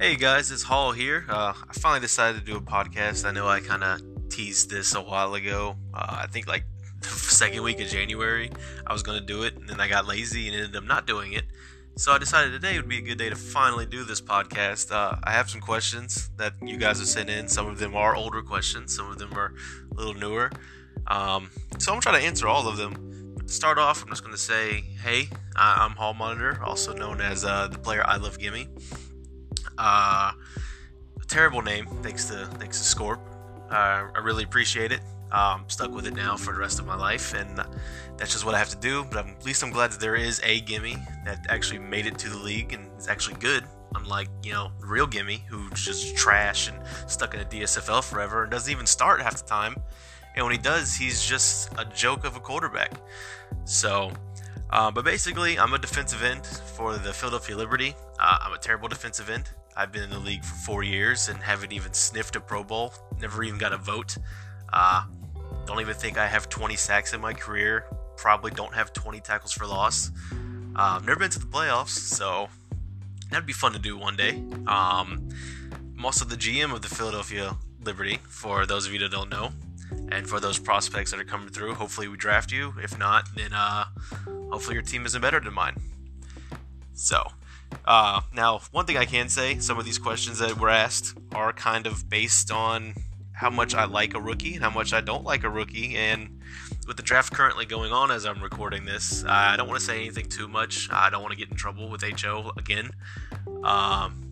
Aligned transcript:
Hey 0.00 0.14
guys, 0.14 0.52
it's 0.52 0.62
Hall 0.62 0.92
here. 0.92 1.24
Uh, 1.28 1.52
I 1.68 1.72
finally 1.72 1.98
decided 1.98 2.38
to 2.38 2.44
do 2.46 2.56
a 2.56 2.60
podcast. 2.60 3.24
I 3.24 3.32
know 3.32 3.48
I 3.48 3.58
kind 3.58 3.82
of 3.82 4.00
teased 4.28 4.70
this 4.70 4.94
a 4.94 5.00
while 5.00 5.34
ago. 5.34 5.74
Uh, 5.92 6.18
I 6.22 6.28
think 6.28 6.46
like 6.46 6.62
the 7.00 7.08
second 7.08 7.64
week 7.64 7.80
of 7.80 7.88
January, 7.88 8.48
I 8.86 8.92
was 8.92 9.02
going 9.02 9.18
to 9.18 9.26
do 9.26 9.42
it, 9.42 9.56
and 9.56 9.68
then 9.68 9.80
I 9.80 9.88
got 9.88 10.06
lazy 10.06 10.46
and 10.46 10.56
ended 10.56 10.76
up 10.76 10.84
not 10.84 11.08
doing 11.08 11.32
it. 11.32 11.46
So 11.96 12.12
I 12.12 12.18
decided 12.18 12.52
today 12.52 12.76
would 12.76 12.88
be 12.88 12.98
a 12.98 13.00
good 13.00 13.18
day 13.18 13.28
to 13.28 13.34
finally 13.34 13.86
do 13.86 14.04
this 14.04 14.20
podcast. 14.20 14.92
Uh, 14.92 15.16
I 15.24 15.32
have 15.32 15.50
some 15.50 15.60
questions 15.60 16.30
that 16.36 16.52
you 16.62 16.76
guys 16.76 17.00
have 17.00 17.08
sent 17.08 17.28
in. 17.28 17.48
Some 17.48 17.66
of 17.66 17.80
them 17.80 17.96
are 17.96 18.14
older 18.14 18.40
questions, 18.40 18.94
some 18.94 19.10
of 19.10 19.18
them 19.18 19.34
are 19.34 19.52
a 19.90 19.94
little 19.96 20.14
newer. 20.14 20.52
Um, 21.08 21.50
so 21.78 21.92
I'm 21.92 21.98
to 21.98 22.04
try 22.04 22.16
to 22.16 22.24
answer 22.24 22.46
all 22.46 22.68
of 22.68 22.76
them. 22.76 23.34
To 23.44 23.52
start 23.52 23.78
off, 23.78 24.04
I'm 24.04 24.10
just 24.10 24.22
going 24.22 24.34
to 24.34 24.40
say, 24.40 24.84
hey, 25.02 25.28
I'm 25.56 25.90
Hall 25.96 26.14
Monitor, 26.14 26.62
also 26.62 26.94
known 26.94 27.20
as 27.20 27.44
uh, 27.44 27.66
the 27.66 27.78
player 27.78 28.04
I 28.06 28.18
Love 28.18 28.38
Gimme. 28.38 28.68
Uh, 29.78 30.32
terrible 31.28 31.62
name, 31.62 31.86
thanks 32.02 32.26
to 32.26 32.46
thanks 32.58 32.78
to 32.78 32.98
Scorp. 32.98 33.20
Uh, 33.70 34.08
I 34.14 34.18
really 34.22 34.44
appreciate 34.44 34.92
it. 34.92 35.00
Um, 35.30 35.64
stuck 35.68 35.90
with 35.90 36.06
it 36.06 36.14
now 36.14 36.36
for 36.36 36.54
the 36.54 36.58
rest 36.58 36.78
of 36.78 36.86
my 36.86 36.96
life, 36.96 37.34
and 37.34 37.58
that's 38.16 38.32
just 38.32 38.46
what 38.46 38.54
I 38.54 38.58
have 38.58 38.70
to 38.70 38.76
do. 38.76 39.04
But 39.04 39.24
I'm, 39.24 39.30
at 39.30 39.44
least 39.44 39.62
I'm 39.62 39.70
glad 39.70 39.92
that 39.92 40.00
there 40.00 40.16
is 40.16 40.40
a 40.42 40.60
Gimme 40.62 40.96
that 41.24 41.46
actually 41.48 41.80
made 41.80 42.06
it 42.06 42.18
to 42.18 42.30
the 42.30 42.38
league 42.38 42.72
and 42.72 42.90
is 42.98 43.08
actually 43.08 43.36
good. 43.36 43.64
Unlike 43.94 44.28
you 44.42 44.52
know 44.52 44.70
real 44.80 45.06
Gimme, 45.06 45.44
who's 45.48 45.84
just 45.84 46.16
trash 46.16 46.68
and 46.68 46.78
stuck 47.06 47.34
in 47.34 47.40
a 47.40 47.44
DSFL 47.44 48.02
forever 48.02 48.42
and 48.42 48.50
doesn't 48.50 48.72
even 48.72 48.86
start 48.86 49.20
half 49.20 49.36
the 49.36 49.48
time. 49.48 49.76
And 50.34 50.44
when 50.44 50.52
he 50.52 50.58
does, 50.58 50.94
he's 50.94 51.24
just 51.24 51.72
a 51.78 51.84
joke 51.84 52.24
of 52.24 52.36
a 52.36 52.40
quarterback. 52.40 52.92
So 53.64 54.12
uh, 54.70 54.90
but 54.90 55.04
basically, 55.04 55.58
I'm 55.58 55.72
a 55.72 55.78
defensive 55.78 56.22
end 56.22 56.44
for 56.44 56.96
the 56.98 57.12
Philadelphia 57.12 57.56
Liberty. 57.56 57.94
Uh, 58.18 58.38
I'm 58.42 58.52
a 58.52 58.58
terrible 58.58 58.88
defensive 58.88 59.30
end. 59.30 59.50
I've 59.78 59.92
been 59.92 60.02
in 60.02 60.10
the 60.10 60.18
league 60.18 60.44
for 60.44 60.56
four 60.56 60.82
years 60.82 61.28
and 61.28 61.38
haven't 61.40 61.72
even 61.72 61.92
sniffed 61.92 62.34
a 62.34 62.40
Pro 62.40 62.64
Bowl. 62.64 62.92
Never 63.20 63.44
even 63.44 63.60
got 63.60 63.72
a 63.72 63.76
vote. 63.76 64.18
Uh, 64.72 65.04
don't 65.66 65.80
even 65.80 65.94
think 65.94 66.18
I 66.18 66.26
have 66.26 66.48
20 66.48 66.74
sacks 66.74 67.14
in 67.14 67.20
my 67.20 67.32
career. 67.32 67.84
Probably 68.16 68.50
don't 68.50 68.74
have 68.74 68.92
20 68.92 69.20
tackles 69.20 69.52
for 69.52 69.66
loss. 69.66 70.10
Uh, 70.74 71.00
never 71.04 71.20
been 71.20 71.30
to 71.30 71.38
the 71.38 71.46
playoffs, 71.46 71.90
so 71.90 72.48
that'd 73.30 73.46
be 73.46 73.52
fun 73.52 73.72
to 73.72 73.78
do 73.78 73.96
one 73.96 74.16
day. 74.16 74.42
Um, 74.66 75.28
I'm 75.96 76.04
also 76.04 76.24
the 76.24 76.36
GM 76.36 76.74
of 76.74 76.82
the 76.82 76.88
Philadelphia 76.88 77.56
Liberty, 77.84 78.18
for 78.28 78.66
those 78.66 78.84
of 78.84 78.92
you 78.92 78.98
that 78.98 79.12
don't 79.12 79.30
know. 79.30 79.50
And 80.10 80.28
for 80.28 80.40
those 80.40 80.58
prospects 80.58 81.12
that 81.12 81.20
are 81.20 81.24
coming 81.24 81.50
through, 81.50 81.74
hopefully 81.74 82.08
we 82.08 82.16
draft 82.16 82.50
you. 82.50 82.74
If 82.82 82.98
not, 82.98 83.28
then 83.36 83.52
uh, 83.52 83.84
hopefully 84.50 84.74
your 84.74 84.82
team 84.82 85.06
isn't 85.06 85.22
better 85.22 85.38
than 85.38 85.54
mine. 85.54 85.76
So, 86.94 87.22
uh, 87.84 88.20
now, 88.34 88.60
one 88.72 88.86
thing 88.86 88.96
I 88.96 89.04
can 89.04 89.28
say 89.28 89.58
some 89.58 89.78
of 89.78 89.84
these 89.84 89.98
questions 89.98 90.38
that 90.38 90.58
were 90.58 90.68
asked 90.68 91.16
are 91.34 91.52
kind 91.52 91.86
of 91.86 92.08
based 92.08 92.50
on 92.50 92.94
how 93.32 93.50
much 93.50 93.74
I 93.74 93.84
like 93.84 94.14
a 94.14 94.20
rookie 94.20 94.54
and 94.54 94.64
how 94.64 94.70
much 94.70 94.92
I 94.92 95.00
don't 95.00 95.24
like 95.24 95.44
a 95.44 95.48
rookie. 95.48 95.96
And 95.96 96.40
with 96.86 96.96
the 96.96 97.02
draft 97.02 97.32
currently 97.32 97.64
going 97.64 97.92
on 97.92 98.10
as 98.10 98.26
I'm 98.26 98.42
recording 98.42 98.84
this, 98.84 99.24
I 99.24 99.56
don't 99.56 99.68
want 99.68 99.78
to 99.78 99.86
say 99.86 100.00
anything 100.00 100.26
too 100.26 100.48
much. 100.48 100.88
I 100.90 101.08
don't 101.08 101.22
want 101.22 101.32
to 101.32 101.38
get 101.38 101.48
in 101.48 101.56
trouble 101.56 101.88
with 101.88 102.02
HO 102.02 102.52
again. 102.56 102.90
Um, 103.62 104.28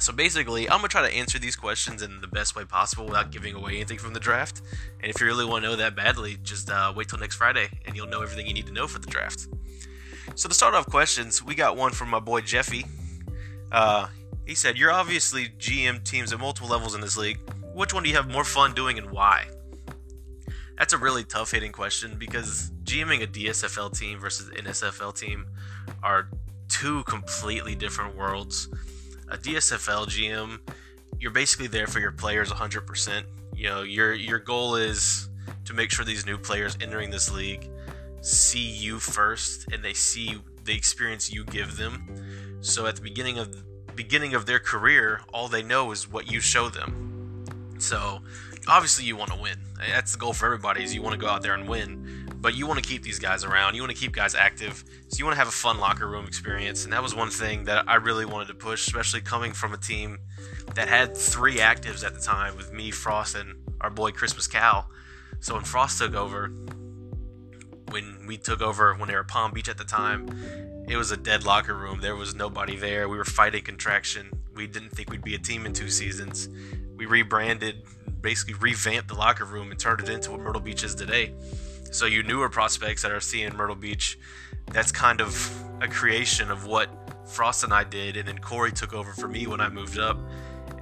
so 0.00 0.12
basically, 0.12 0.68
I'm 0.68 0.78
gonna 0.78 0.88
try 0.88 1.08
to 1.08 1.16
answer 1.16 1.38
these 1.38 1.54
questions 1.54 2.02
in 2.02 2.20
the 2.20 2.26
best 2.26 2.56
way 2.56 2.64
possible 2.64 3.04
without 3.04 3.30
giving 3.30 3.54
away 3.54 3.76
anything 3.76 3.98
from 3.98 4.12
the 4.12 4.20
draft. 4.20 4.60
And 5.00 5.10
if 5.10 5.20
you 5.20 5.26
really 5.26 5.44
want 5.44 5.62
to 5.62 5.70
know 5.70 5.76
that 5.76 5.94
badly, 5.94 6.36
just 6.42 6.68
uh, 6.68 6.92
wait 6.94 7.08
till 7.08 7.18
next 7.18 7.36
Friday, 7.36 7.68
and 7.86 7.94
you'll 7.94 8.08
know 8.08 8.22
everything 8.22 8.46
you 8.46 8.54
need 8.54 8.66
to 8.66 8.72
know 8.72 8.88
for 8.88 8.98
the 8.98 9.06
draft. 9.06 9.46
So 10.34 10.48
to 10.48 10.54
start 10.54 10.74
off 10.74 10.86
questions, 10.86 11.42
we 11.42 11.54
got 11.54 11.76
one 11.76 11.92
from 11.92 12.10
my 12.10 12.20
boy 12.20 12.40
Jeffy. 12.40 12.86
Uh, 13.70 14.08
he 14.46 14.54
said, 14.54 14.76
"You're 14.76 14.92
obviously 14.92 15.48
GM 15.58 16.04
teams 16.04 16.32
at 16.32 16.38
multiple 16.38 16.68
levels 16.68 16.94
in 16.94 17.00
this 17.00 17.16
league. 17.16 17.38
Which 17.72 17.92
one 17.92 18.02
do 18.02 18.08
you 18.08 18.16
have 18.16 18.30
more 18.30 18.44
fun 18.44 18.74
doing, 18.74 18.98
and 18.98 19.10
why?" 19.10 19.46
That's 20.78 20.92
a 20.92 20.98
really 20.98 21.24
tough 21.24 21.52
hitting 21.52 21.72
question 21.72 22.16
because 22.18 22.70
GMing 22.82 23.22
a 23.22 23.26
DSFL 23.26 23.96
team 23.96 24.18
versus 24.18 24.50
NSFL 24.50 25.16
team 25.16 25.46
are 26.02 26.28
two 26.68 27.04
completely 27.04 27.74
different 27.74 28.16
worlds 28.16 28.68
a 29.28 29.36
DSFL 29.36 30.06
GM, 30.06 30.60
you're 31.18 31.30
basically 31.30 31.66
there 31.66 31.86
for 31.86 32.00
your 32.00 32.12
players 32.12 32.50
100%. 32.50 33.24
You 33.54 33.68
know, 33.68 33.82
your 33.82 34.12
your 34.12 34.38
goal 34.38 34.76
is 34.76 35.28
to 35.64 35.74
make 35.74 35.90
sure 35.90 36.04
these 36.04 36.26
new 36.26 36.38
players 36.38 36.76
entering 36.80 37.10
this 37.10 37.32
league 37.32 37.68
see 38.24 38.66
you 38.66 38.98
first 38.98 39.70
and 39.72 39.84
they 39.84 39.92
see 39.92 40.40
the 40.64 40.74
experience 40.74 41.32
you 41.32 41.44
give 41.44 41.76
them. 41.76 42.58
So 42.60 42.86
at 42.86 42.96
the 42.96 43.02
beginning 43.02 43.38
of 43.38 43.54
beginning 43.94 44.34
of 44.34 44.46
their 44.46 44.58
career, 44.58 45.20
all 45.32 45.48
they 45.48 45.62
know 45.62 45.92
is 45.92 46.10
what 46.10 46.30
you 46.30 46.40
show 46.40 46.68
them. 46.68 47.44
So 47.78 48.20
obviously 48.66 49.04
you 49.04 49.16
want 49.16 49.30
to 49.30 49.40
win. 49.40 49.58
That's 49.78 50.12
the 50.12 50.18
goal 50.18 50.32
for 50.32 50.46
everybody 50.46 50.82
is 50.82 50.94
you 50.94 51.02
want 51.02 51.14
to 51.14 51.20
go 51.20 51.28
out 51.28 51.42
there 51.42 51.54
and 51.54 51.68
win 51.68 52.24
but 52.44 52.54
you 52.54 52.66
want 52.66 52.78
to 52.78 52.86
keep 52.86 53.02
these 53.02 53.18
guys 53.18 53.42
around. 53.42 53.74
You 53.74 53.80
want 53.80 53.94
to 53.94 53.98
keep 53.98 54.12
guys 54.12 54.34
active. 54.34 54.84
So 55.08 55.16
you 55.16 55.24
want 55.24 55.34
to 55.34 55.38
have 55.38 55.48
a 55.48 55.50
fun 55.50 55.78
locker 55.78 56.06
room 56.06 56.26
experience. 56.26 56.84
And 56.84 56.92
that 56.92 57.02
was 57.02 57.14
one 57.14 57.30
thing 57.30 57.64
that 57.64 57.88
I 57.88 57.94
really 57.94 58.26
wanted 58.26 58.48
to 58.48 58.54
push, 58.54 58.86
especially 58.86 59.22
coming 59.22 59.54
from 59.54 59.72
a 59.72 59.78
team 59.78 60.18
that 60.74 60.86
had 60.86 61.16
three 61.16 61.56
actives 61.56 62.04
at 62.04 62.12
the 62.12 62.20
time 62.20 62.54
with 62.58 62.70
me, 62.70 62.90
Frost, 62.90 63.34
and 63.34 63.56
our 63.80 63.88
boy 63.88 64.10
Christmas 64.10 64.46
Cal. 64.46 64.90
So 65.40 65.54
when 65.54 65.64
Frost 65.64 65.96
took 65.96 66.14
over, 66.14 66.52
when 67.90 68.26
we 68.26 68.36
took 68.36 68.60
over, 68.60 68.94
when 68.94 69.08
they 69.08 69.14
were 69.14 69.24
Palm 69.24 69.52
Beach 69.52 69.68
at 69.68 69.78
the 69.78 69.84
time, 69.84 70.28
it 70.88 70.96
was 70.96 71.10
a 71.10 71.16
dead 71.16 71.44
locker 71.44 71.74
room. 71.74 72.00
There 72.00 72.16
was 72.16 72.34
nobody 72.34 72.76
there. 72.76 73.08
We 73.08 73.16
were 73.16 73.24
fighting 73.24 73.64
contraction. 73.64 74.30
We 74.54 74.66
didn't 74.66 74.90
think 74.90 75.10
we'd 75.10 75.24
be 75.24 75.34
a 75.34 75.38
team 75.38 75.66
in 75.66 75.72
two 75.72 75.88
seasons. 75.88 76.48
We 76.96 77.06
rebranded, 77.06 77.82
basically 78.20 78.54
revamped 78.54 79.08
the 79.08 79.14
locker 79.14 79.44
room 79.44 79.70
and 79.70 79.80
turned 79.80 80.00
it 80.00 80.08
into 80.08 80.32
what 80.32 80.40
Myrtle 80.40 80.60
Beach 80.60 80.84
is 80.84 80.94
today. 80.94 81.32
So 81.90 82.06
you 82.06 82.22
newer 82.22 82.48
prospects 82.48 83.02
that 83.02 83.12
are 83.12 83.20
seeing 83.20 83.54
Myrtle 83.56 83.76
Beach, 83.76 84.18
that's 84.72 84.90
kind 84.90 85.20
of 85.20 85.64
a 85.80 85.88
creation 85.88 86.50
of 86.50 86.66
what 86.66 86.88
Frost 87.28 87.64
and 87.64 87.72
I 87.72 87.84
did, 87.84 88.16
and 88.16 88.28
then 88.28 88.38
Corey 88.38 88.72
took 88.72 88.92
over 88.92 89.12
for 89.12 89.28
me 89.28 89.46
when 89.46 89.60
I 89.60 89.68
moved 89.68 89.98
up, 89.98 90.18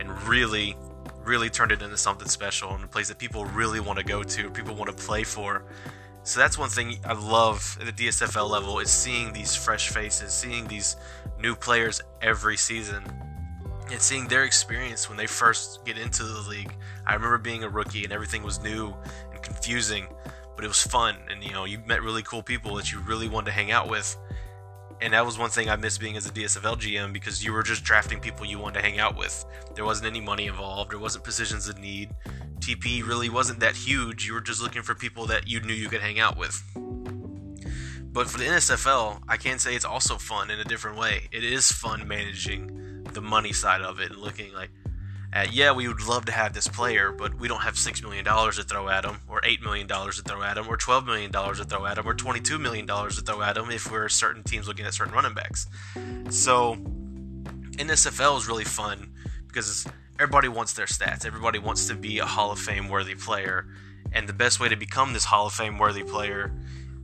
and 0.00 0.10
really, 0.22 0.76
really 1.24 1.50
turned 1.50 1.72
it 1.72 1.82
into 1.82 1.96
something 1.96 2.28
special 2.28 2.74
and 2.74 2.82
a 2.82 2.88
place 2.88 3.08
that 3.08 3.18
people 3.18 3.44
really 3.44 3.80
want 3.80 3.98
to 3.98 4.04
go 4.04 4.22
to, 4.22 4.50
people 4.50 4.74
want 4.74 4.96
to 4.96 5.04
play 5.04 5.22
for. 5.22 5.64
So 6.24 6.38
that's 6.38 6.56
one 6.56 6.68
thing 6.68 6.98
I 7.04 7.14
love 7.14 7.76
at 7.80 7.86
the 7.86 8.06
DSFL 8.06 8.48
level 8.48 8.78
is 8.78 8.90
seeing 8.90 9.32
these 9.32 9.54
fresh 9.56 9.88
faces, 9.88 10.32
seeing 10.32 10.68
these 10.68 10.96
new 11.40 11.56
players 11.56 12.00
every 12.20 12.56
season, 12.56 13.02
and 13.90 14.00
seeing 14.00 14.28
their 14.28 14.44
experience 14.44 15.08
when 15.08 15.18
they 15.18 15.26
first 15.26 15.84
get 15.84 15.98
into 15.98 16.22
the 16.22 16.48
league. 16.48 16.72
I 17.06 17.14
remember 17.14 17.38
being 17.38 17.64
a 17.64 17.68
rookie 17.68 18.04
and 18.04 18.12
everything 18.12 18.42
was 18.42 18.62
new 18.62 18.94
and 19.32 19.42
confusing 19.42 20.06
but 20.54 20.64
it 20.64 20.68
was 20.68 20.82
fun 20.82 21.16
and 21.30 21.42
you 21.42 21.50
know 21.52 21.64
you 21.64 21.78
met 21.86 22.02
really 22.02 22.22
cool 22.22 22.42
people 22.42 22.74
that 22.76 22.92
you 22.92 23.00
really 23.00 23.28
wanted 23.28 23.46
to 23.46 23.52
hang 23.52 23.70
out 23.70 23.88
with 23.88 24.16
and 25.02 25.12
that 25.14 25.26
was 25.26 25.36
one 25.36 25.50
thing 25.50 25.68
I 25.68 25.74
missed 25.74 26.00
being 26.00 26.16
as 26.16 26.26
a 26.26 26.30
DSFL 26.30 26.76
GM 26.76 27.12
because 27.12 27.44
you 27.44 27.52
were 27.52 27.64
just 27.64 27.82
drafting 27.82 28.20
people 28.20 28.46
you 28.46 28.58
wanted 28.58 28.80
to 28.80 28.86
hang 28.86 29.00
out 29.00 29.16
with. 29.16 29.44
There 29.74 29.84
wasn't 29.84 30.06
any 30.06 30.20
money 30.20 30.46
involved. 30.46 30.92
There 30.92 30.98
wasn't 30.98 31.24
positions 31.24 31.68
of 31.68 31.78
need. 31.78 32.10
TP 32.60 33.04
really 33.04 33.28
wasn't 33.28 33.58
that 33.60 33.74
huge. 33.74 34.26
You 34.26 34.34
were 34.34 34.40
just 34.40 34.62
looking 34.62 34.82
for 34.82 34.94
people 34.94 35.26
that 35.26 35.48
you 35.48 35.60
knew 35.60 35.74
you 35.74 35.88
could 35.88 36.00
hang 36.00 36.20
out 36.20 36.38
with. 36.38 36.62
But 38.12 38.28
for 38.28 38.38
the 38.38 38.44
NSFL, 38.44 39.22
I 39.28 39.36
can 39.36 39.58
say 39.58 39.74
it's 39.74 39.84
also 39.84 40.18
fun 40.18 40.50
in 40.50 40.60
a 40.60 40.64
different 40.64 40.98
way. 40.98 41.28
It 41.32 41.42
is 41.42 41.72
fun 41.72 42.06
managing 42.06 43.04
the 43.12 43.22
money 43.22 43.52
side 43.52 43.80
of 43.82 43.98
it 43.98 44.12
and 44.12 44.20
looking 44.20 44.54
like, 44.54 44.70
at, 45.32 45.52
yeah, 45.52 45.72
we 45.72 45.88
would 45.88 46.02
love 46.02 46.26
to 46.26 46.32
have 46.32 46.52
this 46.52 46.68
player, 46.68 47.10
but 47.10 47.34
we 47.38 47.48
don't 47.48 47.62
have 47.62 47.74
$6 47.74 48.02
million 48.02 48.24
to 48.24 48.62
throw 48.62 48.88
at 48.88 49.04
him, 49.04 49.20
or 49.28 49.40
$8 49.40 49.62
million 49.62 49.88
to 49.88 50.22
throw 50.22 50.42
at 50.42 50.58
him, 50.58 50.68
or 50.68 50.76
$12 50.76 51.06
million 51.06 51.32
to 51.32 51.64
throw 51.64 51.86
at 51.86 51.96
him, 51.96 52.06
or 52.06 52.14
$22 52.14 52.60
million 52.60 52.86
to 52.86 53.10
throw 53.10 53.40
at 53.40 53.56
him 53.56 53.70
if 53.70 53.90
we're 53.90 54.08
certain 54.08 54.42
teams 54.42 54.68
looking 54.68 54.84
at 54.84 54.92
certain 54.92 55.14
running 55.14 55.32
backs. 55.32 55.66
So, 56.28 56.76
NSFL 57.76 58.36
is 58.36 58.46
really 58.46 58.64
fun 58.64 59.12
because 59.46 59.86
everybody 60.18 60.48
wants 60.48 60.74
their 60.74 60.86
stats. 60.86 61.24
Everybody 61.24 61.58
wants 61.58 61.88
to 61.88 61.94
be 61.94 62.18
a 62.18 62.26
Hall 62.26 62.52
of 62.52 62.58
Fame 62.58 62.88
worthy 62.88 63.14
player. 63.14 63.66
And 64.12 64.28
the 64.28 64.34
best 64.34 64.60
way 64.60 64.68
to 64.68 64.76
become 64.76 65.14
this 65.14 65.24
Hall 65.24 65.46
of 65.46 65.54
Fame 65.54 65.78
worthy 65.78 66.02
player 66.02 66.52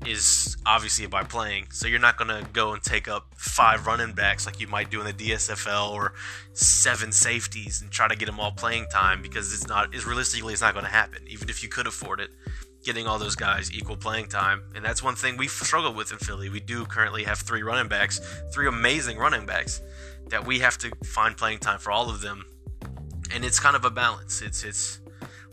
is 0.06 0.56
obviously 0.66 1.06
by 1.06 1.22
playing. 1.22 1.66
So 1.70 1.88
you're 1.88 1.98
not 1.98 2.16
going 2.16 2.28
to 2.28 2.48
go 2.52 2.72
and 2.72 2.82
take 2.82 3.08
up 3.08 3.34
five 3.36 3.86
running 3.86 4.12
backs 4.12 4.46
like 4.46 4.60
you 4.60 4.66
might 4.66 4.90
do 4.90 5.00
in 5.00 5.06
the 5.06 5.12
DSFL 5.12 5.90
or 5.90 6.14
seven 6.52 7.12
safeties 7.12 7.82
and 7.82 7.90
try 7.90 8.08
to 8.08 8.16
get 8.16 8.26
them 8.26 8.38
all 8.40 8.52
playing 8.52 8.86
time 8.86 9.22
because 9.22 9.52
it's 9.52 9.66
not 9.66 9.94
is 9.94 10.06
realistically 10.06 10.52
it's 10.52 10.62
not 10.62 10.74
going 10.74 10.84
to 10.84 10.90
happen. 10.90 11.22
Even 11.26 11.48
if 11.48 11.62
you 11.62 11.68
could 11.68 11.86
afford 11.86 12.20
it, 12.20 12.30
getting 12.84 13.06
all 13.06 13.18
those 13.18 13.34
guys 13.34 13.72
equal 13.72 13.96
playing 13.96 14.28
time. 14.28 14.62
And 14.74 14.84
that's 14.84 15.02
one 15.02 15.16
thing 15.16 15.36
we've 15.36 15.50
struggled 15.50 15.96
with 15.96 16.12
in 16.12 16.18
Philly. 16.18 16.48
We 16.48 16.60
do 16.60 16.84
currently 16.86 17.24
have 17.24 17.38
three 17.38 17.62
running 17.62 17.88
backs, 17.88 18.20
three 18.52 18.68
amazing 18.68 19.18
running 19.18 19.46
backs 19.46 19.82
that 20.28 20.46
we 20.46 20.60
have 20.60 20.78
to 20.78 20.90
find 21.04 21.36
playing 21.36 21.58
time 21.58 21.78
for 21.78 21.90
all 21.90 22.08
of 22.08 22.20
them. 22.20 22.44
And 23.32 23.44
it's 23.44 23.60
kind 23.60 23.76
of 23.76 23.84
a 23.84 23.90
balance. 23.90 24.40
It's 24.42 24.64
it's 24.64 25.00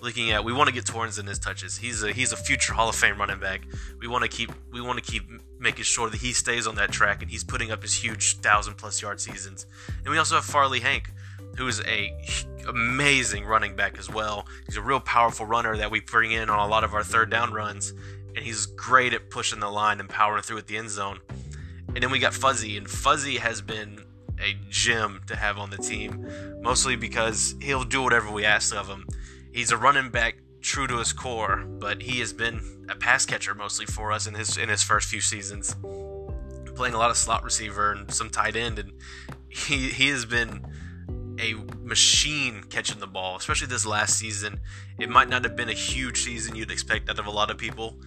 looking 0.02 0.32
at 0.32 0.44
we 0.44 0.54
want 0.54 0.68
to 0.68 0.74
get 0.74 0.86
Torrens 0.86 1.18
in 1.18 1.26
his 1.26 1.40
touches. 1.40 1.78
He's 1.78 2.04
a 2.04 2.12
he's 2.12 2.32
a 2.32 2.38
future 2.38 2.74
Hall 2.74 2.90
of 2.90 2.96
Fame 2.96 3.18
running 3.18 3.40
back. 3.40 3.62
We 4.00 4.08
want 4.08 4.24
to 4.24 4.30
keep 4.30 4.52
we 4.72 4.82
want 4.82 5.04
to 5.04 5.12
keep 5.12 5.24
making 5.60 5.84
sure 5.84 6.10
that 6.10 6.22
he 6.22 6.34
stays 6.34 6.68
on 6.68 6.76
that 6.76 6.92
track 6.92 7.22
and 7.22 7.32
he's 7.32 7.44
putting 7.44 7.72
up 7.72 7.82
his 7.82 7.94
huge 7.94 8.38
thousand 8.38 8.76
plus 8.76 9.02
yard 9.02 9.20
seasons. 9.20 9.66
And 10.04 10.10
we 10.10 10.18
also 10.18 10.36
have 10.36 10.46
Farley 10.46 10.80
Hank, 10.80 11.12
who 11.58 11.68
is 11.68 11.82
a 11.82 12.16
amazing 12.68 13.46
running 13.46 13.76
back 13.76 13.98
as 13.98 14.10
well. 14.10 14.48
He's 14.66 14.78
a 14.78 14.82
real 14.82 15.00
powerful 15.00 15.46
runner 15.46 15.78
that 15.78 15.92
we 15.92 16.00
bring 16.00 16.32
in 16.32 16.50
on 16.50 16.60
a 16.60 16.68
lot 16.68 16.84
of 16.84 16.94
our 16.94 17.04
third 17.04 17.30
down 17.30 17.54
runs, 17.54 17.94
and 18.36 18.40
he's 18.40 18.66
great 18.66 19.14
at 19.14 19.30
pushing 19.30 19.60
the 19.60 19.70
line 19.70 20.00
and 20.00 20.10
powering 20.10 20.42
through 20.42 20.58
at 20.58 20.68
the 20.68 20.78
end 20.78 20.90
zone. 20.90 21.20
And 21.88 22.04
then 22.04 22.12
we 22.12 22.20
got 22.20 22.34
Fuzzy, 22.34 22.78
and 22.78 22.90
Fuzzy 22.90 23.38
has 23.38 23.62
been 23.62 24.04
a 24.40 24.56
gem 24.70 25.22
to 25.28 25.36
have 25.36 25.58
on 25.58 25.70
the 25.70 25.78
team, 25.78 26.28
mostly 26.62 26.96
because 26.96 27.56
he'll 27.62 27.84
do 27.84 28.02
whatever 28.02 28.30
we 28.32 28.44
ask 28.44 28.76
of 28.76 28.88
him. 28.88 29.08
He's 29.56 29.72
a 29.72 29.78
running 29.78 30.10
back 30.10 30.36
true 30.60 30.86
to 30.86 30.98
his 30.98 31.14
core, 31.14 31.64
but 31.66 32.02
he 32.02 32.20
has 32.20 32.34
been 32.34 32.86
a 32.90 32.96
pass 32.96 33.26
catcher 33.26 33.56
mostly 33.56 33.86
for 33.86 34.12
us 34.12 34.28
in 34.28 34.34
his 34.34 34.58
in 34.58 34.68
his 34.68 34.84
first 34.84 35.08
few 35.08 35.22
seasons, 35.22 35.74
playing 36.76 36.94
a 36.94 36.98
lot 36.98 37.10
of 37.10 37.16
slot 37.16 37.42
receiver 37.42 37.94
and 37.94 38.14
some 38.14 38.30
tight 38.30 38.58
end, 38.58 38.80
and 38.80 38.92
he 39.48 39.88
he 39.92 40.10
has 40.10 40.26
been 40.26 40.66
a 41.40 41.54
machine 41.82 42.66
catching 42.70 43.00
the 43.00 43.08
ball, 43.08 43.38
especially 43.38 43.68
this 43.68 43.86
last 43.86 44.20
season. 44.20 44.60
It 45.00 45.08
might 45.08 45.30
not 45.30 45.46
have 45.46 45.56
been 45.56 45.70
a 45.70 45.74
huge 45.74 46.24
season 46.24 46.58
you'd 46.58 46.70
expect 46.70 47.10
out 47.10 47.18
of 47.18 47.26
a 47.26 47.32
lot 47.32 47.50
of 47.50 47.58
people, 47.58 47.98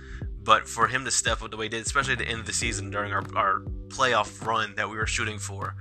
but 0.42 0.68
for 0.68 0.88
him 0.88 1.06
to 1.06 1.10
step 1.10 1.40
up 1.40 1.50
the 1.50 1.56
way 1.56 1.64
he 1.64 1.70
did, 1.70 1.86
especially 1.86 2.12
at 2.12 2.18
the 2.18 2.28
end 2.28 2.40
of 2.40 2.46
the 2.46 2.52
season 2.52 2.90
during 2.90 3.10
our, 3.10 3.24
our 3.34 3.60
playoff 3.88 4.44
run 4.44 4.74
that 4.74 4.90
we 4.90 4.98
were 4.98 5.06
shooting 5.06 5.38
for, 5.38 5.76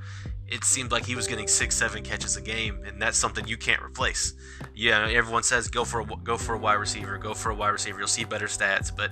it 0.48 0.64
seemed 0.64 0.92
like 0.92 1.06
he 1.06 1.16
was 1.16 1.28
getting 1.28 1.48
six, 1.48 1.76
seven 1.76 2.04
catches 2.04 2.38
a 2.38 2.42
game, 2.42 2.84
and 2.86 3.02
that's 3.02 3.18
something 3.18 3.48
you 3.48 3.58
can't 3.58 3.82
replace. 3.82 4.34
Yeah, 4.74 5.08
everyone 5.10 5.44
says 5.44 5.68
go 5.68 5.84
for 5.84 6.02
a, 6.02 6.06
go 6.24 6.38
for 6.38 6.56
a 6.56 6.58
wide 6.58 6.76
receiver, 6.76 7.18
go 7.18 7.34
for 7.34 7.52
a 7.52 7.56
wide 7.56 7.70
receiver. 7.70 8.00
You'll 8.00 8.08
see 8.08 8.24
better 8.24 8.48
stats, 8.48 8.96
but 8.96 9.12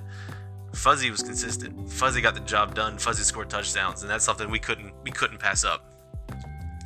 Fuzzy 0.73 1.09
was 1.09 1.23
consistent. 1.23 1.91
Fuzzy 1.91 2.21
got 2.21 2.35
the 2.35 2.41
job 2.41 2.75
done. 2.75 2.97
Fuzzy 2.97 3.23
scored 3.23 3.49
touchdowns, 3.49 4.01
and 4.01 4.09
that's 4.09 4.25
something 4.25 4.49
we 4.49 4.59
couldn't 4.59 4.93
we 5.03 5.11
couldn't 5.11 5.39
pass 5.39 5.63
up. 5.63 5.94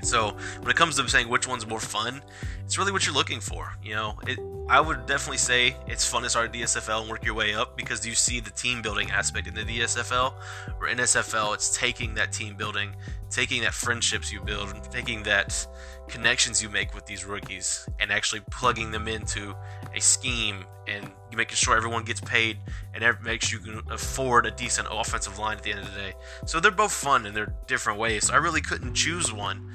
So 0.01 0.35
when 0.59 0.69
it 0.69 0.75
comes 0.75 0.95
to 0.95 1.07
saying 1.07 1.27
which 1.27 1.47
one's 1.47 1.67
more 1.67 1.79
fun, 1.79 2.21
it's 2.63 2.77
really 2.77 2.91
what 2.91 3.05
you're 3.05 3.15
looking 3.15 3.39
for. 3.39 3.73
You 3.83 3.95
know, 3.95 4.19
it, 4.27 4.39
I 4.69 4.79
would 4.79 5.05
definitely 5.05 5.37
say 5.37 5.75
it's 5.87 6.05
fun 6.05 6.23
to 6.23 6.29
start 6.29 6.53
DSFL 6.53 7.01
and 7.01 7.09
work 7.09 7.25
your 7.25 7.33
way 7.33 7.53
up 7.53 7.75
because 7.75 8.05
you 8.05 8.13
see 8.15 8.39
the 8.39 8.51
team 8.51 8.81
building 8.81 9.11
aspect 9.11 9.47
in 9.47 9.55
the 9.55 9.63
DSFL. 9.63 10.33
Or 10.79 10.87
NSFL. 10.87 11.53
It's 11.53 11.75
taking 11.77 12.13
that 12.15 12.31
team 12.31 12.55
building, 12.55 12.95
taking 13.29 13.61
that 13.63 13.73
friendships 13.73 14.31
you 14.31 14.41
build, 14.41 14.69
and 14.69 14.83
taking 14.83 15.23
that 15.23 15.65
connections 16.09 16.61
you 16.61 16.69
make 16.69 16.93
with 16.93 17.05
these 17.05 17.25
rookies, 17.25 17.87
and 17.99 18.11
actually 18.11 18.41
plugging 18.51 18.91
them 18.91 19.07
into 19.07 19.55
a 19.95 20.01
scheme 20.01 20.65
and 20.87 21.11
making 21.35 21.55
sure 21.55 21.77
everyone 21.77 22.03
gets 22.03 22.19
paid 22.21 22.57
and 22.93 23.03
makes 23.23 23.51
you 23.51 23.59
can 23.59 23.81
afford 23.91 24.45
a 24.45 24.51
decent 24.51 24.87
offensive 24.91 25.37
line 25.37 25.57
at 25.57 25.63
the 25.63 25.71
end 25.71 25.79
of 25.79 25.93
the 25.93 25.99
day. 25.99 26.13
So 26.45 26.59
they're 26.59 26.71
both 26.71 26.91
fun 26.91 27.25
in 27.25 27.33
their 27.33 27.53
different 27.67 27.99
ways. 27.99 28.27
So 28.27 28.33
I 28.33 28.37
really 28.37 28.61
couldn't 28.61 28.95
choose 28.95 29.31
one 29.31 29.71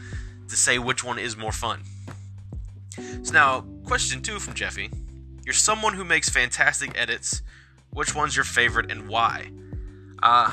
to 0.48 0.56
say 0.56 0.78
which 0.78 1.04
one 1.04 1.18
is 1.18 1.36
more 1.36 1.52
fun. 1.52 1.82
So 3.22 3.32
now, 3.32 3.64
question 3.84 4.22
two 4.22 4.38
from 4.38 4.54
Jeffy. 4.54 4.90
You're 5.44 5.52
someone 5.52 5.94
who 5.94 6.04
makes 6.04 6.28
fantastic 6.28 6.98
edits. 6.98 7.42
Which 7.90 8.14
one's 8.14 8.34
your 8.34 8.44
favorite 8.44 8.90
and 8.90 9.08
why? 9.08 9.50
Uh, 10.22 10.52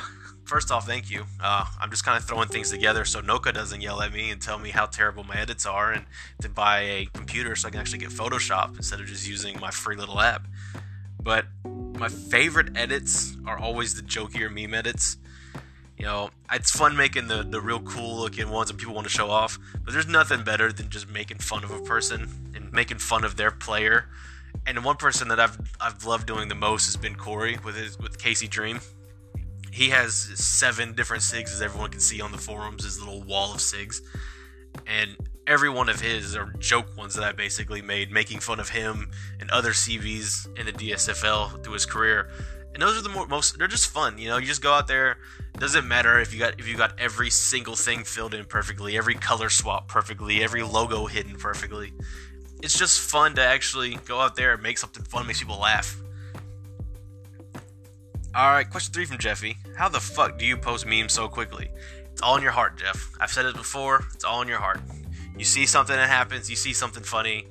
first 0.51 0.69
off, 0.69 0.85
thank 0.85 1.09
you. 1.09 1.23
Uh, 1.39 1.63
I'm 1.79 1.89
just 1.89 2.03
kind 2.03 2.17
of 2.17 2.25
throwing 2.25 2.49
things 2.49 2.69
together 2.71 3.05
so 3.05 3.21
Noka 3.21 3.53
doesn't 3.53 3.79
yell 3.79 4.01
at 4.01 4.11
me 4.11 4.31
and 4.31 4.41
tell 4.41 4.59
me 4.59 4.71
how 4.71 4.85
terrible 4.85 5.23
my 5.23 5.37
edits 5.37 5.65
are 5.65 5.93
and 5.93 6.05
to 6.41 6.49
buy 6.49 6.81
a 6.81 7.05
computer 7.13 7.55
so 7.55 7.69
I 7.69 7.71
can 7.71 7.79
actually 7.79 7.99
get 7.99 8.09
Photoshop 8.09 8.75
instead 8.75 8.99
of 8.99 9.05
just 9.05 9.25
using 9.25 9.57
my 9.61 9.71
free 9.71 9.95
little 9.95 10.19
app. 10.19 10.45
But 11.23 11.45
my 11.63 12.09
favorite 12.09 12.75
edits 12.75 13.37
are 13.47 13.57
always 13.57 13.95
the 13.95 14.01
jokier 14.01 14.53
meme 14.53 14.73
edits. 14.73 15.15
You 15.97 16.03
know, 16.03 16.31
it's 16.51 16.69
fun 16.69 16.97
making 16.97 17.29
the, 17.29 17.43
the 17.43 17.61
real 17.61 17.79
cool 17.79 18.17
looking 18.17 18.49
ones 18.49 18.69
and 18.69 18.77
people 18.77 18.93
want 18.93 19.07
to 19.07 19.13
show 19.13 19.29
off, 19.29 19.57
but 19.85 19.93
there's 19.93 20.07
nothing 20.07 20.43
better 20.43 20.73
than 20.73 20.89
just 20.89 21.09
making 21.09 21.37
fun 21.37 21.63
of 21.63 21.71
a 21.71 21.79
person 21.79 22.51
and 22.53 22.73
making 22.73 22.97
fun 22.97 23.23
of 23.23 23.37
their 23.37 23.51
player. 23.51 24.09
And 24.67 24.83
one 24.83 24.97
person 24.97 25.29
that 25.29 25.39
I've 25.39 25.57
I've 25.79 26.03
loved 26.03 26.27
doing 26.27 26.49
the 26.49 26.55
most 26.55 26.87
has 26.87 26.97
been 26.97 27.15
Corey 27.15 27.57
with 27.63 27.77
his 27.77 27.97
with 27.97 28.19
Casey 28.19 28.49
Dream. 28.49 28.81
He 29.71 29.89
has 29.89 30.13
seven 30.13 30.93
different 30.93 31.23
SIGs 31.23 31.53
as 31.53 31.61
everyone 31.61 31.91
can 31.91 32.01
see 32.01 32.21
on 32.21 32.31
the 32.31 32.37
forums, 32.37 32.83
his 32.83 32.99
little 32.99 33.23
wall 33.23 33.53
of 33.53 33.59
SIGs. 33.59 34.01
And 34.85 35.15
every 35.47 35.69
one 35.69 35.89
of 35.89 35.99
his 35.99 36.35
are 36.35 36.53
joke 36.59 36.97
ones 36.97 37.15
that 37.15 37.23
I 37.23 37.31
basically 37.31 37.81
made, 37.81 38.11
making 38.11 38.39
fun 38.39 38.59
of 38.59 38.69
him 38.69 39.11
and 39.39 39.49
other 39.49 39.71
CVs 39.71 40.57
in 40.57 40.65
the 40.65 40.73
DSFL 40.73 41.63
through 41.63 41.73
his 41.73 41.85
career. 41.85 42.29
And 42.73 42.81
those 42.81 42.97
are 42.97 43.01
the 43.01 43.27
most 43.27 43.57
they're 43.57 43.67
just 43.67 43.87
fun 43.87 44.17
you 44.17 44.29
know? 44.29 44.37
You 44.37 44.47
just 44.47 44.61
go 44.61 44.71
out 44.71 44.87
there 44.87 45.17
doesn't 45.57 45.85
matter 45.85 46.19
if 46.19 46.33
you 46.33 46.39
got 46.39 46.57
if 46.57 46.67
you 46.67 46.77
got 46.77 46.97
every 46.97 47.29
single 47.29 47.75
thing 47.75 48.05
filled 48.05 48.33
in 48.33 48.45
perfectly 48.45 48.97
every 48.97 49.13
color 49.13 49.49
swap 49.49 49.89
perfectly 49.89 50.41
every 50.41 50.63
logo 50.63 51.05
hidden 51.05 51.35
perfectly. 51.35 51.91
It's 52.63 52.77
just 52.77 53.01
fun 53.01 53.35
to 53.35 53.41
actually 53.43 53.95
go 54.05 54.21
out 54.21 54.35
there 54.35 54.53
and 54.53 54.63
make 54.63 54.77
something 54.77 55.03
fun 55.03 55.27
makes 55.27 55.39
people 55.39 55.59
laugh 55.59 55.97
all 58.35 58.51
right 58.51 58.69
question 58.69 58.93
three 58.93 59.05
from 59.05 59.17
jeffy 59.17 59.57
how 59.77 59.89
the 59.89 59.99
fuck 59.99 60.37
do 60.37 60.45
you 60.45 60.55
post 60.55 60.85
memes 60.85 61.13
so 61.13 61.27
quickly 61.27 61.69
it's 62.11 62.21
all 62.21 62.37
in 62.37 62.43
your 62.43 62.51
heart 62.51 62.77
jeff 62.77 63.11
i've 63.19 63.31
said 63.31 63.45
it 63.45 63.55
before 63.55 64.05
it's 64.13 64.23
all 64.23 64.41
in 64.41 64.47
your 64.47 64.59
heart 64.59 64.79
you 65.37 65.43
see 65.43 65.65
something 65.65 65.95
that 65.95 66.09
happens 66.09 66.49
you 66.49 66.55
see 66.55 66.73
something 66.73 67.03
funny 67.03 67.47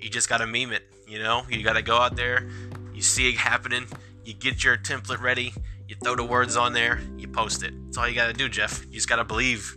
you 0.00 0.10
just 0.10 0.28
gotta 0.28 0.46
meme 0.46 0.72
it 0.72 0.82
you 1.06 1.18
know 1.18 1.42
you 1.48 1.62
gotta 1.62 1.82
go 1.82 1.96
out 1.96 2.16
there 2.16 2.48
you 2.92 3.02
see 3.02 3.30
it 3.30 3.36
happening 3.36 3.86
you 4.28 4.34
get 4.34 4.62
your 4.62 4.76
template 4.76 5.22
ready, 5.22 5.54
you 5.88 5.96
throw 6.04 6.14
the 6.14 6.22
words 6.22 6.54
on 6.54 6.74
there, 6.74 7.00
you 7.16 7.26
post 7.26 7.62
it. 7.62 7.72
That's 7.86 7.96
all 7.96 8.06
you 8.06 8.14
gotta 8.14 8.34
do, 8.34 8.46
Jeff. 8.46 8.84
You 8.84 8.92
just 8.92 9.08
gotta 9.08 9.24
believe. 9.24 9.74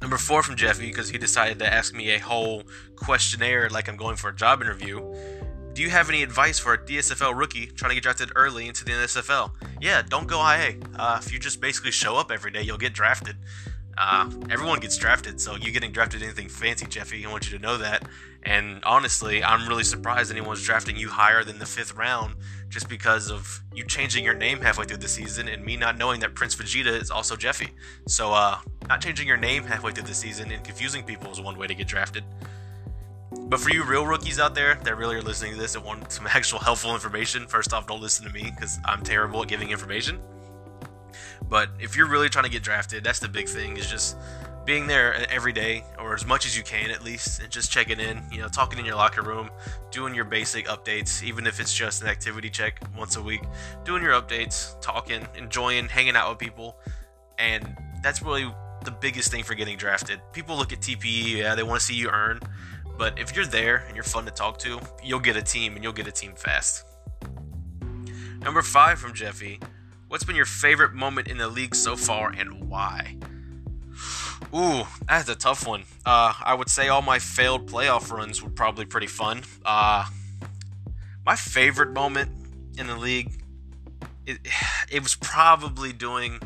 Number 0.00 0.16
four 0.18 0.44
from 0.44 0.54
Jeffy, 0.54 0.86
because 0.86 1.10
he 1.10 1.18
decided 1.18 1.58
to 1.58 1.66
ask 1.66 1.92
me 1.92 2.10
a 2.10 2.20
whole 2.20 2.62
questionnaire 2.94 3.68
like 3.70 3.88
I'm 3.88 3.96
going 3.96 4.14
for 4.14 4.28
a 4.30 4.36
job 4.36 4.62
interview. 4.62 5.00
Do 5.78 5.84
you 5.84 5.90
have 5.90 6.08
any 6.08 6.24
advice 6.24 6.58
for 6.58 6.74
a 6.74 6.78
DSFL 6.78 7.38
rookie 7.38 7.66
trying 7.66 7.90
to 7.90 7.94
get 7.94 8.02
drafted 8.02 8.32
early 8.34 8.66
into 8.66 8.84
the 8.84 8.90
NSFL? 8.90 9.52
Yeah, 9.80 10.02
don't 10.02 10.26
go 10.26 10.40
IA. 10.40 10.74
Uh, 10.96 11.20
if 11.24 11.32
you 11.32 11.38
just 11.38 11.60
basically 11.60 11.92
show 11.92 12.16
up 12.16 12.32
every 12.32 12.50
day, 12.50 12.62
you'll 12.62 12.78
get 12.78 12.92
drafted. 12.92 13.36
Uh, 13.96 14.28
everyone 14.50 14.80
gets 14.80 14.96
drafted, 14.96 15.40
so 15.40 15.54
you 15.54 15.70
getting 15.70 15.92
drafted 15.92 16.20
anything 16.20 16.48
fancy, 16.48 16.84
Jeffy. 16.84 17.24
I 17.24 17.30
want 17.30 17.48
you 17.48 17.56
to 17.56 17.62
know 17.62 17.78
that. 17.78 18.08
And 18.42 18.82
honestly, 18.82 19.44
I'm 19.44 19.68
really 19.68 19.84
surprised 19.84 20.32
anyone's 20.32 20.64
drafting 20.64 20.96
you 20.96 21.10
higher 21.10 21.44
than 21.44 21.60
the 21.60 21.66
fifth 21.66 21.94
round 21.94 22.34
just 22.68 22.88
because 22.88 23.30
of 23.30 23.62
you 23.72 23.84
changing 23.84 24.24
your 24.24 24.34
name 24.34 24.60
halfway 24.60 24.84
through 24.84 24.96
the 24.96 25.06
season 25.06 25.46
and 25.46 25.64
me 25.64 25.76
not 25.76 25.96
knowing 25.96 26.18
that 26.22 26.34
Prince 26.34 26.56
Vegeta 26.56 27.00
is 27.00 27.08
also 27.08 27.36
Jeffy. 27.36 27.68
So, 28.08 28.32
uh, 28.32 28.58
not 28.88 29.00
changing 29.00 29.28
your 29.28 29.36
name 29.36 29.62
halfway 29.62 29.92
through 29.92 30.08
the 30.08 30.14
season 30.14 30.50
and 30.50 30.64
confusing 30.64 31.04
people 31.04 31.30
is 31.30 31.40
one 31.40 31.56
way 31.56 31.68
to 31.68 31.74
get 31.76 31.86
drafted. 31.86 32.24
But 33.30 33.60
for 33.60 33.70
you 33.70 33.84
real 33.84 34.06
rookies 34.06 34.38
out 34.38 34.54
there 34.54 34.76
that 34.84 34.96
really 34.96 35.16
are 35.16 35.22
listening 35.22 35.52
to 35.52 35.58
this 35.58 35.74
and 35.74 35.84
want 35.84 36.10
some 36.12 36.26
actual 36.30 36.58
helpful 36.58 36.94
information, 36.94 37.46
first 37.46 37.72
off, 37.72 37.86
don't 37.86 38.00
listen 38.00 38.26
to 38.26 38.32
me 38.32 38.50
because 38.54 38.78
I'm 38.84 39.02
terrible 39.02 39.42
at 39.42 39.48
giving 39.48 39.70
information. 39.70 40.20
But 41.48 41.70
if 41.80 41.96
you're 41.96 42.08
really 42.08 42.28
trying 42.28 42.44
to 42.44 42.50
get 42.50 42.62
drafted, 42.62 43.04
that's 43.04 43.18
the 43.18 43.28
big 43.28 43.48
thing 43.48 43.76
is 43.76 43.88
just 43.88 44.16
being 44.68 44.86
there 44.86 45.14
every 45.30 45.52
day 45.52 45.82
or 45.98 46.14
as 46.14 46.26
much 46.26 46.44
as 46.44 46.54
you 46.54 46.62
can 46.62 46.90
at 46.90 47.02
least 47.02 47.40
and 47.40 47.50
just 47.50 47.72
checking 47.72 47.98
in, 47.98 48.22
you 48.30 48.38
know, 48.38 48.48
talking 48.48 48.78
in 48.78 48.84
your 48.84 48.96
locker 48.96 49.22
room, 49.22 49.48
doing 49.90 50.14
your 50.14 50.26
basic 50.26 50.66
updates, 50.66 51.22
even 51.22 51.46
if 51.46 51.58
it's 51.58 51.74
just 51.74 52.02
an 52.02 52.08
activity 52.08 52.50
check 52.50 52.78
once 52.96 53.16
a 53.16 53.22
week, 53.22 53.40
doing 53.84 54.02
your 54.02 54.12
updates, 54.12 54.78
talking, 54.82 55.26
enjoying, 55.38 55.88
hanging 55.88 56.16
out 56.16 56.28
with 56.28 56.38
people. 56.38 56.76
And 57.38 57.76
that's 58.02 58.20
really 58.20 58.52
the 58.84 58.90
biggest 58.90 59.30
thing 59.30 59.42
for 59.42 59.54
getting 59.54 59.78
drafted. 59.78 60.20
People 60.32 60.56
look 60.56 60.72
at 60.72 60.80
TPE, 60.80 61.36
yeah, 61.36 61.54
they 61.54 61.62
want 61.62 61.80
to 61.80 61.86
see 61.86 61.94
you 61.94 62.10
earn. 62.10 62.38
But 62.98 63.18
if 63.18 63.34
you're 63.34 63.46
there 63.46 63.84
and 63.86 63.94
you're 63.94 64.04
fun 64.04 64.24
to 64.24 64.30
talk 64.30 64.58
to, 64.58 64.80
you'll 65.02 65.20
get 65.20 65.36
a 65.36 65.42
team 65.42 65.76
and 65.76 65.84
you'll 65.84 65.92
get 65.92 66.08
a 66.08 66.12
team 66.12 66.32
fast. 66.34 66.84
Number 68.40 68.60
five 68.62 68.98
from 68.98 69.14
Jeffy 69.14 69.60
What's 70.08 70.24
been 70.24 70.36
your 70.36 70.46
favorite 70.46 70.94
moment 70.94 71.28
in 71.28 71.36
the 71.36 71.48
league 71.48 71.74
so 71.74 71.94
far 71.94 72.30
and 72.30 72.70
why? 72.70 73.16
Ooh, 74.54 74.84
that's 75.06 75.28
a 75.28 75.34
tough 75.34 75.66
one. 75.66 75.84
Uh, 76.06 76.32
I 76.42 76.54
would 76.54 76.70
say 76.70 76.88
all 76.88 77.02
my 77.02 77.18
failed 77.18 77.70
playoff 77.70 78.10
runs 78.10 78.42
were 78.42 78.48
probably 78.48 78.86
pretty 78.86 79.06
fun. 79.06 79.42
Uh, 79.66 80.06
my 81.26 81.36
favorite 81.36 81.92
moment 81.92 82.30
in 82.78 82.86
the 82.86 82.96
league, 82.96 83.42
it, 84.24 84.38
it 84.90 85.02
was 85.02 85.14
probably 85.14 85.92
doing 85.92 86.40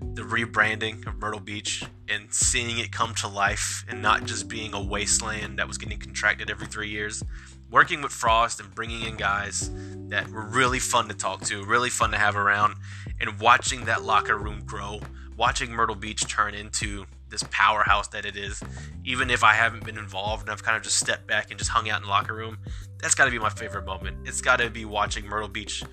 the 0.00 0.22
rebranding 0.22 1.06
of 1.06 1.16
Myrtle 1.16 1.40
Beach 1.40 1.84
and 2.08 2.32
seeing 2.32 2.78
it 2.78 2.92
come 2.92 3.14
to 3.16 3.28
life 3.28 3.84
and 3.88 4.02
not 4.02 4.24
just 4.24 4.48
being 4.48 4.74
a 4.74 4.82
wasteland 4.82 5.58
that 5.58 5.68
was 5.68 5.78
getting 5.78 5.98
contracted 5.98 6.50
every 6.50 6.66
three 6.66 6.88
years 6.88 7.22
working 7.70 8.02
with 8.02 8.12
Frost 8.12 8.60
and 8.60 8.74
bringing 8.74 9.02
in 9.02 9.16
guys 9.16 9.70
that 10.08 10.28
were 10.28 10.46
really 10.46 10.78
fun 10.78 11.08
to 11.08 11.14
talk 11.14 11.42
to, 11.42 11.64
really 11.64 11.90
fun 11.90 12.10
to 12.12 12.18
have 12.18 12.36
around, 12.36 12.76
and 13.20 13.38
watching 13.40 13.84
that 13.84 14.02
locker 14.02 14.36
room 14.36 14.62
grow, 14.64 15.00
watching 15.36 15.70
Myrtle 15.70 15.94
Beach 15.94 16.26
turn 16.26 16.54
into 16.54 17.06
this 17.28 17.44
powerhouse 17.50 18.08
that 18.08 18.24
it 18.24 18.36
is. 18.36 18.62
Even 19.04 19.28
if 19.28 19.44
I 19.44 19.52
haven't 19.52 19.84
been 19.84 19.98
involved 19.98 20.42
and 20.42 20.50
I've 20.50 20.62
kind 20.62 20.76
of 20.76 20.82
just 20.82 20.96
stepped 20.96 21.26
back 21.26 21.50
and 21.50 21.58
just 21.58 21.70
hung 21.70 21.90
out 21.90 21.98
in 21.98 22.04
the 22.04 22.08
locker 22.08 22.34
room, 22.34 22.58
that's 23.00 23.14
got 23.14 23.26
to 23.26 23.30
be 23.30 23.38
my 23.38 23.50
favorite 23.50 23.84
moment. 23.84 24.26
It's 24.26 24.40
got 24.40 24.60
to 24.60 24.70
be 24.70 24.86
watching 24.86 25.26
Myrtle 25.26 25.48
Beach 25.48 25.84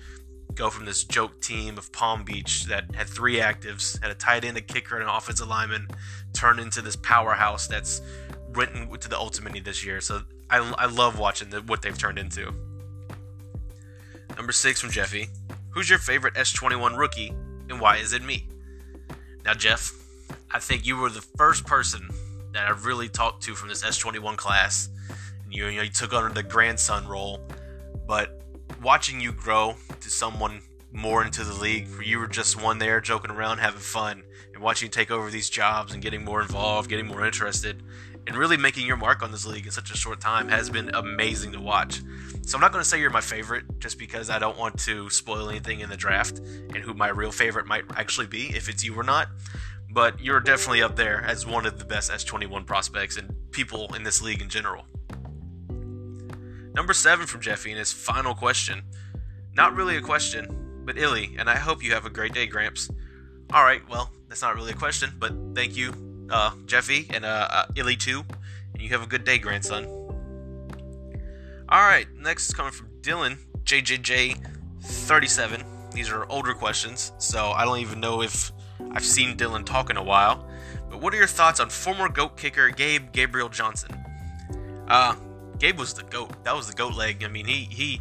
go 0.56 0.70
from 0.70 0.86
this 0.86 1.04
joke 1.04 1.40
team 1.40 1.78
of 1.78 1.92
Palm 1.92 2.24
Beach 2.24 2.64
that 2.64 2.94
had 2.94 3.08
three 3.08 3.36
actives, 3.36 4.00
had 4.02 4.10
a 4.10 4.14
tight 4.14 4.44
end, 4.44 4.56
a 4.56 4.60
kicker, 4.60 4.96
and 4.96 5.04
an 5.04 5.08
offensive 5.08 5.48
lineman, 5.48 5.88
turn 6.32 6.58
into 6.58 6.82
this 6.82 6.96
powerhouse 6.96 7.66
that's 7.66 8.00
went 8.54 8.72
to 9.00 9.08
the 9.08 9.18
Ultimate 9.18 9.64
this 9.64 9.84
year. 9.84 10.00
So 10.00 10.22
I, 10.50 10.58
I 10.78 10.86
love 10.86 11.18
watching 11.18 11.50
the, 11.50 11.60
what 11.62 11.82
they've 11.82 11.96
turned 11.96 12.18
into. 12.18 12.52
Number 14.36 14.52
six 14.52 14.80
from 14.80 14.90
Jeffy. 14.90 15.28
Who's 15.70 15.90
your 15.90 15.98
favorite 15.98 16.34
S21 16.34 16.96
rookie 16.96 17.34
and 17.68 17.80
why 17.80 17.98
is 17.98 18.12
it 18.12 18.22
me? 18.22 18.48
Now, 19.44 19.54
Jeff, 19.54 19.92
I 20.50 20.58
think 20.58 20.86
you 20.86 20.96
were 20.96 21.10
the 21.10 21.20
first 21.36 21.66
person 21.66 22.08
that 22.52 22.66
I 22.66 22.70
really 22.70 23.08
talked 23.08 23.42
to 23.44 23.54
from 23.54 23.68
this 23.68 23.84
S21 23.84 24.36
class. 24.36 24.88
And 25.44 25.54
you, 25.54 25.66
you, 25.66 25.76
know, 25.76 25.82
you 25.82 25.90
took 25.90 26.12
on 26.12 26.32
the 26.34 26.42
grandson 26.42 27.06
role, 27.06 27.40
but 28.06 28.42
watching 28.82 29.20
you 29.20 29.32
grow 29.32 29.76
to 30.00 30.10
someone 30.10 30.62
more 30.92 31.24
into 31.24 31.44
the 31.44 31.52
league, 31.52 31.88
where 31.90 32.02
you 32.02 32.18
were 32.18 32.26
just 32.26 32.60
one 32.60 32.78
there 32.78 33.00
joking 33.00 33.30
around, 33.30 33.58
having 33.58 33.80
fun, 33.80 34.22
and 34.54 34.62
watching 34.62 34.86
you 34.86 34.90
take 34.90 35.10
over 35.10 35.30
these 35.30 35.50
jobs 35.50 35.92
and 35.92 36.02
getting 36.02 36.24
more 36.24 36.40
involved, 36.40 36.88
getting 36.88 37.06
more 37.06 37.24
interested, 37.24 37.82
and 38.26 38.36
really 38.36 38.56
making 38.56 38.86
your 38.86 38.96
mark 38.96 39.22
on 39.22 39.30
this 39.30 39.46
league 39.46 39.66
in 39.66 39.72
such 39.72 39.90
a 39.90 39.96
short 39.96 40.20
time 40.20 40.48
has 40.48 40.70
been 40.70 40.90
amazing 40.94 41.52
to 41.52 41.60
watch. 41.60 42.00
So 42.46 42.56
I'm 42.56 42.60
not 42.60 42.72
going 42.72 42.82
to 42.82 42.88
say 42.88 42.98
you're 43.00 43.10
my 43.10 43.20
favorite 43.20 43.78
just 43.78 43.98
because 43.98 44.30
I 44.30 44.38
don't 44.38 44.58
want 44.58 44.78
to 44.80 45.10
spoil 45.10 45.48
anything 45.50 45.80
in 45.80 45.90
the 45.90 45.96
draft 45.96 46.38
and 46.38 46.76
who 46.76 46.94
my 46.94 47.08
real 47.08 47.32
favorite 47.32 47.66
might 47.66 47.84
actually 47.96 48.26
be, 48.26 48.48
if 48.56 48.68
it's 48.68 48.84
you 48.84 48.94
or 48.94 49.04
not. 49.04 49.28
But 49.90 50.20
you're 50.20 50.40
definitely 50.40 50.82
up 50.82 50.96
there 50.96 51.22
as 51.22 51.46
one 51.46 51.66
of 51.66 51.78
the 51.78 51.84
best 51.84 52.10
S21 52.10 52.66
prospects 52.66 53.16
and 53.16 53.34
people 53.50 53.94
in 53.94 54.02
this 54.02 54.22
league 54.22 54.42
in 54.42 54.48
general. 54.48 54.86
Number 56.76 56.92
seven 56.92 57.26
from 57.26 57.40
Jeffy 57.40 57.70
and 57.70 57.78
his 57.78 57.92
final 57.92 58.34
question. 58.34 58.82
Not 59.54 59.74
really 59.74 59.96
a 59.96 60.02
question, 60.02 60.82
but 60.84 60.98
Illy, 60.98 61.34
and 61.38 61.48
I 61.48 61.56
hope 61.56 61.82
you 61.82 61.94
have 61.94 62.04
a 62.04 62.10
great 62.10 62.34
day, 62.34 62.46
Gramps. 62.46 62.90
All 63.50 63.64
right, 63.64 63.80
well, 63.88 64.10
that's 64.28 64.42
not 64.42 64.54
really 64.54 64.72
a 64.72 64.76
question, 64.76 65.14
but 65.18 65.32
thank 65.54 65.74
you 65.74 65.94
uh, 66.30 66.50
Jeffy 66.66 67.06
and 67.10 67.24
uh, 67.24 67.48
uh, 67.50 67.64
Illy 67.76 67.96
too. 67.96 68.22
And 68.74 68.82
you 68.82 68.90
have 68.90 69.02
a 69.02 69.06
good 69.06 69.24
day, 69.24 69.38
grandson. 69.38 69.86
All 71.70 71.80
right, 71.80 72.06
next 72.14 72.48
is 72.48 72.54
coming 72.54 72.72
from 72.72 72.90
Dylan 73.00 73.38
JJJ37. 73.64 75.92
These 75.92 76.10
are 76.10 76.30
older 76.30 76.52
questions, 76.52 77.12
so 77.16 77.52
I 77.52 77.64
don't 77.64 77.78
even 77.78 78.00
know 78.00 78.20
if 78.20 78.52
I've 78.92 79.04
seen 79.04 79.34
Dylan 79.36 79.64
talk 79.64 79.88
in 79.88 79.96
a 79.96 80.04
while. 80.04 80.46
But 80.90 81.00
what 81.00 81.14
are 81.14 81.16
your 81.16 81.26
thoughts 81.26 81.58
on 81.58 81.70
former 81.70 82.10
GOAT 82.10 82.36
kicker 82.36 82.68
Gabe 82.68 83.12
Gabriel 83.12 83.48
Johnson? 83.48 83.98
Uh, 84.88 85.16
Gabe 85.58 85.78
was 85.78 85.94
the 85.94 86.02
GOAT. 86.02 86.44
That 86.44 86.54
was 86.54 86.68
the 86.68 86.74
GOAT 86.74 86.94
leg. 86.94 87.24
I 87.24 87.28
mean, 87.28 87.46
he, 87.46 87.64
he, 87.70 88.00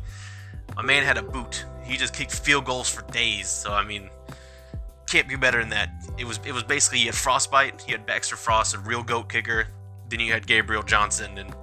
my 0.75 0.81
man 0.81 1.03
had 1.03 1.17
a 1.17 1.21
boot. 1.21 1.65
He 1.83 1.97
just 1.97 2.13
kicked 2.13 2.33
field 2.33 2.65
goals 2.65 2.89
for 2.89 3.09
days. 3.11 3.47
So, 3.47 3.71
I 3.71 3.83
mean, 3.83 4.09
can't 5.07 5.27
be 5.27 5.35
better 5.35 5.59
than 5.59 5.69
that. 5.69 5.89
It 6.17 6.25
was 6.25 6.39
it 6.45 6.53
was 6.53 6.63
basically 6.63 6.99
you 6.99 7.05
had 7.05 7.15
Frostbite, 7.15 7.87
you 7.87 7.93
had 7.93 8.05
Baxter 8.05 8.35
Frost, 8.35 8.75
a 8.75 8.79
real 8.79 9.03
goat 9.03 9.29
kicker. 9.29 9.67
Then 10.09 10.19
you 10.19 10.33
had 10.33 10.45
Gabriel 10.45 10.83
Johnson 10.83 11.37
and 11.37 11.53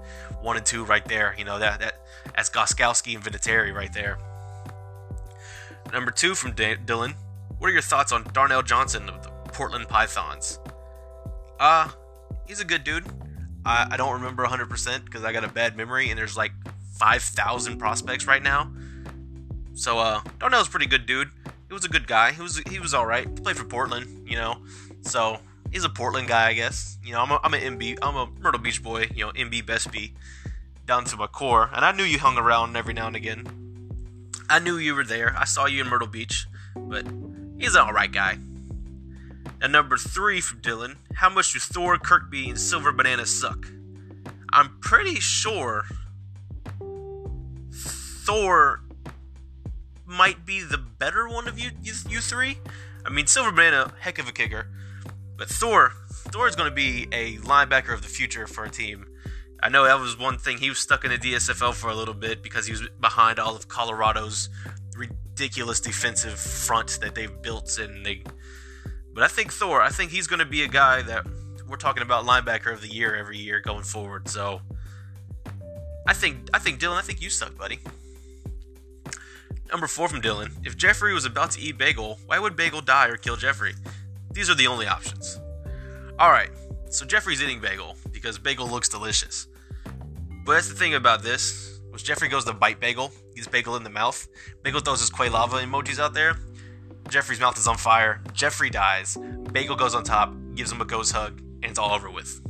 one 0.40 0.56
and 0.56 0.64
two 0.64 0.84
right 0.84 1.04
there. 1.04 1.34
You 1.36 1.44
know 1.44 1.58
that 1.58 1.80
that 1.80 1.94
that's 2.34 2.48
Gostkowski 2.50 3.14
and 3.14 3.22
Vinatieri 3.24 3.74
right 3.74 3.92
there. 3.92 4.18
Number 5.92 6.10
two 6.10 6.34
from 6.34 6.52
D- 6.52 6.76
Dylan. 6.86 7.14
What 7.58 7.68
are 7.68 7.72
your 7.72 7.82
thoughts 7.82 8.12
on 8.12 8.24
Darnell 8.32 8.62
Johnson 8.62 9.08
of 9.08 9.22
the 9.22 9.28
Portland 9.52 9.88
Pythons? 9.88 10.58
Uh, 11.60 11.88
he's 12.46 12.60
a 12.60 12.64
good 12.64 12.84
dude. 12.84 13.04
I, 13.64 13.88
I 13.92 13.96
don't 13.96 14.12
remember 14.14 14.44
100% 14.44 15.04
because 15.04 15.24
I 15.24 15.32
got 15.32 15.44
a 15.44 15.48
bad 15.48 15.76
memory 15.76 16.10
and 16.10 16.18
there's 16.18 16.36
like 16.36 16.52
5,000 16.98 17.78
prospects 17.78 18.26
right 18.26 18.42
now. 18.42 18.72
So, 19.74 19.98
uh, 19.98 20.20
Darnell's 20.38 20.68
pretty 20.68 20.86
good 20.86 21.06
dude 21.06 21.30
he 21.72 21.74
was 21.74 21.86
a 21.86 21.88
good 21.88 22.06
guy. 22.06 22.32
He 22.32 22.42
was 22.42 22.58
he 22.68 22.78
was 22.78 22.92
all 22.92 23.06
right. 23.06 23.26
He 23.26 23.34
played 23.40 23.56
for 23.56 23.64
Portland, 23.64 24.28
you 24.28 24.36
know. 24.36 24.58
So 25.00 25.38
he's 25.70 25.84
a 25.84 25.88
Portland 25.88 26.28
guy, 26.28 26.48
I 26.48 26.52
guess. 26.52 26.98
You 27.02 27.14
know, 27.14 27.22
I'm 27.22 27.30
a, 27.30 27.40
I'm 27.42 27.54
an 27.54 27.78
MB. 27.78 27.98
I'm 28.02 28.14
a 28.14 28.28
Myrtle 28.40 28.60
Beach 28.60 28.82
boy. 28.82 29.08
You 29.14 29.24
know, 29.24 29.32
MB 29.32 29.62
Bestby, 29.62 30.12
down 30.84 31.06
to 31.06 31.16
my 31.16 31.26
core. 31.26 31.70
And 31.72 31.82
I 31.82 31.92
knew 31.92 32.04
you 32.04 32.18
hung 32.18 32.36
around 32.36 32.76
every 32.76 32.92
now 32.92 33.06
and 33.06 33.16
again. 33.16 33.46
I 34.50 34.58
knew 34.58 34.76
you 34.76 34.94
were 34.94 35.02
there. 35.02 35.34
I 35.34 35.46
saw 35.46 35.64
you 35.64 35.80
in 35.80 35.88
Myrtle 35.88 36.08
Beach, 36.08 36.46
but 36.76 37.06
he's 37.58 37.74
an 37.74 37.80
all 37.80 37.92
right 37.94 38.12
guy. 38.12 38.36
And 39.60 39.72
number 39.72 39.96
three 39.96 40.40
from 40.40 40.60
Dylan. 40.60 40.96
How 41.14 41.30
much 41.30 41.52
do 41.52 41.58
Thor, 41.58 41.98
Kirkby, 41.98 42.48
and 42.48 42.58
Silver 42.58 42.92
Banana 42.92 43.26
suck? 43.26 43.66
I'm 44.52 44.78
pretty 44.80 45.16
sure 45.16 45.84
Thor 47.72 48.82
might 50.04 50.44
be 50.44 50.62
the 50.62 50.78
better 50.78 51.28
one 51.28 51.48
of 51.48 51.58
you, 51.58 51.70
you, 51.82 51.94
you 52.08 52.20
three. 52.20 52.58
I 53.04 53.10
mean, 53.10 53.26
Silver 53.26 53.50
Banana, 53.50 53.92
heck 54.00 54.18
of 54.18 54.28
a 54.28 54.32
kicker, 54.32 54.68
but 55.36 55.48
Thor, 55.48 55.92
Thor 56.10 56.48
is 56.48 56.54
going 56.54 56.68
to 56.68 56.74
be 56.74 57.08
a 57.12 57.36
linebacker 57.38 57.92
of 57.92 58.02
the 58.02 58.08
future 58.08 58.46
for 58.46 58.64
a 58.64 58.70
team. 58.70 59.06
I 59.62 59.68
know 59.68 59.84
that 59.84 59.98
was 59.98 60.18
one 60.18 60.38
thing 60.38 60.58
he 60.58 60.68
was 60.68 60.78
stuck 60.78 61.04
in 61.04 61.10
the 61.10 61.18
DSFL 61.18 61.74
for 61.74 61.88
a 61.88 61.94
little 61.94 62.14
bit 62.14 62.42
because 62.42 62.66
he 62.66 62.72
was 62.72 62.82
behind 63.00 63.38
all 63.38 63.54
of 63.56 63.68
Colorado's 63.68 64.48
ridiculous 64.96 65.80
defensive 65.80 66.38
front 66.38 66.98
that 67.00 67.14
they've 67.14 67.42
built, 67.42 67.78
and 67.78 68.04
they. 68.04 68.22
But 69.14 69.24
I 69.24 69.28
think 69.28 69.52
Thor, 69.52 69.82
I 69.82 69.90
think 69.90 70.10
he's 70.10 70.26
going 70.26 70.40
to 70.40 70.46
be 70.46 70.62
a 70.62 70.68
guy 70.68 71.02
that 71.02 71.26
we're 71.68 71.76
talking 71.76 72.02
about 72.02 72.24
linebacker 72.24 72.72
of 72.72 72.80
the 72.80 72.88
year 72.88 73.14
every 73.14 73.38
year 73.38 73.60
going 73.60 73.82
forward. 73.82 74.28
So 74.28 74.60
I 76.06 76.14
think 76.14 76.48
I 76.52 76.58
think 76.58 76.80
Dylan, 76.80 76.96
I 76.96 77.02
think 77.02 77.22
you 77.22 77.30
suck, 77.30 77.56
buddy. 77.56 77.78
Number 79.70 79.86
four 79.86 80.08
from 80.08 80.20
Dylan. 80.20 80.50
If 80.66 80.76
Jeffrey 80.76 81.14
was 81.14 81.24
about 81.24 81.52
to 81.52 81.60
eat 81.60 81.78
Bagel, 81.78 82.18
why 82.26 82.38
would 82.38 82.56
Bagel 82.56 82.82
die 82.82 83.08
or 83.08 83.16
kill 83.16 83.36
Jeffrey? 83.36 83.72
These 84.32 84.50
are 84.50 84.54
the 84.54 84.66
only 84.66 84.86
options. 84.86 85.40
Alright, 86.20 86.50
so 86.90 87.06
Jeffrey's 87.06 87.42
eating 87.42 87.60
Bagel 87.60 87.96
because 88.12 88.38
Bagel 88.38 88.68
looks 88.68 88.88
delicious. 88.88 89.46
But 90.44 90.54
that's 90.54 90.68
the 90.68 90.74
thing 90.74 90.94
about 90.94 91.22
this. 91.22 91.80
Was 91.90 92.02
Jeffrey 92.02 92.28
goes 92.28 92.44
to 92.44 92.52
bite 92.52 92.80
Bagel, 92.80 93.12
gets 93.34 93.46
Bagel 93.48 93.76
in 93.76 93.82
the 93.82 93.90
mouth. 93.90 94.28
Bagel 94.62 94.80
throws 94.80 95.00
his 95.00 95.10
Quailava 95.10 95.62
emojis 95.62 95.98
out 95.98 96.14
there. 96.14 96.36
Jeffrey's 97.08 97.40
mouth 97.40 97.58
is 97.58 97.66
on 97.66 97.76
fire. 97.76 98.20
Jeffrey 98.32 98.70
dies. 98.70 99.16
Bagel 99.52 99.76
goes 99.76 99.94
on 99.94 100.04
top, 100.04 100.34
gives 100.54 100.72
him 100.72 100.80
a 100.80 100.84
ghost 100.84 101.12
hug, 101.12 101.40
and 101.40 101.66
it's 101.66 101.78
all 101.78 101.92
over 101.92 102.10
with. 102.10 102.40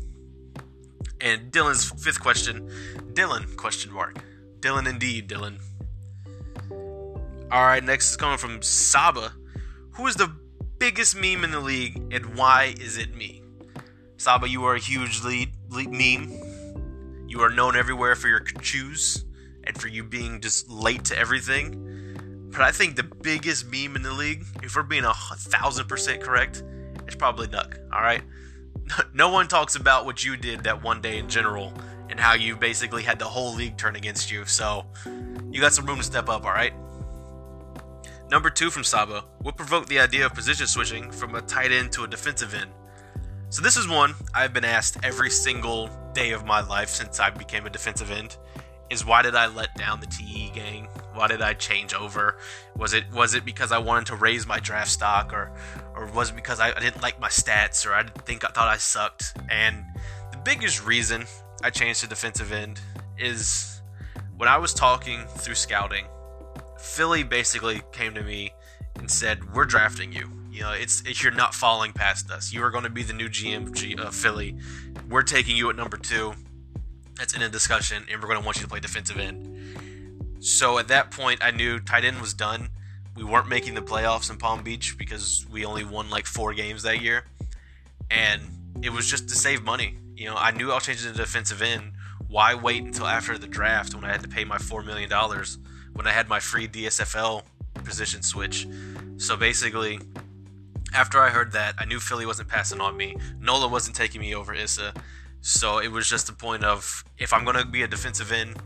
And 1.21 1.52
Dylan's 1.52 1.90
fifth 2.02 2.21
question, 2.21 2.68
Dylan 3.12 3.56
question 3.56 3.92
mark. 3.92 4.18
Dylan 4.61 4.88
indeed, 4.88 5.28
Dylan. 5.28 5.59
All 7.50 7.64
right, 7.64 7.85
next 7.85 8.11
is 8.11 8.16
coming 8.16 8.38
from 8.38 8.62
Saba. 8.62 9.32
Who 9.92 10.06
is 10.06 10.16
the 10.16 10.32
biggest 10.78 11.14
meme 11.14 11.44
in 11.44 11.50
the 11.50 11.61
league, 11.61 12.12
and 12.12 12.35
why 12.35 12.75
is 12.80 12.97
it 12.97 13.14
me? 13.14 13.42
Saba, 14.16 14.49
you 14.49 14.64
are 14.64 14.75
a 14.75 14.80
huge 14.80 15.23
lead, 15.23 15.52
lead 15.68 15.90
meme. 15.90 17.26
You 17.28 17.40
are 17.40 17.50
known 17.50 17.76
everywhere 17.76 18.14
for 18.14 18.28
your 18.28 18.44
shoes 18.61 19.25
and 19.64 19.80
for 19.80 19.88
you 19.88 20.02
being 20.02 20.40
just 20.40 20.68
late 20.68 21.04
to 21.04 21.18
everything. 21.18 22.12
But 22.52 22.61
I 22.61 22.71
think 22.71 22.97
the 22.97 23.02
biggest 23.02 23.66
meme 23.66 23.97
in 23.97 24.02
the 24.02 24.12
league, 24.12 24.44
if 24.62 24.76
we're 24.76 24.82
being 24.82 25.04
a 25.04 25.14
thousand 25.14 25.88
percent 25.88 26.23
correct, 26.23 26.62
it's 27.06 27.16
probably 27.16 27.49
Nuck. 27.49 27.78
All 27.92 28.02
right. 28.02 28.23
No 29.14 29.30
one 29.30 29.49
talks 29.49 29.76
about 29.76 30.04
what 30.04 30.25
you 30.25 30.37
did 30.37 30.64
that 30.64 30.82
one 30.82 31.00
day 31.00 31.18
in 31.18 31.28
general 31.28 31.73
and 32.11 32.21
how 32.21 32.35
you 32.35 32.56
basically 32.56 33.02
had 33.02 33.18
the 33.18 33.25
whole 33.25 33.54
league 33.54 33.78
turn 33.78 33.97
against 33.97 34.30
you. 34.30 34.44
So 34.44 34.85
you 35.50 35.61
got 35.61 35.73
some 35.73 35.87
room 35.87 35.99
to 35.99 36.02
step 36.02 36.28
up. 36.28 36.44
All 36.44 36.50
right. 36.50 36.75
Number 38.30 38.50
two 38.50 38.71
from 38.71 38.85
Saba, 38.85 39.25
what 39.40 39.56
provoked 39.56 39.88
the 39.88 40.00
idea 40.00 40.26
of 40.26 40.35
position 40.35 40.66
switching 40.66 41.11
from 41.11 41.35
a 41.35 41.42
tight 41.42 41.71
end 41.71 41.92
to 41.92 42.04
a 42.04 42.09
defensive 42.09 42.54
end? 42.54 42.71
So 43.50 43.62
this 43.62 43.76
is 43.76 43.88
one 43.88 44.14
I've 44.35 44.52
been 44.52 44.64
asked 44.64 44.99
every 45.02 45.30
single 45.30 45.90
day 46.12 46.32
of 46.32 46.44
my 46.44 46.61
life 46.61 46.88
since 46.88 47.21
I 47.21 47.30
became 47.30 47.66
a 47.66 47.71
defensive 47.71 48.11
end. 48.11 48.37
Is 48.90 49.06
why 49.06 49.23
did 49.23 49.35
I 49.35 49.47
let 49.47 49.75
down 49.76 50.00
the 50.00 50.06
TE 50.06 50.42
gang? 50.52 50.88
Why 51.14 51.28
did 51.28 51.42
I 51.42 51.54
change 51.54 51.94
over? 51.94 52.38
Was 52.76 52.94
it 52.94 53.04
was 53.12 53.35
it 53.35 53.44
because 53.44 53.73
I 53.73 53.78
wanted 53.78 54.06
to 54.06 54.16
raise 54.16 54.47
my 54.47 54.59
draft 54.59 54.90
stock, 54.90 55.32
or 55.32 55.52
or 55.94 56.06
was 56.06 56.30
it 56.30 56.37
because 56.37 56.61
I, 56.61 56.68
I 56.71 56.80
didn't 56.80 57.02
like 57.02 57.21
my 57.21 57.28
stats, 57.28 57.87
or 57.87 57.92
I 57.92 58.02
didn't 58.02 58.25
think 58.25 58.44
I 58.44 58.49
thought 58.49 58.68
I 58.68 58.76
sucked? 58.76 59.37
And 59.50 59.85
the 60.30 60.38
biggest 60.38 60.85
reason 60.85 61.25
I 61.62 61.71
changed 61.71 62.00
to 62.00 62.09
defensive 62.09 62.52
end 62.52 62.80
is 63.18 63.80
when 64.37 64.49
I 64.49 64.59
was 64.59 64.75
talking 64.75 65.21
through 65.26 65.54
scouting 65.54 66.06
Philly 66.82 67.23
basically 67.23 67.80
came 67.92 68.12
to 68.14 68.23
me 68.23 68.52
and 68.99 69.11
said, 69.11 69.54
"We're 69.54 69.64
drafting 69.64 70.12
you. 70.12 70.28
You 70.50 70.62
know, 70.62 70.73
it's, 70.73 71.00
it's 71.06 71.23
you're 71.23 71.32
not 71.32 71.54
falling 71.54 71.92
past 71.92 72.30
us. 72.30 72.52
You 72.52 72.62
are 72.64 72.71
going 72.71 72.85
to 72.85 72.90
be 72.90 73.02
the 73.02 73.14
new 73.14 73.28
GM 73.28 73.99
of 73.99 74.06
uh, 74.06 74.11
Philly. 74.11 74.56
We're 75.09 75.23
taking 75.23 75.56
you 75.56 75.71
at 75.71 75.76
number 75.76 75.97
two. 75.97 76.35
That's 77.16 77.35
in 77.35 77.42
a 77.42 77.49
discussion, 77.49 78.04
and 78.11 78.21
we're 78.21 78.28
going 78.28 78.40
to 78.40 78.44
want 78.44 78.56
you 78.59 78.64
to 78.64 78.68
play 78.68 78.80
defensive 78.80 79.18
end." 79.18 79.49
So 80.43 80.79
at 80.79 80.89
that 80.89 81.11
point, 81.11 81.43
I 81.43 81.51
knew 81.51 81.79
tight 81.81 82.05
end 82.05 82.21
was 82.21 82.35
done. 82.35 82.69
We 83.17 83.25
weren't 83.25 83.49
making 83.49 83.75
the 83.75 83.83
playoffs 83.83 84.31
in 84.31 84.37
Palm 84.37 84.63
Beach 84.63 84.97
because 84.99 85.47
we 85.51 85.65
only 85.65 85.85
won 85.85 86.11
like 86.11 86.27
four 86.27 86.53
games 86.55 86.83
that 86.83 87.01
year, 87.01 87.25
and 88.11 88.43
it 88.83 88.91
was 88.91 89.09
just 89.09 89.29
to 89.29 89.35
save 89.35 89.63
money. 89.63 89.97
You 90.17 90.27
know, 90.27 90.37
I 90.37 90.51
knew 90.51 90.71
I 90.71 90.75
was 90.75 90.85
changing 90.85 91.13
to 91.13 91.17
defensive 91.17 91.63
end. 91.63 91.93
Why 92.29 92.55
wait 92.55 92.83
until 92.83 93.07
after 93.07 93.39
the 93.39 93.47
draft 93.47 93.95
when 93.95 94.05
I 94.05 94.13
had 94.13 94.23
to 94.23 94.29
pay 94.29 94.45
my 94.45 94.59
four 94.59 94.83
million 94.83 95.09
dollars? 95.09 95.59
when 95.95 96.07
I 96.07 96.11
had 96.11 96.29
my 96.29 96.41
free 96.41 96.69
DSFL 96.69 97.43
position 97.85 98.23
switch. 98.23 98.67
So 99.17 99.37
basically, 99.37 100.01
after 100.95 101.21
I 101.21 101.29
heard 101.31 101.53
that, 101.53 101.75
I 101.79 101.85
knew 101.85 102.01
Philly 102.01 102.27
wasn't 102.27 102.49
passing 102.49 102.81
on 102.81 102.97
me. 102.97 103.17
Nola 103.41 103.69
wasn't 103.69 103.97
taking 103.97 104.21
me 104.21 104.35
over 104.35 104.55
Issa. 104.55 104.95
So 105.41 105.79
it 105.79 105.89
was 105.89 106.09
just 106.09 106.29
a 106.29 106.33
point 106.33 106.65
of 106.65 107.05
if 107.19 107.33
I'm 107.33 107.45
going 107.45 107.57
to 107.57 107.67
be 107.67 107.83
a 107.83 107.89
defensive 107.89 108.33
end, 108.33 108.57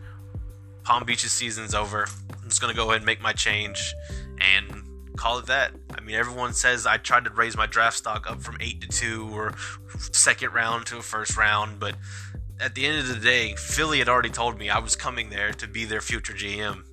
Palm 0.87 1.05
Beach's 1.05 1.33
season's 1.33 1.75
over. 1.75 2.07
I'm 2.41 2.49
just 2.49 2.63
to 2.63 2.73
go 2.73 2.85
ahead 2.85 2.99
and 2.99 3.07
make 3.07 3.21
my 3.21 3.33
change 3.33 3.93
and 4.41 4.85
call 5.17 5.39
it 5.39 5.47
that. 5.47 5.73
I 5.93 6.01
mean, 6.01 6.15
everyone 6.15 6.53
says 6.53 6.87
I 6.87 6.97
tried 6.97 7.25
to 7.25 7.31
raise 7.31 7.57
my 7.57 7.67
draft 7.67 7.97
stock 7.97 8.31
up 8.31 8.41
from 8.41 8.57
8 8.61 8.83
to 8.83 8.89
2 8.89 9.31
or 9.33 9.55
second 10.13 10.55
round 10.55 10.87
to 10.87 10.99
a 10.99 11.03
first 11.03 11.37
round, 11.37 11.81
but 11.81 11.97
at 12.61 12.77
the 12.77 12.87
end 12.87 12.99
of 13.01 13.09
the 13.09 13.17
day, 13.17 13.57
Philly 13.57 13.99
had 13.99 14.09
already 14.09 14.29
told 14.29 14.61
me 14.61 14.71
I 14.71 14.79
was 14.79 14.95
coming 14.95 15.29
there 15.29 15.53
to 15.55 15.67
be 15.67 15.85
their 15.87 16.01
future 16.01 16.35
GM. 16.35 16.85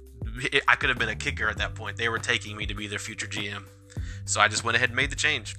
I 0.67 0.75
could 0.75 0.89
have 0.89 0.97
been 0.97 1.09
a 1.09 1.15
kicker 1.15 1.47
at 1.47 1.59
that 1.59 1.75
point. 1.75 1.97
They 1.97 2.09
were 2.09 2.17
taking 2.17 2.57
me 2.57 2.65
to 2.65 2.73
be 2.73 2.87
their 2.87 2.97
future 2.97 3.27
GM. 3.27 3.65
So 4.25 4.41
I 4.41 4.47
just 4.47 4.63
went 4.63 4.75
ahead 4.75 4.89
and 4.89 4.95
made 4.95 5.11
the 5.11 5.15
change. 5.15 5.55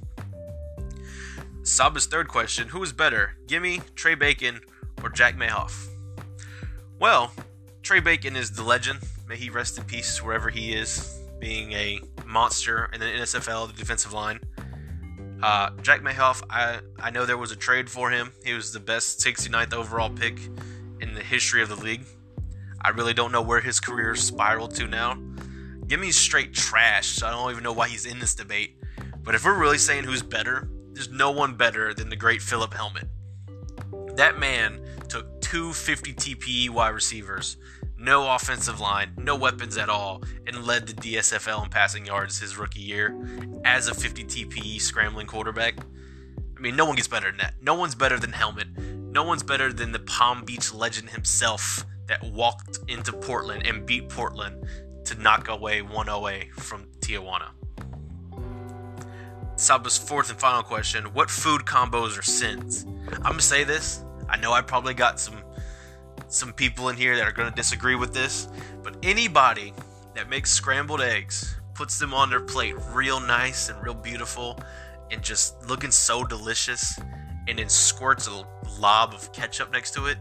Saba's 1.62 2.06
third 2.06 2.26
question 2.26 2.66
Who 2.66 2.82
is 2.82 2.92
better, 2.92 3.36
Gimme, 3.46 3.80
Trey 3.94 4.16
Bacon, 4.16 4.60
or 5.04 5.08
Jack 5.08 5.36
Mayhoff? 5.36 5.86
Well, 6.98 7.32
Trey 7.84 8.00
Bacon 8.00 8.34
is 8.34 8.50
the 8.50 8.62
legend. 8.62 9.00
May 9.28 9.36
he 9.36 9.50
rest 9.50 9.76
in 9.76 9.84
peace 9.84 10.22
wherever 10.22 10.48
he 10.48 10.72
is, 10.72 11.20
being 11.38 11.72
a 11.72 12.00
monster 12.24 12.88
in 12.94 12.98
the 12.98 13.04
NSFL, 13.04 13.66
the 13.66 13.74
defensive 13.74 14.14
line. 14.14 14.40
Uh, 15.42 15.68
Jack 15.82 16.00
Mayhoff, 16.00 16.42
I, 16.48 16.80
I 16.98 17.10
know 17.10 17.26
there 17.26 17.36
was 17.36 17.52
a 17.52 17.56
trade 17.56 17.90
for 17.90 18.10
him. 18.10 18.32
He 18.42 18.54
was 18.54 18.72
the 18.72 18.80
best 18.80 19.20
69th 19.20 19.74
overall 19.74 20.08
pick 20.08 20.38
in 21.02 21.12
the 21.12 21.20
history 21.20 21.60
of 21.60 21.68
the 21.68 21.76
league. 21.76 22.06
I 22.80 22.88
really 22.88 23.12
don't 23.12 23.30
know 23.30 23.42
where 23.42 23.60
his 23.60 23.80
career 23.80 24.14
spiraled 24.14 24.74
to 24.76 24.86
now. 24.86 25.18
Gimme 25.86 26.10
straight 26.10 26.54
trash, 26.54 27.22
I 27.22 27.30
don't 27.32 27.50
even 27.50 27.62
know 27.62 27.74
why 27.74 27.88
he's 27.88 28.06
in 28.06 28.18
this 28.18 28.34
debate. 28.34 28.78
But 29.22 29.34
if 29.34 29.44
we're 29.44 29.60
really 29.60 29.76
saying 29.76 30.04
who's 30.04 30.22
better, 30.22 30.70
there's 30.94 31.10
no 31.10 31.32
one 31.32 31.54
better 31.54 31.92
than 31.92 32.08
the 32.08 32.16
great 32.16 32.40
Philip 32.40 32.72
Helmet. 32.72 33.08
That 34.16 34.38
man 34.38 34.80
took 35.06 35.33
two 35.54 35.72
50 35.72 36.14
TPE 36.14 36.70
wide 36.70 36.88
receivers, 36.88 37.58
no 37.96 38.34
offensive 38.34 38.80
line, 38.80 39.12
no 39.16 39.36
weapons 39.36 39.76
at 39.76 39.88
all, 39.88 40.20
and 40.48 40.64
led 40.64 40.88
the 40.88 40.94
DSFL 40.94 41.62
in 41.62 41.70
passing 41.70 42.04
yards 42.04 42.40
his 42.40 42.58
rookie 42.58 42.80
year 42.80 43.16
as 43.64 43.86
a 43.86 43.94
50 43.94 44.24
TPE 44.24 44.80
scrambling 44.80 45.28
quarterback. 45.28 45.76
I 46.56 46.60
mean, 46.60 46.74
no 46.74 46.84
one 46.84 46.96
gets 46.96 47.06
better 47.06 47.30
than 47.30 47.36
that. 47.36 47.54
No 47.62 47.76
one's 47.76 47.94
better 47.94 48.18
than 48.18 48.32
Helmet. 48.32 48.66
No 48.76 49.22
one's 49.22 49.44
better 49.44 49.72
than 49.72 49.92
the 49.92 50.00
Palm 50.00 50.44
Beach 50.44 50.74
legend 50.74 51.10
himself 51.10 51.86
that 52.08 52.20
walked 52.24 52.80
into 52.88 53.12
Portland 53.12 53.64
and 53.64 53.86
beat 53.86 54.08
Portland 54.08 54.66
to 55.04 55.14
knock 55.22 55.46
away 55.46 55.82
1 55.82 56.06
0 56.06 56.40
from 56.56 56.88
Tijuana. 56.98 57.50
Saba's 59.54 59.96
fourth 59.96 60.30
and 60.30 60.40
final 60.40 60.64
question 60.64 61.04
What 61.14 61.30
food 61.30 61.60
combos 61.60 62.18
are 62.18 62.22
sins? 62.22 62.86
I'm 63.22 63.36
to 63.36 63.40
say 63.40 63.62
this. 63.62 64.04
I 64.28 64.36
know 64.38 64.52
I 64.52 64.62
probably 64.62 64.94
got 64.94 65.20
some 65.20 65.43
some 66.34 66.52
people 66.52 66.88
in 66.88 66.96
here 66.96 67.16
that 67.16 67.26
are 67.26 67.32
going 67.32 67.48
to 67.48 67.54
disagree 67.54 67.94
with 67.94 68.12
this, 68.12 68.48
but 68.82 68.96
anybody 69.02 69.72
that 70.14 70.28
makes 70.28 70.50
scrambled 70.50 71.00
eggs, 71.00 71.56
puts 71.74 71.98
them 71.98 72.14
on 72.14 72.30
their 72.30 72.40
plate 72.40 72.74
real 72.92 73.20
nice 73.20 73.68
and 73.68 73.82
real 73.82 73.94
beautiful, 73.94 74.58
and 75.10 75.22
just 75.22 75.68
looking 75.68 75.90
so 75.90 76.24
delicious, 76.24 76.98
and 77.48 77.58
then 77.58 77.68
squirts 77.68 78.28
a 78.28 78.46
lob 78.78 79.12
of 79.12 79.32
ketchup 79.32 79.72
next 79.72 79.92
to 79.94 80.06
it 80.06 80.18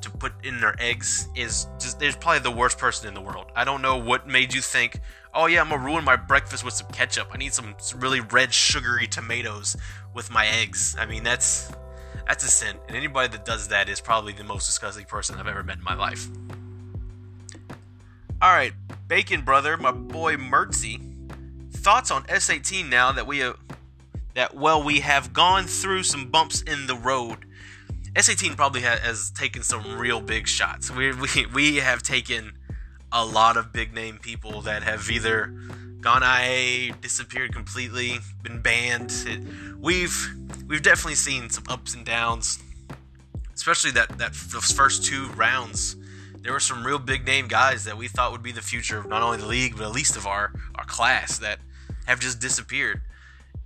to 0.00 0.10
put 0.10 0.32
in 0.44 0.60
their 0.60 0.74
eggs 0.78 1.28
is 1.34 1.66
just 1.80 1.98
there's 1.98 2.16
probably 2.16 2.38
the 2.38 2.50
worst 2.50 2.78
person 2.78 3.08
in 3.08 3.14
the 3.14 3.20
world. 3.20 3.46
I 3.56 3.64
don't 3.64 3.82
know 3.82 3.96
what 3.96 4.26
made 4.26 4.54
you 4.54 4.60
think, 4.60 5.00
oh 5.34 5.46
yeah, 5.46 5.60
I'm 5.60 5.68
gonna 5.68 5.84
ruin 5.84 6.04
my 6.04 6.16
breakfast 6.16 6.64
with 6.64 6.74
some 6.74 6.88
ketchup. 6.88 7.28
I 7.32 7.38
need 7.38 7.52
some 7.52 7.74
really 7.96 8.20
red 8.20 8.52
sugary 8.52 9.06
tomatoes 9.06 9.76
with 10.14 10.30
my 10.30 10.46
eggs. 10.46 10.96
I 10.98 11.06
mean 11.06 11.22
that's 11.22 11.72
that's 12.26 12.44
a 12.44 12.48
sin. 12.48 12.76
And 12.88 12.96
anybody 12.96 13.28
that 13.28 13.44
does 13.44 13.68
that 13.68 13.88
is 13.88 14.00
probably 14.00 14.32
the 14.32 14.44
most 14.44 14.66
disgusting 14.66 15.06
person 15.06 15.38
I've 15.38 15.46
ever 15.46 15.62
met 15.62 15.78
in 15.78 15.84
my 15.84 15.94
life. 15.94 16.26
Alright, 18.42 18.74
Bacon 19.08 19.42
Brother, 19.42 19.76
my 19.76 19.92
boy 19.92 20.36
Mertzy. 20.36 21.00
Thoughts 21.72 22.10
on 22.10 22.24
S18 22.24 22.88
now 22.88 23.12
that 23.12 23.26
we 23.26 23.38
have 23.38 23.56
that 24.34 24.54
well 24.54 24.82
we 24.82 25.00
have 25.00 25.32
gone 25.32 25.64
through 25.64 26.02
some 26.02 26.28
bumps 26.28 26.60
in 26.62 26.86
the 26.86 26.94
road. 26.94 27.46
S18 28.14 28.56
probably 28.56 28.80
has 28.82 29.30
taken 29.30 29.62
some 29.62 29.98
real 29.98 30.20
big 30.20 30.48
shots. 30.48 30.90
We, 30.90 31.12
we, 31.14 31.46
we 31.54 31.76
have 31.76 32.02
taken 32.02 32.52
a 33.12 33.24
lot 33.24 33.56
of 33.56 33.72
big 33.72 33.94
name 33.94 34.18
people 34.18 34.62
that 34.62 34.82
have 34.82 35.10
either 35.10 35.54
gone 36.06 36.22
IA, 36.22 36.92
disappeared 37.00 37.52
completely, 37.52 38.20
been 38.44 38.60
banned. 38.60 39.12
It, 39.26 39.40
we've 39.76 40.36
we've 40.68 40.80
definitely 40.80 41.16
seen 41.16 41.50
some 41.50 41.64
ups 41.68 41.96
and 41.96 42.06
downs, 42.06 42.62
especially 43.56 43.90
that 43.90 44.16
that 44.18 44.32
those 44.52 44.70
first 44.70 45.04
two 45.04 45.26
rounds. 45.30 45.96
There 46.42 46.52
were 46.52 46.60
some 46.60 46.86
real 46.86 47.00
big 47.00 47.26
name 47.26 47.48
guys 47.48 47.82
that 47.86 47.98
we 47.98 48.06
thought 48.06 48.30
would 48.30 48.44
be 48.44 48.52
the 48.52 48.62
future 48.62 48.98
of 48.98 49.06
not 49.06 49.20
only 49.20 49.38
the 49.38 49.46
league 49.46 49.76
but 49.76 49.84
at 49.84 49.90
least 49.90 50.16
of 50.16 50.28
our 50.28 50.52
our 50.76 50.84
class 50.84 51.40
that 51.40 51.58
have 52.04 52.20
just 52.20 52.38
disappeared. 52.38 53.00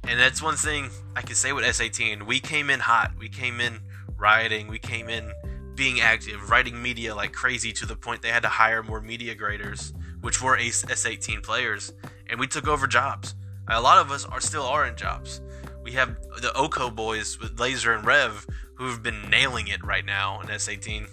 And 0.04 0.18
that's 0.18 0.40
one 0.40 0.56
thing 0.56 0.88
I 1.14 1.20
can 1.20 1.34
say 1.34 1.52
with 1.52 1.66
S18. 1.66 2.22
We 2.22 2.40
came 2.40 2.70
in 2.70 2.80
hot. 2.80 3.12
We 3.18 3.28
came 3.28 3.60
in 3.60 3.80
rioting. 4.16 4.68
We 4.68 4.78
came 4.78 5.10
in 5.10 5.30
being 5.74 6.00
active, 6.00 6.48
writing 6.48 6.80
media 6.80 7.14
like 7.14 7.34
crazy 7.34 7.72
to 7.72 7.84
the 7.84 7.96
point 7.96 8.22
they 8.22 8.30
had 8.30 8.44
to 8.44 8.48
hire 8.48 8.82
more 8.82 9.02
media 9.02 9.34
graders, 9.34 9.92
which 10.22 10.40
were 10.40 10.56
S18 10.56 11.42
players, 11.42 11.92
and 12.30 12.40
we 12.40 12.46
took 12.46 12.66
over 12.66 12.86
jobs. 12.86 13.34
A 13.68 13.80
lot 13.80 13.98
of 13.98 14.10
us 14.10 14.24
are 14.24 14.40
still 14.40 14.62
are 14.62 14.86
in 14.86 14.96
jobs. 14.96 15.40
We 15.82 15.92
have 15.92 16.16
the 16.40 16.52
Oko 16.54 16.90
boys 16.90 17.38
with 17.38 17.58
Laser 17.58 17.92
and 17.92 18.06
Rev 18.06 18.46
who've 18.74 19.02
been 19.02 19.28
nailing 19.28 19.68
it 19.68 19.84
right 19.84 20.04
now 20.04 20.40
in 20.40 20.48
S18. 20.48 21.08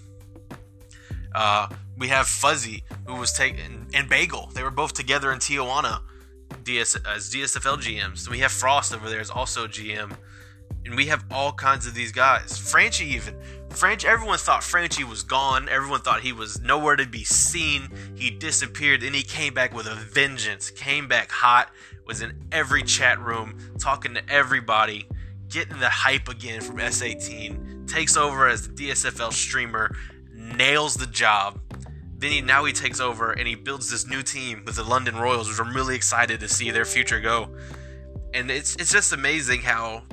Uh, 1.36 1.67
we 1.97 2.08
have 2.08 2.27
Fuzzy 2.27 2.84
who 3.06 3.15
was 3.15 3.34
taken 3.34 3.88
and 3.93 4.10
Bagel. 4.10 4.49
They 4.53 4.63
were 4.63 4.71
both 4.71 4.93
together 4.93 5.32
in 5.32 5.39
Tijuana 5.39 6.01
DS, 6.63 6.95
as 6.95 7.30
DSFL 7.34 7.77
GMs. 7.77 8.23
And 8.23 8.30
we 8.30 8.39
have 8.39 8.51
Frost 8.51 8.93
over 8.93 9.10
there 9.10 9.19
as 9.19 9.30
also 9.30 9.67
GM. 9.67 10.15
And 10.88 10.95
we 10.95 11.06
have 11.08 11.23
all 11.30 11.52
kinds 11.52 11.86
of 11.86 11.93
these 11.93 12.12
guys. 12.12 12.58
Franchi 12.58 13.06
even. 13.06 13.36
French 13.69 14.06
everyone 14.06 14.38
thought 14.39 14.63
Franchi 14.63 15.04
was 15.04 15.21
gone. 15.21 15.67
Everyone 15.69 16.00
thought 16.00 16.21
he 16.21 16.32
was 16.32 16.62
nowhere 16.62 16.95
to 16.95 17.06
be 17.06 17.23
seen. 17.23 17.89
He 18.15 18.32
disappeared. 18.32 19.02
Then 19.02 19.13
he 19.13 19.21
came 19.21 19.54
back 19.54 19.73
with 19.73 19.86
a 19.86 19.95
vengeance. 19.95 20.71
Came 20.71 21.08
back 21.08 21.30
hot 21.30 21.69
was 22.08 22.21
in 22.21 22.34
every 22.52 22.82
chat 22.82 23.19
room, 23.19 23.58
talking 23.78 24.13
to 24.13 24.30
everybody, 24.30 25.06
getting 25.50 25.80
the 25.80 25.89
hype 25.89 26.30
again 26.30 26.62
from 26.62 26.78
S18, 26.78 27.88
takes 27.88 28.15
over 28.15 28.47
as 28.47 28.67
the 28.67 28.73
DSFL 28.73 29.34
streamer, 29.34 29.93
nails 30.34 30.95
the 30.95 31.06
job. 31.06 31.60
Then 32.17 32.32
he 32.32 32.41
now 32.41 32.65
he 32.65 32.73
takes 32.73 33.00
over 33.00 33.34
and 33.34 33.47
he 33.47 33.54
builds 33.54 33.91
this 33.91 34.08
new 34.08 34.23
team 34.23 34.63
with 34.65 34.78
the 34.78 34.84
London 34.84 35.17
Royals, 35.17 35.50
which 35.50 35.60
I'm 35.60 35.76
really 35.76 35.95
excited 35.95 36.39
to 36.39 36.47
see 36.47 36.71
their 36.71 36.86
future 36.86 37.19
go. 37.19 37.50
And 38.34 38.50
it's 38.50 38.76
it's 38.78 38.91
just 38.91 39.13
amazing 39.13 39.62
how 39.62 40.04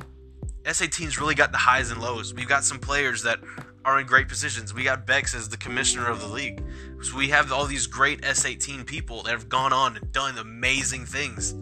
S18's 0.64 1.18
really 1.18 1.34
got 1.34 1.52
the 1.52 1.58
highs 1.58 1.90
and 1.90 2.00
lows. 2.00 2.34
We've 2.34 2.48
got 2.48 2.64
some 2.64 2.78
players 2.78 3.22
that 3.22 3.40
are 3.84 4.00
in 4.00 4.06
great 4.06 4.28
positions. 4.28 4.74
We 4.74 4.84
got 4.84 5.06
Bex 5.06 5.34
as 5.34 5.48
the 5.48 5.56
commissioner 5.56 6.08
of 6.08 6.20
the 6.20 6.28
league. 6.28 6.62
So 7.02 7.16
we 7.16 7.28
have 7.28 7.52
all 7.52 7.66
these 7.66 7.86
great 7.86 8.22
S18 8.22 8.86
people 8.86 9.22
that 9.24 9.30
have 9.32 9.48
gone 9.48 9.72
on 9.72 9.96
and 9.96 10.10
done 10.10 10.38
amazing 10.38 11.04
things 11.06 11.54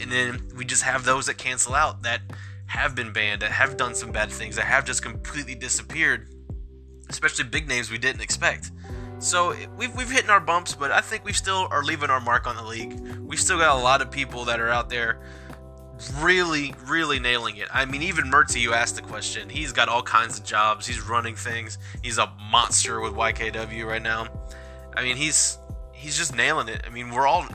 and 0.00 0.10
then 0.12 0.42
we 0.56 0.64
just 0.64 0.82
have 0.82 1.04
those 1.04 1.26
that 1.26 1.38
cancel 1.38 1.74
out 1.74 2.02
that 2.02 2.20
have 2.66 2.94
been 2.94 3.12
banned, 3.12 3.42
that 3.42 3.52
have 3.52 3.76
done 3.76 3.94
some 3.94 4.12
bad 4.12 4.30
things, 4.30 4.56
that 4.56 4.64
have 4.64 4.84
just 4.84 5.02
completely 5.02 5.54
disappeared, 5.54 6.28
especially 7.08 7.44
big 7.44 7.68
names 7.68 7.90
we 7.90 7.98
didn't 7.98 8.20
expect. 8.20 8.72
So 9.18 9.54
we've 9.78 9.94
we've 9.96 10.10
hit 10.10 10.28
our 10.28 10.40
bumps, 10.40 10.74
but 10.74 10.92
I 10.92 11.00
think 11.00 11.24
we 11.24 11.32
still 11.32 11.68
are 11.70 11.82
leaving 11.82 12.10
our 12.10 12.20
mark 12.20 12.46
on 12.46 12.56
the 12.56 12.62
league. 12.62 13.00
We 13.18 13.36
still 13.36 13.58
got 13.58 13.76
a 13.76 13.80
lot 13.80 14.02
of 14.02 14.10
people 14.10 14.44
that 14.44 14.60
are 14.60 14.68
out 14.68 14.90
there 14.90 15.22
really, 16.18 16.74
really 16.86 17.18
nailing 17.18 17.56
it. 17.56 17.68
I 17.72 17.84
mean, 17.84 18.02
even 18.02 18.26
Mertzy, 18.26 18.60
you 18.60 18.74
asked 18.74 18.96
the 18.96 19.02
question. 19.02 19.48
He's 19.48 19.72
got 19.72 19.88
all 19.88 20.02
kinds 20.02 20.38
of 20.38 20.44
jobs. 20.44 20.86
He's 20.86 21.00
running 21.00 21.36
things. 21.36 21.78
He's 22.02 22.18
a 22.18 22.30
monster 22.50 23.00
with 23.00 23.14
YKW 23.14 23.86
right 23.86 24.02
now. 24.02 24.28
I 24.96 25.02
mean, 25.02 25.16
he's 25.16 25.58
he's 25.92 26.16
just 26.16 26.34
nailing 26.34 26.68
it. 26.68 26.82
I 26.86 26.90
mean, 26.90 27.10
we're 27.10 27.26
all 27.26 27.46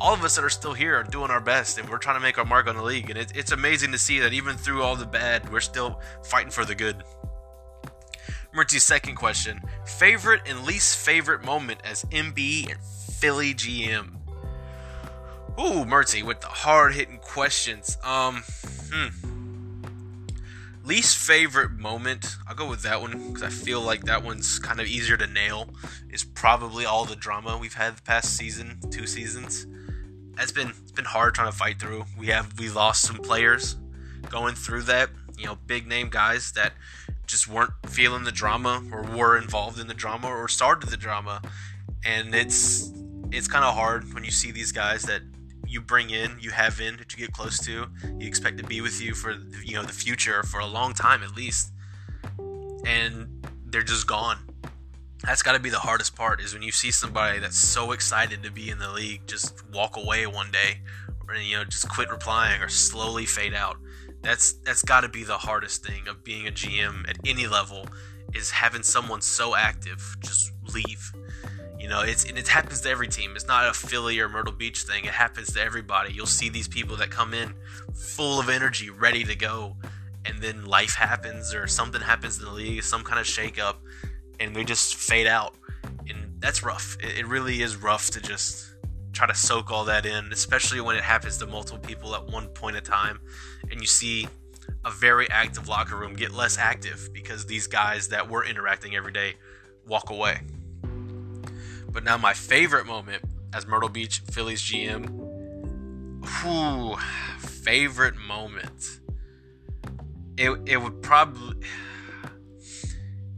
all 0.00 0.14
of 0.14 0.24
us 0.24 0.36
that 0.36 0.44
are 0.44 0.50
still 0.50 0.72
here 0.72 0.96
are 0.96 1.02
doing 1.02 1.30
our 1.30 1.40
best 1.40 1.78
and 1.78 1.88
we're 1.88 1.98
trying 1.98 2.16
to 2.16 2.22
make 2.22 2.38
our 2.38 2.44
mark 2.44 2.66
on 2.66 2.76
the 2.76 2.82
league. 2.82 3.10
And 3.10 3.18
it, 3.18 3.32
it's 3.36 3.52
amazing 3.52 3.92
to 3.92 3.98
see 3.98 4.18
that 4.20 4.32
even 4.32 4.56
through 4.56 4.82
all 4.82 4.96
the 4.96 5.06
bad, 5.06 5.52
we're 5.52 5.60
still 5.60 6.00
fighting 6.24 6.50
for 6.50 6.64
the 6.64 6.74
good. 6.74 7.04
Murty's 8.52 8.82
second 8.82 9.14
question 9.16 9.60
Favorite 9.84 10.42
and 10.46 10.64
least 10.64 10.96
favorite 10.98 11.44
moment 11.44 11.80
as 11.84 12.04
MB 12.04 12.70
and 12.70 12.80
Philly 12.80 13.54
GM? 13.54 14.19
Ooh, 15.60 15.84
Murty 15.84 16.22
with 16.22 16.40
the 16.40 16.46
hard 16.46 16.94
hitting 16.94 17.18
questions. 17.18 17.98
Um, 18.02 18.42
hmm 18.92 19.08
least 20.82 21.18
favorite 21.18 21.70
moment 21.72 22.36
i'll 22.48 22.54
go 22.54 22.68
with 22.68 22.82
that 22.82 23.00
one 23.00 23.28
because 23.28 23.44
i 23.44 23.48
feel 23.48 23.80
like 23.80 24.02
that 24.04 24.24
one's 24.24 24.58
kind 24.58 24.80
of 24.80 24.86
easier 24.86 25.16
to 25.16 25.26
nail 25.26 25.68
is 26.08 26.24
probably 26.24 26.84
all 26.84 27.04
the 27.04 27.14
drama 27.14 27.56
we've 27.56 27.74
had 27.74 27.96
the 27.96 28.02
past 28.02 28.34
season 28.34 28.76
two 28.90 29.06
seasons 29.06 29.66
it's 30.40 30.52
been 30.52 30.68
it's 30.82 30.92
been 30.92 31.04
hard 31.04 31.34
trying 31.34 31.50
to 31.50 31.56
fight 31.56 31.78
through. 31.78 32.04
We 32.18 32.28
have 32.28 32.58
we 32.58 32.70
lost 32.70 33.02
some 33.02 33.16
players 33.16 33.76
going 34.28 34.54
through 34.54 34.82
that. 34.82 35.10
You 35.36 35.46
know, 35.46 35.58
big 35.66 35.86
name 35.86 36.08
guys 36.10 36.52
that 36.52 36.72
just 37.26 37.48
weren't 37.48 37.72
feeling 37.86 38.24
the 38.24 38.32
drama 38.32 38.82
or 38.92 39.02
were 39.02 39.38
involved 39.38 39.78
in 39.78 39.86
the 39.86 39.94
drama 39.94 40.28
or 40.28 40.48
started 40.48 40.88
the 40.90 40.96
drama. 40.96 41.42
And 42.04 42.34
it's 42.34 42.92
it's 43.30 43.48
kind 43.48 43.64
of 43.64 43.74
hard 43.74 44.12
when 44.14 44.24
you 44.24 44.30
see 44.30 44.50
these 44.50 44.72
guys 44.72 45.02
that 45.02 45.22
you 45.70 45.80
bring 45.80 46.10
in, 46.10 46.36
you 46.40 46.50
have 46.50 46.80
in 46.80 46.96
that 46.96 47.12
you 47.12 47.18
get 47.18 47.32
close 47.32 47.58
to, 47.60 47.86
you 48.18 48.26
expect 48.26 48.58
to 48.58 48.64
be 48.64 48.80
with 48.80 49.00
you 49.00 49.14
for 49.14 49.36
you 49.64 49.74
know 49.74 49.82
the 49.82 49.92
future 49.92 50.42
for 50.42 50.60
a 50.60 50.66
long 50.66 50.92
time 50.92 51.22
at 51.22 51.36
least, 51.36 51.72
and 52.84 53.46
they're 53.66 53.82
just 53.82 54.06
gone. 54.06 54.38
That's 55.22 55.42
got 55.42 55.52
to 55.52 55.60
be 55.60 55.70
the 55.70 55.78
hardest 55.78 56.16
part 56.16 56.40
is 56.40 56.54
when 56.54 56.62
you 56.62 56.72
see 56.72 56.90
somebody 56.90 57.38
that's 57.38 57.58
so 57.58 57.92
excited 57.92 58.42
to 58.42 58.50
be 58.50 58.70
in 58.70 58.78
the 58.78 58.90
league 58.90 59.26
just 59.26 59.64
walk 59.70 59.96
away 59.96 60.26
one 60.26 60.50
day, 60.50 60.80
or 61.28 61.36
you 61.36 61.56
know 61.56 61.64
just 61.64 61.88
quit 61.88 62.10
replying 62.10 62.60
or 62.60 62.68
slowly 62.68 63.26
fade 63.26 63.54
out. 63.54 63.76
That's 64.22 64.54
that's 64.64 64.82
got 64.82 65.02
to 65.02 65.08
be 65.08 65.24
the 65.24 65.38
hardest 65.38 65.86
thing 65.86 66.08
of 66.08 66.24
being 66.24 66.48
a 66.48 66.50
GM 66.50 67.08
at 67.08 67.16
any 67.24 67.46
level 67.46 67.86
is 68.34 68.50
having 68.50 68.82
someone 68.82 69.20
so 69.20 69.56
active 69.56 70.16
just 70.20 70.52
leave 70.74 71.12
you 71.80 71.88
know, 71.88 72.02
it's 72.02 72.24
and 72.28 72.36
it 72.36 72.46
happens 72.46 72.82
to 72.82 72.90
every 72.90 73.08
team. 73.08 73.32
It's 73.34 73.48
not 73.48 73.66
a 73.66 73.72
Philly 73.72 74.20
or 74.20 74.28
Myrtle 74.28 74.52
Beach 74.52 74.82
thing. 74.82 75.06
It 75.06 75.12
happens 75.12 75.54
to 75.54 75.62
everybody. 75.62 76.12
You'll 76.12 76.26
see 76.26 76.50
these 76.50 76.68
people 76.68 76.94
that 76.96 77.10
come 77.10 77.32
in 77.32 77.54
full 77.94 78.38
of 78.38 78.50
energy, 78.50 78.90
ready 78.90 79.24
to 79.24 79.34
go, 79.34 79.76
and 80.26 80.42
then 80.42 80.66
life 80.66 80.94
happens 80.94 81.54
or 81.54 81.66
something 81.66 82.02
happens 82.02 82.38
in 82.38 82.44
the 82.44 82.50
league, 82.50 82.82
some 82.82 83.02
kind 83.02 83.18
of 83.18 83.24
shakeup, 83.24 83.76
and 84.38 84.54
they 84.54 84.62
just 84.62 84.96
fade 84.96 85.26
out. 85.26 85.54
And 86.06 86.34
that's 86.38 86.62
rough. 86.62 86.98
It, 87.00 87.20
it 87.20 87.26
really 87.26 87.62
is 87.62 87.76
rough 87.76 88.10
to 88.10 88.20
just 88.20 88.74
try 89.12 89.26
to 89.26 89.34
soak 89.34 89.70
all 89.70 89.86
that 89.86 90.04
in, 90.04 90.32
especially 90.32 90.82
when 90.82 90.96
it 90.96 91.02
happens 91.02 91.38
to 91.38 91.46
multiple 91.46 91.78
people 91.78 92.14
at 92.14 92.26
one 92.26 92.48
point 92.48 92.76
in 92.76 92.84
time, 92.84 93.20
and 93.70 93.80
you 93.80 93.86
see 93.86 94.28
a 94.84 94.90
very 94.90 95.28
active 95.30 95.66
locker 95.66 95.96
room 95.96 96.12
get 96.12 96.32
less 96.32 96.58
active 96.58 97.08
because 97.14 97.46
these 97.46 97.66
guys 97.66 98.08
that 98.08 98.28
were 98.28 98.44
interacting 98.44 98.94
every 98.94 99.12
day 99.12 99.34
walk 99.86 100.10
away. 100.10 100.40
But 101.92 102.04
now 102.04 102.16
my 102.16 102.34
favorite 102.34 102.86
moment 102.86 103.24
as 103.52 103.66
Myrtle 103.66 103.88
Beach 103.88 104.20
Phillies 104.30 104.62
GM. 104.62 105.26
Favorite 107.38 108.16
moment. 108.16 109.00
It 110.36 110.58
it 110.66 110.76
would 110.78 111.02
probably 111.02 111.66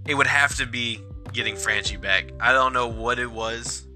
it 0.07 0.15
would 0.15 0.27
have 0.27 0.57
to 0.57 0.67
be 0.67 1.01
getting 1.33 1.57
Franchi 1.57 1.97
back. 1.97 2.31
I 2.41 2.53
don't 2.53 2.73
know 2.73 2.89
what 2.89 3.19
it 3.19 3.31
was 3.31 3.87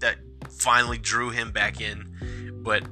that 0.00 0.16
finally 0.50 0.98
drew 0.98 1.30
him 1.30 1.52
back 1.52 1.80
in, 1.80 2.60
but 2.64 2.84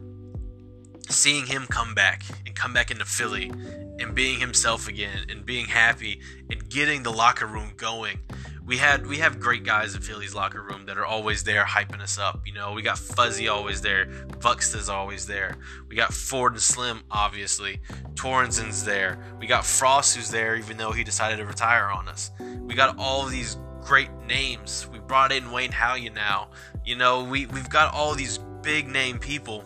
seeing 1.08 1.46
him 1.46 1.66
come 1.68 1.94
back 1.94 2.22
and 2.44 2.54
come 2.54 2.72
back 2.72 2.90
into 2.90 3.04
Philly 3.04 3.50
and 3.98 4.14
being 4.14 4.40
himself 4.40 4.88
again 4.88 5.26
and 5.28 5.46
being 5.46 5.66
happy 5.66 6.20
and 6.50 6.68
getting 6.68 7.02
the 7.02 7.12
locker 7.12 7.46
room 7.46 7.72
going 7.76 8.18
we 8.66 8.76
had 8.76 9.06
we 9.06 9.18
have 9.18 9.38
great 9.38 9.64
guys 9.64 9.94
in 9.94 10.02
Philly's 10.02 10.34
locker 10.34 10.60
room 10.60 10.86
that 10.86 10.98
are 10.98 11.06
always 11.06 11.44
there 11.44 11.64
hyping 11.64 12.00
us 12.00 12.18
up. 12.18 12.40
You 12.44 12.52
know, 12.52 12.72
we 12.72 12.82
got 12.82 12.98
Fuzzy 12.98 13.46
always 13.46 13.80
there, 13.80 14.06
Buxton's 14.40 14.88
always 14.88 15.26
there. 15.26 15.56
We 15.88 15.94
got 15.94 16.12
Ford 16.12 16.52
and 16.52 16.60
Slim, 16.60 17.02
obviously. 17.10 17.80
Torrenson's 18.16 18.84
there. 18.84 19.18
We 19.38 19.46
got 19.46 19.64
Frost 19.64 20.16
who's 20.16 20.30
there, 20.30 20.56
even 20.56 20.76
though 20.76 20.92
he 20.92 21.04
decided 21.04 21.36
to 21.36 21.46
retire 21.46 21.86
on 21.86 22.08
us. 22.08 22.32
We 22.40 22.74
got 22.74 22.98
all 22.98 23.26
these 23.26 23.56
great 23.82 24.10
names. 24.26 24.88
We 24.92 24.98
brought 24.98 25.30
in 25.30 25.52
Wayne 25.52 25.72
Halya 25.72 26.10
now. 26.10 26.50
You 26.84 26.96
know, 26.96 27.22
we, 27.22 27.46
we've 27.46 27.70
got 27.70 27.94
all 27.94 28.14
these 28.14 28.38
big 28.62 28.88
name 28.88 29.18
people 29.20 29.64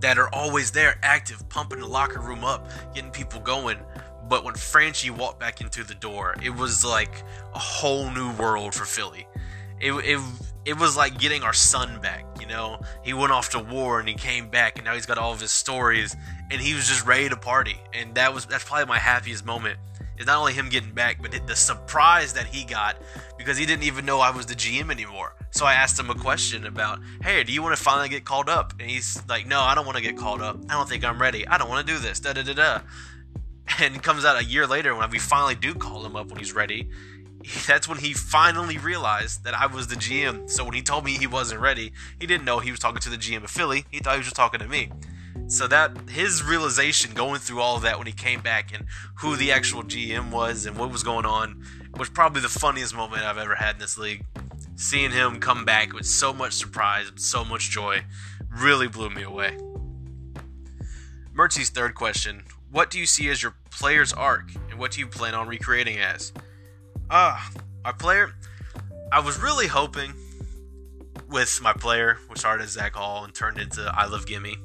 that 0.00 0.18
are 0.18 0.28
always 0.34 0.70
there, 0.70 0.98
active, 1.02 1.48
pumping 1.48 1.78
the 1.78 1.86
locker 1.86 2.20
room 2.20 2.42
up, 2.42 2.68
getting 2.94 3.10
people 3.10 3.40
going. 3.40 3.78
But 4.28 4.44
when 4.44 4.54
Franchi 4.54 5.10
walked 5.10 5.40
back 5.40 5.60
into 5.60 5.84
the 5.84 5.94
door, 5.94 6.34
it 6.42 6.54
was 6.54 6.84
like 6.84 7.22
a 7.54 7.58
whole 7.58 8.10
new 8.10 8.32
world 8.32 8.74
for 8.74 8.84
Philly. 8.84 9.26
It, 9.80 9.92
it, 9.92 10.20
it 10.64 10.78
was 10.78 10.96
like 10.96 11.18
getting 11.18 11.42
our 11.42 11.52
son 11.52 12.00
back, 12.00 12.24
you 12.40 12.46
know? 12.46 12.80
He 13.02 13.14
went 13.14 13.32
off 13.32 13.50
to 13.50 13.58
war 13.58 13.98
and 13.98 14.08
he 14.08 14.14
came 14.14 14.48
back 14.48 14.76
and 14.76 14.84
now 14.84 14.94
he's 14.94 15.06
got 15.06 15.18
all 15.18 15.32
of 15.32 15.40
his 15.40 15.50
stories 15.50 16.16
and 16.50 16.60
he 16.60 16.74
was 16.74 16.86
just 16.86 17.04
ready 17.04 17.28
to 17.28 17.36
party. 17.36 17.76
And 17.92 18.14
that 18.14 18.32
was 18.32 18.46
that's 18.46 18.64
probably 18.64 18.86
my 18.86 18.98
happiest 18.98 19.44
moment. 19.44 19.78
Is 20.18 20.26
not 20.26 20.38
only 20.38 20.52
him 20.52 20.68
getting 20.68 20.92
back, 20.92 21.20
but 21.20 21.32
the 21.46 21.56
surprise 21.56 22.34
that 22.34 22.46
he 22.46 22.64
got 22.64 22.96
because 23.38 23.56
he 23.56 23.66
didn't 23.66 23.84
even 23.84 24.04
know 24.04 24.20
I 24.20 24.30
was 24.30 24.46
the 24.46 24.54
GM 24.54 24.90
anymore. 24.90 25.34
So 25.50 25.66
I 25.66 25.74
asked 25.74 25.98
him 25.98 26.10
a 26.10 26.14
question 26.14 26.66
about, 26.66 27.00
"Hey, 27.22 27.42
do 27.44 27.52
you 27.52 27.62
want 27.62 27.76
to 27.76 27.82
finally 27.82 28.08
get 28.08 28.24
called 28.24 28.48
up?" 28.48 28.74
And 28.78 28.88
he's 28.90 29.20
like, 29.26 29.46
"No, 29.46 29.60
I 29.60 29.74
don't 29.74 29.86
want 29.86 29.96
to 29.96 30.02
get 30.02 30.16
called 30.16 30.42
up. 30.42 30.58
I 30.68 30.74
don't 30.74 30.88
think 30.88 31.02
I'm 31.02 31.20
ready. 31.20 31.48
I 31.48 31.56
don't 31.56 31.68
want 31.68 31.86
to 31.86 31.92
do 31.92 31.98
this." 31.98 32.20
Da 32.20 32.34
da 32.34 32.42
da 32.42 32.52
da 32.52 32.80
and 33.80 34.02
comes 34.02 34.24
out 34.24 34.40
a 34.40 34.44
year 34.44 34.66
later 34.66 34.94
when 34.94 35.10
we 35.10 35.18
finally 35.18 35.54
do 35.54 35.74
call 35.74 36.04
him 36.04 36.16
up 36.16 36.28
when 36.28 36.38
he's 36.38 36.52
ready. 36.52 36.88
That's 37.66 37.88
when 37.88 37.98
he 37.98 38.12
finally 38.12 38.78
realized 38.78 39.44
that 39.44 39.54
I 39.54 39.66
was 39.66 39.88
the 39.88 39.96
GM. 39.96 40.48
So 40.48 40.64
when 40.64 40.74
he 40.74 40.82
told 40.82 41.04
me 41.04 41.12
he 41.12 41.26
wasn't 41.26 41.60
ready, 41.60 41.92
he 42.20 42.26
didn't 42.26 42.44
know 42.44 42.58
he 42.58 42.70
was 42.70 42.80
talking 42.80 43.00
to 43.00 43.10
the 43.10 43.16
GM 43.16 43.44
of 43.44 43.50
Philly. 43.50 43.84
He 43.90 43.98
thought 43.98 44.14
he 44.14 44.18
was 44.18 44.26
just 44.26 44.36
talking 44.36 44.60
to 44.60 44.68
me. 44.68 44.90
So 45.48 45.66
that 45.66 46.08
his 46.08 46.42
realization 46.42 47.14
going 47.14 47.40
through 47.40 47.60
all 47.60 47.76
of 47.76 47.82
that 47.82 47.98
when 47.98 48.06
he 48.06 48.12
came 48.12 48.40
back 48.40 48.72
and 48.72 48.86
who 49.16 49.36
the 49.36 49.52
actual 49.52 49.82
GM 49.82 50.30
was 50.30 50.66
and 50.66 50.76
what 50.76 50.90
was 50.90 51.02
going 51.02 51.26
on 51.26 51.62
was 51.98 52.08
probably 52.08 52.40
the 52.40 52.48
funniest 52.48 52.94
moment 52.94 53.22
I've 53.22 53.38
ever 53.38 53.56
had 53.56 53.76
in 53.76 53.80
this 53.80 53.98
league. 53.98 54.24
Seeing 54.76 55.10
him 55.10 55.40
come 55.40 55.64
back 55.64 55.92
with 55.92 56.06
so 56.06 56.32
much 56.32 56.54
surprise, 56.54 57.10
so 57.16 57.44
much 57.44 57.70
joy, 57.70 58.04
really 58.50 58.88
blew 58.88 59.10
me 59.10 59.22
away. 59.22 59.58
Mertzy's 61.34 61.70
third 61.70 61.94
question 61.94 62.44
what 62.72 62.88
do 62.88 62.98
you 62.98 63.04
see 63.04 63.28
as 63.28 63.42
your 63.42 63.54
player's 63.72 64.12
arc, 64.12 64.50
and 64.70 64.78
what 64.78 64.92
do 64.92 65.00
you 65.00 65.06
plan 65.06 65.34
on 65.34 65.48
recreating 65.48 65.98
as? 65.98 66.32
Ah, 67.10 67.50
uh, 67.54 67.60
my 67.84 67.92
player. 67.92 68.32
I 69.10 69.20
was 69.20 69.38
really 69.38 69.66
hoping 69.66 70.14
with 71.28 71.60
my 71.62 71.72
player, 71.72 72.18
which 72.28 72.38
started 72.40 72.64
as 72.64 72.70
Zach 72.70 72.94
Hall 72.94 73.24
and 73.24 73.34
turned 73.34 73.58
into 73.58 73.82
I 73.94 74.06
Love 74.06 74.26
Gimme. 74.26 74.56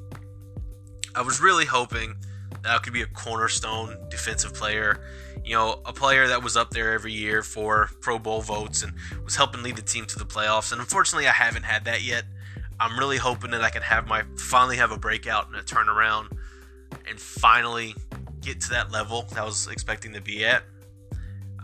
I 1.14 1.22
was 1.22 1.40
really 1.40 1.64
hoping 1.64 2.14
that 2.62 2.74
I 2.74 2.78
could 2.78 2.92
be 2.92 3.02
a 3.02 3.06
cornerstone 3.06 3.96
defensive 4.10 4.54
player. 4.54 5.00
You 5.44 5.54
know, 5.54 5.80
a 5.84 5.92
player 5.92 6.28
that 6.28 6.42
was 6.42 6.56
up 6.56 6.70
there 6.70 6.92
every 6.92 7.12
year 7.12 7.42
for 7.42 7.90
Pro 8.00 8.18
Bowl 8.18 8.40
votes 8.40 8.82
and 8.82 8.92
was 9.24 9.36
helping 9.36 9.62
lead 9.62 9.76
the 9.76 9.82
team 9.82 10.06
to 10.06 10.18
the 10.18 10.24
playoffs. 10.26 10.72
And 10.72 10.80
unfortunately, 10.80 11.26
I 11.26 11.32
haven't 11.32 11.64
had 11.64 11.84
that 11.86 12.02
yet. 12.02 12.24
I'm 12.80 12.98
really 12.98 13.16
hoping 13.16 13.50
that 13.52 13.62
I 13.62 13.70
can 13.70 13.82
have 13.82 14.06
my 14.06 14.22
finally 14.36 14.76
have 14.76 14.92
a 14.92 14.98
breakout 14.98 15.48
and 15.48 15.56
a 15.56 15.62
turnaround 15.62 16.36
and 17.08 17.18
finally 17.18 17.94
get 18.40 18.60
to 18.62 18.70
that 18.70 18.90
level 18.90 19.22
that 19.30 19.38
I 19.38 19.44
was 19.44 19.68
expecting 19.68 20.12
to 20.12 20.20
be 20.20 20.44
at. 20.44 20.62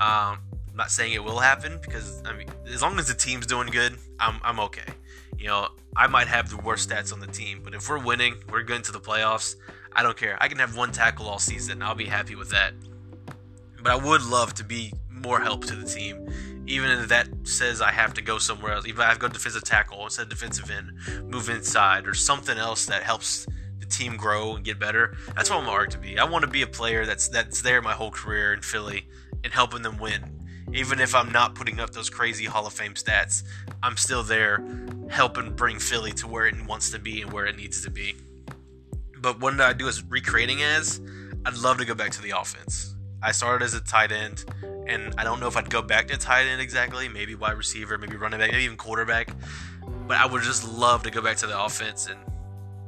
Um, 0.00 0.38
I'm 0.70 0.78
not 0.78 0.90
saying 0.90 1.12
it 1.12 1.22
will 1.22 1.38
happen 1.38 1.78
because 1.80 2.22
I 2.24 2.36
mean, 2.36 2.48
as 2.66 2.82
long 2.82 2.98
as 2.98 3.08
the 3.08 3.14
team's 3.14 3.46
doing 3.46 3.68
good, 3.68 3.96
I'm 4.18 4.40
I'm 4.42 4.58
okay. 4.60 4.92
You 5.38 5.46
know, 5.46 5.68
I 5.96 6.06
might 6.06 6.26
have 6.26 6.50
the 6.50 6.56
worst 6.56 6.88
stats 6.88 7.12
on 7.12 7.20
the 7.20 7.26
team, 7.26 7.60
but 7.62 7.74
if 7.74 7.88
we're 7.88 8.02
winning, 8.02 8.36
we're 8.50 8.62
going 8.62 8.82
to 8.82 8.92
the 8.92 9.00
playoffs. 9.00 9.56
I 9.92 10.02
don't 10.02 10.16
care. 10.16 10.36
I 10.40 10.48
can 10.48 10.58
have 10.58 10.76
one 10.76 10.90
tackle 10.90 11.28
all 11.28 11.38
season. 11.38 11.82
I'll 11.82 11.94
be 11.94 12.06
happy 12.06 12.34
with 12.34 12.50
that. 12.50 12.72
But 13.82 13.92
I 13.92 13.96
would 13.96 14.22
love 14.22 14.54
to 14.54 14.64
be 14.64 14.92
more 15.08 15.40
help 15.40 15.64
to 15.66 15.76
the 15.76 15.86
team, 15.86 16.28
even 16.66 16.90
if 16.90 17.08
that 17.08 17.28
says 17.44 17.80
I 17.80 17.92
have 17.92 18.14
to 18.14 18.22
go 18.22 18.38
somewhere 18.38 18.72
else. 18.72 18.86
Even 18.86 19.00
if 19.00 19.04
I 19.04 19.08
have 19.08 19.18
to 19.18 19.20
go 19.20 19.28
defensive 19.28 19.64
tackle 19.64 20.02
instead 20.04 20.22
of 20.22 20.28
defensive 20.30 20.70
end, 20.70 20.92
move 21.30 21.48
inside, 21.48 22.08
or 22.08 22.14
something 22.14 22.58
else 22.58 22.86
that 22.86 23.02
helps 23.02 23.46
the 23.84 23.90
team 23.90 24.16
grow 24.16 24.56
and 24.56 24.64
get 24.64 24.78
better. 24.78 25.16
That's 25.34 25.50
what 25.50 25.60
I'm 25.60 25.66
want 25.66 25.90
to 25.90 25.98
be. 25.98 26.18
I 26.18 26.24
want 26.24 26.44
to 26.44 26.50
be 26.50 26.62
a 26.62 26.66
player 26.66 27.04
that's 27.04 27.28
that's 27.28 27.60
there 27.60 27.82
my 27.82 27.92
whole 27.92 28.10
career 28.10 28.54
in 28.54 28.62
Philly 28.62 29.06
and 29.42 29.52
helping 29.52 29.82
them 29.82 29.98
win. 29.98 30.40
Even 30.72 31.00
if 31.00 31.14
I'm 31.14 31.30
not 31.30 31.54
putting 31.54 31.78
up 31.78 31.90
those 31.90 32.08
crazy 32.10 32.46
Hall 32.46 32.66
of 32.66 32.72
Fame 32.72 32.94
stats, 32.94 33.44
I'm 33.82 33.96
still 33.96 34.22
there 34.22 34.64
helping 35.10 35.54
bring 35.54 35.78
Philly 35.78 36.12
to 36.12 36.26
where 36.26 36.46
it 36.46 36.54
wants 36.66 36.90
to 36.90 36.98
be 36.98 37.22
and 37.22 37.32
where 37.32 37.46
it 37.46 37.56
needs 37.56 37.82
to 37.84 37.90
be. 37.90 38.16
But 39.20 39.40
what 39.40 39.60
I 39.60 39.72
do 39.72 39.86
is 39.86 40.02
recreating 40.02 40.62
as, 40.62 41.00
I'd 41.46 41.56
love 41.56 41.78
to 41.78 41.84
go 41.84 41.94
back 41.94 42.10
to 42.12 42.22
the 42.22 42.30
offense. 42.30 42.96
I 43.22 43.32
started 43.32 43.64
as 43.64 43.74
a 43.74 43.80
tight 43.80 44.12
end, 44.12 44.44
and 44.86 45.14
I 45.16 45.24
don't 45.24 45.40
know 45.40 45.46
if 45.46 45.56
I'd 45.56 45.70
go 45.70 45.80
back 45.80 46.08
to 46.08 46.16
tight 46.18 46.46
end 46.46 46.60
exactly. 46.60 47.08
Maybe 47.08 47.34
wide 47.34 47.56
receiver, 47.56 47.96
maybe 47.98 48.16
running 48.16 48.40
back, 48.40 48.50
maybe 48.50 48.64
even 48.64 48.76
quarterback. 48.76 49.30
But 50.06 50.18
I 50.18 50.26
would 50.26 50.42
just 50.42 50.66
love 50.66 51.02
to 51.04 51.10
go 51.10 51.22
back 51.22 51.36
to 51.38 51.46
the 51.46 51.62
offense 51.62 52.08
and 52.08 52.18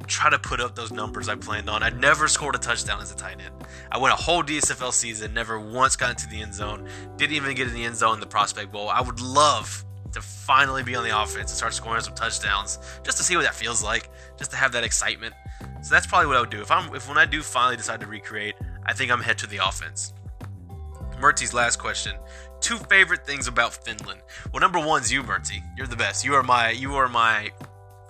try 0.07 0.29
to 0.29 0.39
put 0.39 0.59
up 0.59 0.75
those 0.75 0.91
numbers 0.91 1.29
I 1.29 1.35
planned 1.35 1.69
on. 1.69 1.83
I 1.83 1.89
never 1.89 2.27
scored 2.27 2.55
a 2.55 2.57
touchdown 2.57 3.01
as 3.01 3.11
a 3.11 3.15
tight 3.15 3.39
end. 3.43 3.53
I 3.91 3.97
went 3.97 4.13
a 4.13 4.17
whole 4.17 4.43
DSFL 4.43 4.93
season, 4.93 5.33
never 5.33 5.59
once 5.59 5.95
got 5.95 6.11
into 6.11 6.27
the 6.27 6.41
end 6.41 6.53
zone, 6.53 6.87
didn't 7.17 7.35
even 7.35 7.55
get 7.55 7.67
in 7.67 7.73
the 7.73 7.83
end 7.83 7.95
zone 7.95 8.15
in 8.15 8.19
the 8.19 8.27
Prospect 8.27 8.71
Bowl. 8.71 8.89
I 8.89 9.01
would 9.01 9.19
love 9.19 9.83
to 10.13 10.21
finally 10.21 10.83
be 10.83 10.95
on 10.95 11.03
the 11.03 11.21
offense 11.21 11.51
and 11.51 11.57
start 11.57 11.73
scoring 11.73 12.01
some 12.01 12.15
touchdowns 12.15 12.79
just 13.03 13.17
to 13.17 13.23
see 13.23 13.35
what 13.35 13.43
that 13.43 13.53
feels 13.53 13.83
like, 13.83 14.09
just 14.37 14.51
to 14.51 14.57
have 14.57 14.71
that 14.71 14.83
excitement. 14.83 15.33
So 15.81 15.93
that's 15.93 16.07
probably 16.07 16.27
what 16.27 16.37
I 16.37 16.39
would 16.41 16.49
do. 16.49 16.61
If 16.61 16.71
I'm 16.71 16.93
if 16.95 17.07
when 17.07 17.17
I 17.17 17.25
do 17.25 17.41
finally 17.41 17.77
decide 17.77 17.99
to 18.01 18.07
recreate, 18.07 18.55
I 18.85 18.93
think 18.93 19.11
I'm 19.11 19.21
head 19.21 19.37
to 19.39 19.47
the 19.47 19.57
offense. 19.57 20.13
Murty's 21.19 21.53
last 21.53 21.77
question. 21.77 22.13
Two 22.61 22.77
favorite 22.77 23.25
things 23.25 23.47
about 23.47 23.73
Finland. 23.73 24.21
Well, 24.51 24.61
number 24.61 24.79
one's 24.79 25.11
you, 25.11 25.23
Murty. 25.23 25.63
You're 25.75 25.87
the 25.87 25.95
best. 25.95 26.23
You 26.23 26.33
are 26.35 26.43
my 26.43 26.71
you 26.71 26.95
are 26.95 27.07
my 27.07 27.51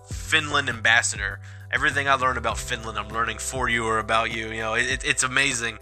Finland 0.09 0.69
ambassador 0.69 1.39
everything 1.71 2.07
I 2.07 2.13
learned 2.13 2.37
about 2.37 2.57
Finland, 2.57 2.97
I'm 2.97 3.09
learning 3.09 3.37
for 3.37 3.69
you 3.69 3.85
or 3.85 3.99
about 3.99 4.31
you. 4.31 4.47
You 4.49 4.61
know, 4.61 4.73
it, 4.75 5.03
it's 5.05 5.23
amazing 5.23 5.79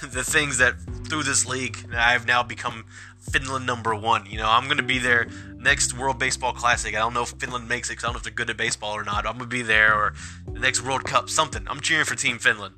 the 0.02 0.24
things 0.24 0.58
that 0.58 0.74
through 1.08 1.22
this 1.22 1.46
league 1.46 1.76
I've 1.94 2.26
now 2.26 2.42
become 2.42 2.86
Finland 3.20 3.66
number 3.66 3.94
one. 3.94 4.26
You 4.26 4.38
know, 4.38 4.48
I'm 4.48 4.66
to 4.76 4.82
be 4.82 4.98
there 4.98 5.28
next 5.56 5.96
World 5.96 6.18
Baseball 6.18 6.52
Classic. 6.52 6.94
I 6.94 6.98
don't 6.98 7.14
know 7.14 7.22
if 7.22 7.30
Finland 7.30 7.68
makes 7.68 7.88
it 7.88 7.92
because 7.92 8.04
I 8.04 8.06
don't 8.08 8.14
know 8.14 8.18
if 8.18 8.24
they're 8.24 8.32
good 8.32 8.50
at 8.50 8.56
baseball 8.56 8.92
or 8.92 9.04
not. 9.04 9.26
I'm 9.26 9.38
to 9.38 9.46
be 9.46 9.62
there 9.62 9.94
or 9.94 10.14
the 10.52 10.60
next 10.60 10.82
World 10.82 11.04
Cup, 11.04 11.30
something. 11.30 11.66
I'm 11.68 11.80
cheering 11.80 12.04
for 12.04 12.14
Team 12.14 12.38
Finland. 12.38 12.74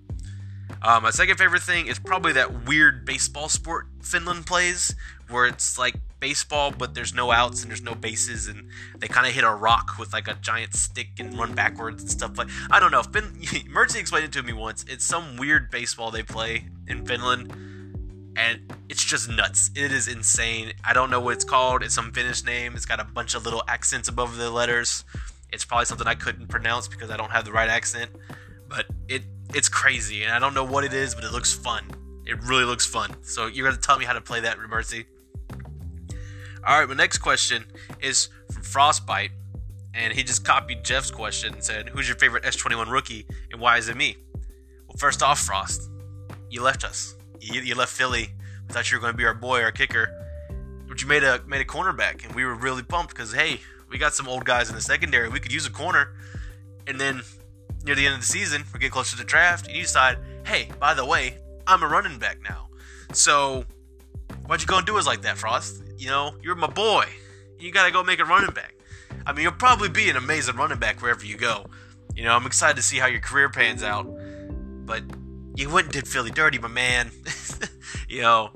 Uh, 0.82 1.00
my 1.02 1.10
second 1.10 1.36
favorite 1.36 1.62
thing 1.62 1.86
is 1.86 1.98
probably 1.98 2.32
that 2.32 2.66
weird 2.66 3.04
baseball 3.04 3.48
sport 3.48 3.88
Finland 4.02 4.46
plays, 4.46 4.94
where 5.28 5.46
it's 5.46 5.78
like 5.78 5.96
baseball, 6.20 6.70
but 6.70 6.94
there's 6.94 7.14
no 7.14 7.30
outs 7.30 7.62
and 7.62 7.70
there's 7.70 7.82
no 7.82 7.94
bases, 7.94 8.46
and 8.46 8.68
they 8.98 9.08
kind 9.08 9.26
of 9.26 9.32
hit 9.32 9.44
a 9.44 9.52
rock 9.52 9.98
with 9.98 10.12
like 10.12 10.28
a 10.28 10.34
giant 10.34 10.74
stick 10.74 11.08
and 11.18 11.38
run 11.38 11.54
backwards 11.54 12.02
and 12.02 12.10
stuff 12.10 12.38
like. 12.38 12.48
I 12.70 12.80
don't 12.80 12.90
know. 12.90 13.02
Fin- 13.02 13.38
Mercy 13.68 13.98
explained 13.98 14.26
it 14.26 14.32
to 14.32 14.42
me 14.42 14.52
once. 14.52 14.84
It's 14.88 15.04
some 15.04 15.36
weird 15.36 15.70
baseball 15.70 16.10
they 16.10 16.22
play 16.22 16.66
in 16.86 17.06
Finland, 17.06 17.52
and 18.36 18.72
it's 18.88 19.04
just 19.04 19.28
nuts. 19.28 19.70
It 19.74 19.92
is 19.92 20.08
insane. 20.08 20.72
I 20.84 20.92
don't 20.92 21.10
know 21.10 21.20
what 21.20 21.34
it's 21.34 21.44
called. 21.44 21.82
It's 21.82 21.94
some 21.94 22.12
Finnish 22.12 22.44
name. 22.44 22.74
It's 22.74 22.86
got 22.86 23.00
a 23.00 23.04
bunch 23.04 23.34
of 23.34 23.44
little 23.44 23.62
accents 23.68 24.08
above 24.08 24.36
the 24.36 24.50
letters. 24.50 25.04
It's 25.52 25.64
probably 25.64 25.86
something 25.86 26.06
I 26.06 26.14
couldn't 26.14 26.48
pronounce 26.48 26.88
because 26.88 27.10
I 27.10 27.16
don't 27.16 27.30
have 27.30 27.44
the 27.44 27.52
right 27.52 27.68
accent, 27.68 28.10
but 28.68 28.86
it 29.08 29.22
it's 29.54 29.68
crazy, 29.68 30.24
and 30.24 30.32
I 30.32 30.38
don't 30.38 30.54
know 30.54 30.64
what 30.64 30.84
it 30.84 30.92
is, 30.92 31.14
but 31.14 31.24
it 31.24 31.32
looks 31.32 31.52
fun. 31.52 31.84
It 32.26 32.42
really 32.42 32.64
looks 32.64 32.84
fun. 32.84 33.14
So 33.22 33.46
you're 33.46 33.68
gonna 33.68 33.80
tell 33.80 33.98
me 33.98 34.04
how 34.04 34.12
to 34.12 34.20
play 34.20 34.40
that, 34.40 34.58
Mercy. 34.58 35.06
All 36.66 36.80
right, 36.80 36.88
my 36.88 36.96
next 36.96 37.18
question 37.18 37.64
is 38.00 38.28
from 38.52 38.64
Frostbite, 38.64 39.30
and 39.94 40.12
he 40.12 40.24
just 40.24 40.44
copied 40.44 40.84
Jeff's 40.84 41.12
question 41.12 41.54
and 41.54 41.62
said, 41.62 41.90
"Who's 41.90 42.08
your 42.08 42.16
favorite 42.16 42.42
S21 42.42 42.90
rookie, 42.90 43.24
and 43.52 43.60
why 43.60 43.78
is 43.78 43.88
it 43.88 43.96
me?" 43.96 44.16
Well, 44.88 44.96
first 44.98 45.22
off, 45.22 45.38
Frost, 45.38 45.88
you 46.50 46.62
left 46.62 46.82
us. 46.82 47.14
You, 47.40 47.60
you 47.60 47.76
left 47.76 47.92
Philly. 47.92 48.34
We 48.66 48.74
thought 48.74 48.90
you 48.90 48.96
were 48.96 49.00
going 49.00 49.12
to 49.12 49.16
be 49.16 49.24
our 49.24 49.34
boy, 49.34 49.62
our 49.62 49.70
kicker, 49.70 50.10
but 50.88 51.00
you 51.00 51.06
made 51.06 51.22
a 51.22 51.40
made 51.46 51.60
a 51.60 51.64
cornerback, 51.64 52.26
and 52.26 52.34
we 52.34 52.44
were 52.44 52.56
really 52.56 52.82
pumped 52.82 53.14
because 53.14 53.32
hey, 53.32 53.60
we 53.88 53.96
got 53.96 54.14
some 54.14 54.26
old 54.26 54.44
guys 54.44 54.68
in 54.68 54.74
the 54.74 54.80
secondary. 54.80 55.28
We 55.28 55.38
could 55.38 55.52
use 55.52 55.66
a 55.66 55.72
corner, 55.72 56.16
and 56.88 57.00
then 57.00 57.22
near 57.84 57.94
the 57.94 58.06
end 58.06 58.14
of 58.14 58.20
the 58.20 58.26
season, 58.26 58.64
we're 58.74 58.80
getting 58.80 58.90
closer 58.90 59.12
to 59.12 59.18
the 59.18 59.28
draft, 59.28 59.68
and 59.68 59.76
you 59.76 59.82
decide, 59.82 60.18
hey, 60.44 60.68
by 60.80 60.94
the 60.94 61.06
way, 61.06 61.38
I'm 61.64 61.84
a 61.84 61.86
running 61.86 62.18
back 62.18 62.38
now. 62.42 62.70
So 63.12 63.64
why'd 64.46 64.60
you 64.60 64.66
go 64.66 64.78
and 64.78 64.86
do 64.86 64.98
us 64.98 65.06
like 65.06 65.22
that, 65.22 65.38
Frost? 65.38 65.84
You 65.96 66.08
know, 66.08 66.34
you're 66.42 66.54
my 66.54 66.68
boy. 66.68 67.06
You 67.58 67.72
gotta 67.72 67.90
go 67.90 68.02
make 68.02 68.20
a 68.20 68.24
running 68.24 68.50
back. 68.50 68.74
I 69.26 69.32
mean, 69.32 69.42
you'll 69.42 69.52
probably 69.52 69.88
be 69.88 70.08
an 70.08 70.16
amazing 70.16 70.56
running 70.56 70.78
back 70.78 71.00
wherever 71.00 71.24
you 71.24 71.36
go. 71.36 71.66
You 72.14 72.24
know, 72.24 72.34
I'm 72.34 72.46
excited 72.46 72.76
to 72.76 72.82
see 72.82 72.98
how 72.98 73.06
your 73.06 73.20
career 73.20 73.48
pans 73.48 73.82
out. 73.82 74.06
But 74.86 75.02
you 75.56 75.68
went 75.70 75.86
and 75.86 75.92
did 75.92 76.06
Philly 76.06 76.30
dirty, 76.30 76.58
my 76.58 76.68
man. 76.68 77.10
you 78.08 78.22
know, 78.22 78.50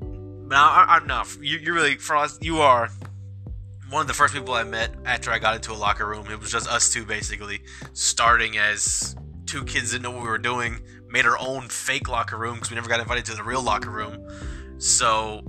but 0.00 0.56
I, 0.56 1.00
I, 1.00 1.06
no, 1.06 1.24
you, 1.40 1.58
you 1.58 1.74
really, 1.74 1.96
Frost, 1.96 2.42
you 2.42 2.58
are 2.58 2.88
one 3.90 4.02
of 4.02 4.06
the 4.06 4.14
first 4.14 4.34
people 4.34 4.54
I 4.54 4.64
met 4.64 4.94
after 5.04 5.30
I 5.30 5.38
got 5.38 5.56
into 5.56 5.72
a 5.72 5.74
locker 5.74 6.06
room. 6.06 6.30
It 6.30 6.40
was 6.40 6.50
just 6.50 6.68
us 6.68 6.92
two, 6.92 7.04
basically, 7.04 7.60
starting 7.92 8.56
as 8.56 9.16
two 9.46 9.64
kids 9.64 9.90
didn't 9.90 10.02
know 10.04 10.10
what 10.10 10.22
we 10.22 10.28
were 10.28 10.38
doing, 10.38 10.80
made 11.08 11.26
our 11.26 11.38
own 11.38 11.68
fake 11.68 12.08
locker 12.08 12.36
room 12.36 12.54
because 12.54 12.70
we 12.70 12.76
never 12.76 12.88
got 12.88 13.00
invited 13.00 13.24
to 13.26 13.34
the 13.34 13.42
real 13.42 13.62
locker 13.62 13.90
room. 13.90 14.26
So, 14.78 15.42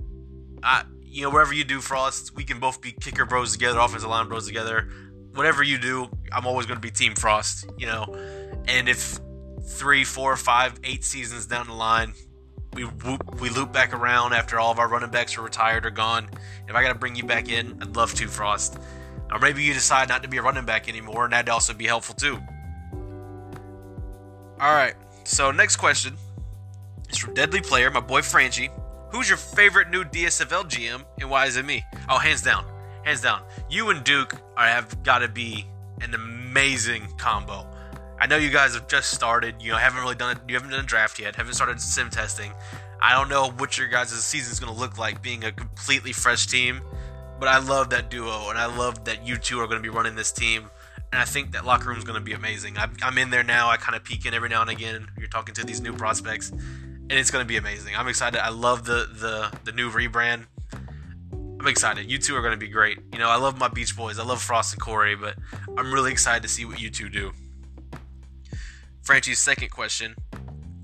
I, 0.63 0.83
you 1.09 1.23
know, 1.23 1.29
wherever 1.29 1.53
you 1.53 1.63
do, 1.63 1.81
Frost, 1.81 2.35
we 2.35 2.43
can 2.43 2.59
both 2.59 2.81
be 2.81 2.91
kicker 2.91 3.25
bros 3.25 3.53
together, 3.53 3.79
offensive 3.79 4.09
line 4.09 4.27
bros 4.27 4.45
together. 4.45 4.87
Whatever 5.33 5.63
you 5.63 5.77
do, 5.77 6.09
I'm 6.31 6.45
always 6.45 6.65
going 6.65 6.77
to 6.77 6.81
be 6.81 6.91
Team 6.91 7.15
Frost, 7.15 7.69
you 7.77 7.87
know. 7.87 8.05
And 8.67 8.87
if 8.87 9.19
three, 9.63 10.03
four, 10.03 10.35
five, 10.35 10.79
eight 10.83 11.03
seasons 11.03 11.45
down 11.47 11.67
the 11.67 11.73
line, 11.73 12.13
we 12.73 12.83
whoop, 12.83 13.41
we 13.41 13.49
loop 13.49 13.71
back 13.73 13.93
around 13.93 14.33
after 14.33 14.59
all 14.59 14.71
of 14.71 14.79
our 14.79 14.87
running 14.87 15.09
backs 15.09 15.37
are 15.37 15.41
retired 15.41 15.85
or 15.85 15.89
gone. 15.89 16.29
If 16.67 16.75
I 16.75 16.83
got 16.83 16.93
to 16.93 16.99
bring 16.99 17.15
you 17.15 17.23
back 17.23 17.49
in, 17.49 17.81
I'd 17.81 17.95
love 17.95 18.13
to, 18.15 18.27
Frost. 18.27 18.77
Or 19.31 19.39
maybe 19.39 19.63
you 19.63 19.73
decide 19.73 20.09
not 20.09 20.23
to 20.23 20.29
be 20.29 20.37
a 20.37 20.41
running 20.41 20.65
back 20.65 20.87
anymore, 20.87 21.23
and 21.23 21.33
that'd 21.33 21.49
also 21.49 21.73
be 21.73 21.85
helpful 21.85 22.15
too. 22.15 22.39
All 24.59 24.73
right. 24.73 24.95
So 25.23 25.51
next 25.51 25.77
question 25.77 26.15
is 27.09 27.17
from 27.17 27.33
Deadly 27.33 27.61
Player, 27.61 27.89
my 27.89 27.99
boy 27.99 28.21
Franchi. 28.21 28.69
Who's 29.11 29.27
your 29.27 29.37
favorite 29.37 29.89
new 29.89 30.03
DSFL 30.03 30.65
GM 30.65 31.03
and 31.19 31.29
why 31.29 31.47
is 31.47 31.57
it 31.57 31.65
me? 31.65 31.83
Oh, 32.07 32.19
hands 32.19 32.43
down. 32.43 32.63
Hands 33.03 33.19
down. 33.19 33.41
You 33.69 33.89
and 33.89 34.03
Duke 34.03 34.35
are, 34.55 34.67
have 34.67 35.01
got 35.01 35.19
to 35.19 35.27
be 35.27 35.65
an 36.01 36.13
amazing 36.13 37.07
combo. 37.17 37.65
I 38.19 38.27
know 38.27 38.37
you 38.37 38.51
guys 38.51 38.75
have 38.75 38.87
just 38.87 39.11
started, 39.11 39.55
you 39.61 39.71
know, 39.71 39.77
haven't 39.77 40.01
really 40.01 40.15
done 40.15 40.35
it, 40.35 40.43
you 40.47 40.53
haven't 40.53 40.69
done 40.69 40.81
a 40.81 40.87
draft 40.87 41.17
yet, 41.17 41.35
haven't 41.35 41.53
started 41.53 41.81
sim 41.81 42.11
testing. 42.11 42.51
I 43.01 43.13
don't 43.17 43.29
know 43.29 43.49
what 43.49 43.77
your 43.77 43.87
guys' 43.87 44.09
season 44.23 44.51
is 44.51 44.59
going 44.59 44.71
to 44.71 44.79
look 44.79 44.97
like 44.99 45.23
being 45.23 45.43
a 45.43 45.51
completely 45.51 46.11
fresh 46.11 46.45
team, 46.45 46.81
but 47.39 47.47
I 47.47 47.57
love 47.57 47.89
that 47.89 48.11
duo 48.11 48.49
and 48.49 48.59
I 48.59 48.65
love 48.65 49.05
that 49.05 49.25
you 49.25 49.37
two 49.37 49.59
are 49.59 49.65
going 49.65 49.81
to 49.81 49.83
be 49.83 49.89
running 49.89 50.15
this 50.15 50.31
team. 50.31 50.69
And 51.11 51.19
I 51.19 51.25
think 51.25 51.53
that 51.53 51.65
locker 51.65 51.89
room 51.89 51.97
is 51.97 52.03
going 52.03 52.19
to 52.19 52.23
be 52.23 52.33
amazing. 52.33 52.77
I'm, 52.77 52.95
I'm 53.01 53.17
in 53.17 53.31
there 53.31 53.43
now. 53.43 53.69
I 53.69 53.77
kind 53.77 53.95
of 53.95 54.03
peek 54.03 54.27
in 54.27 54.35
every 54.35 54.49
now 54.49 54.61
and 54.61 54.69
again. 54.69 55.07
You're 55.17 55.29
talking 55.29 55.55
to 55.55 55.65
these 55.65 55.81
new 55.81 55.93
prospects 55.93 56.51
and 57.09 57.17
it's 57.17 57.31
going 57.31 57.43
to 57.43 57.47
be 57.47 57.57
amazing. 57.57 57.95
I'm 57.95 58.07
excited. 58.07 58.43
I 58.43 58.49
love 58.49 58.85
the 58.85 59.07
the 59.11 59.57
the 59.65 59.71
new 59.71 59.91
rebrand. 59.91 60.45
I'm 61.33 61.67
excited. 61.67 62.09
You 62.09 62.17
two 62.19 62.35
are 62.35 62.41
going 62.41 62.53
to 62.53 62.57
be 62.57 62.69
great. 62.69 62.99
You 63.11 63.19
know, 63.19 63.27
I 63.27 63.35
love 63.35 63.57
my 63.57 63.67
Beach 63.67 63.95
Boys. 63.97 64.17
I 64.17 64.23
love 64.23 64.41
Frost 64.41 64.73
and 64.73 64.81
Corey, 64.81 65.15
but 65.15 65.35
I'm 65.77 65.91
really 65.91 66.11
excited 66.11 66.41
to 66.43 66.49
see 66.49 66.63
what 66.63 66.79
you 66.79 66.89
two 66.89 67.09
do. 67.09 67.33
Franchi's 69.01 69.39
second 69.39 69.69
question. 69.69 70.15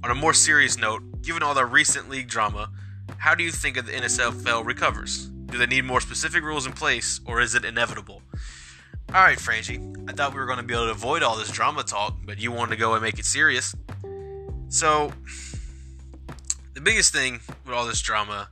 On 0.04 0.12
a 0.12 0.16
more 0.16 0.34
serious 0.34 0.78
note, 0.78 1.22
given 1.22 1.42
all 1.42 1.54
the 1.54 1.66
recent 1.66 2.10
league 2.10 2.28
drama, 2.28 2.70
how 3.18 3.34
do 3.34 3.44
you 3.44 3.52
think 3.52 3.76
the 3.76 3.92
NSFL 3.92 4.66
recovers? 4.66 5.28
Do 5.46 5.58
they 5.58 5.66
need 5.66 5.86
more 5.86 6.02
specific 6.02 6.44
rules 6.44 6.66
in 6.66 6.74
place, 6.74 7.22
or 7.26 7.40
is 7.40 7.56
it 7.56 7.64
inevitable? 7.64 8.22
All 9.14 9.22
right, 9.22 9.40
Franchi. 9.40 9.80
I 10.08 10.12
thought 10.12 10.34
we 10.34 10.40
were 10.40 10.46
going 10.46 10.58
to 10.58 10.64
be 10.64 10.74
able 10.74 10.86
to 10.86 10.92
avoid 10.92 11.24
all 11.24 11.38
this 11.38 11.50
drama 11.50 11.84
talk, 11.84 12.18
but 12.24 12.40
you 12.40 12.52
wanted 12.52 12.72
to 12.72 12.76
go 12.78 12.94
and 12.94 13.02
make 13.02 13.18
it 13.18 13.26
serious. 13.26 13.74
So, 14.68 15.12
biggest 16.86 17.12
thing 17.12 17.39
with 17.65 17.74
all 17.74 17.88
this 17.88 18.00
drama, 18.00 18.48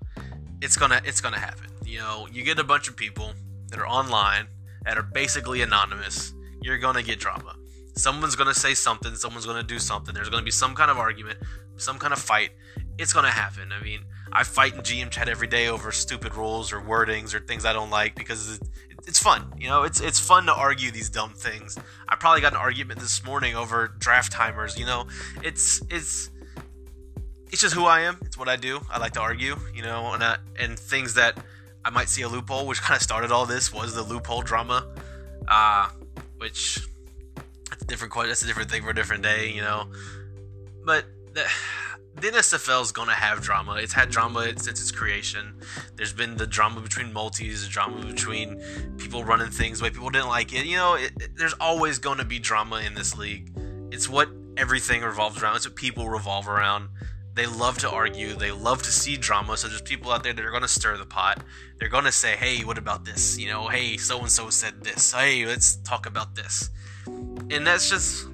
it's 0.60 0.76
gonna 0.76 1.02
it's 1.06 1.22
gonna 1.22 1.40
happen. 1.40 1.68
You 1.86 2.00
know, 2.00 2.28
you 2.32 2.44
get 2.44 2.58
a 2.58 2.64
bunch 2.64 2.90
of 2.90 2.98
people 2.98 3.32
that 3.70 3.80
are 3.80 3.88
online 3.88 4.48
that 4.86 4.98
are 4.98 5.04
basically 5.04 5.62
anonymous. 5.62 6.34
You're 6.62 6.80
gonna 6.80 7.04
get 7.04 7.20
drama. 7.20 7.56
Someone's 7.96 8.36
gonna 8.36 8.56
say 8.56 8.74
something. 8.74 9.14
Someone's 9.16 9.46
gonna 9.46 9.62
do 9.62 9.78
something. 9.78 10.16
There's 10.16 10.30
gonna 10.30 10.44
be 10.44 10.52
some 10.52 10.74
kind 10.74 10.90
of 10.90 10.98
argument, 10.98 11.38
some 11.78 12.00
kind 12.00 12.12
of 12.12 12.18
fight. 12.20 12.50
It's 12.98 13.14
gonna 13.14 13.30
happen. 13.30 13.72
I 13.72 13.84
mean, 13.84 14.02
I 14.32 14.44
fight 14.44 14.74
in 14.74 14.82
GM 14.82 15.12
chat 15.12 15.30
every 15.30 15.48
day 15.48 15.68
over 15.68 15.92
stupid 15.92 16.34
rules 16.34 16.74
or 16.74 16.82
wordings 16.82 17.36
or 17.36 17.40
things 17.40 17.66
I 17.66 17.74
don't 17.74 17.92
like 17.92 18.16
because 18.16 18.60
it's 19.08 19.20
fun. 19.20 19.54
You 19.60 19.68
know, 19.68 19.84
it's 19.84 20.02
it's 20.02 20.20
fun 20.20 20.48
to 20.48 20.54
argue 20.54 20.90
these 20.90 21.10
dumb 21.10 21.34
things. 21.36 21.78
I 22.10 22.16
probably 22.16 22.42
got 22.42 22.54
an 22.54 22.60
argument 22.60 23.00
this 23.00 23.24
morning 23.24 23.56
over 23.56 23.94
draft 24.00 24.32
timers. 24.32 24.78
You 24.80 24.88
know, 24.88 25.06
it's 25.44 25.84
it's 25.92 26.32
it's 27.54 27.62
just 27.62 27.76
who 27.76 27.86
I 27.86 28.02
am. 28.02 28.18
It's 28.24 28.36
what 28.36 28.50
I 28.50 28.56
do. 28.56 28.82
I 28.90 28.98
like 28.98 29.14
to 29.14 29.22
argue, 29.22 29.56
you 29.76 29.84
know, 29.84 30.12
and 30.14 30.24
uh, 30.24 30.38
and 30.60 30.78
things 30.78 31.14
that 31.14 31.38
I 31.86 31.92
might 31.92 32.10
see 32.10 32.24
a 32.24 32.28
loophole, 32.28 32.66
which 32.66 32.82
kind 32.82 32.98
of 32.98 33.04
started 33.04 33.32
all 33.32 33.46
this 33.46 33.72
was 33.72 33.94
the 33.94 34.02
loophole 34.02 34.42
drama, 34.42 34.88
uh, 35.48 35.90
which 36.38 36.80
that's 37.70 37.84
a 37.84 37.86
different 37.86 38.12
question. 38.12 38.30
that's 38.30 38.42
a 38.42 38.48
different 38.48 38.72
thing 38.72 38.82
for 38.82 38.90
a 38.90 38.96
different 38.96 39.22
day, 39.22 39.52
you 39.52 39.62
know. 39.62 39.86
But 40.84 41.06
the, 41.34 41.46
the 42.16 42.30
NSFL 42.30 42.82
is 42.82 42.92
gonna 42.92 43.14
have 43.14 43.42
drama. 43.42 43.76
It's 43.76 43.94
had 43.94 44.10
drama 44.10 44.48
since 44.58 44.82
its 44.82 44.92
creation. 44.92 45.54
There's 45.96 46.12
been 46.12 46.38
the 46.38 46.48
drama 46.48 46.82
between 46.82 47.14
multis, 47.14 47.66
the 47.66 47.70
drama 47.70 48.04
between 48.04 48.64
people 48.98 49.24
running 49.24 49.52
things 49.52 49.78
the 49.78 49.84
way 49.84 49.90
people 49.92 50.10
didn't 50.10 50.28
like 50.30 50.54
it. 50.54 50.66
You 50.66 50.78
know, 50.78 50.96
it, 50.96 51.12
it, 51.22 51.38
there's 51.38 51.54
always 51.62 52.00
to 52.00 52.26
be 52.26 52.40
drama 52.40 52.78
in 52.78 52.96
this 52.96 53.16
league. 53.16 53.56
It's 53.92 54.10
what 54.10 54.30
everything 54.58 55.04
revolves 55.04 55.44
around. 55.44 55.58
It's 55.58 55.68
what 55.68 55.76
people 55.76 56.10
revolve 56.10 56.48
around 56.48 56.90
they 57.36 57.48
love 57.48 57.78
to 57.80 57.90
argue. 57.90 58.36
They 58.36 58.52
love 58.52 58.84
to 58.84 58.92
see 58.92 59.18
drama. 59.18 59.58
So 59.58 59.68
there's 59.68 59.82
people 59.82 60.12
out 60.12 60.24
there 60.24 60.34
that 60.34 60.46
are 60.46 60.52
going 60.52 60.62
to 60.62 60.68
stir 60.68 60.98
the 60.98 61.06
pot. 61.06 61.44
They're 61.80 61.90
going 61.90 62.04
to 62.06 62.12
say, 62.12 62.36
"Hey, 62.36 62.64
what 62.64 62.78
about 62.78 63.06
this? 63.06 63.40
You 63.40 63.48
know, 63.48 63.68
hey, 63.68 63.98
so 63.98 64.20
and 64.20 64.32
so 64.32 64.50
said 64.50 64.84
this. 64.84 65.14
Hey, 65.14 65.46
let's 65.46 65.78
talk 65.78 66.06
about 66.06 66.36
this." 66.36 66.70
And 67.08 67.66
that's 67.66 67.90
just 67.90 68.28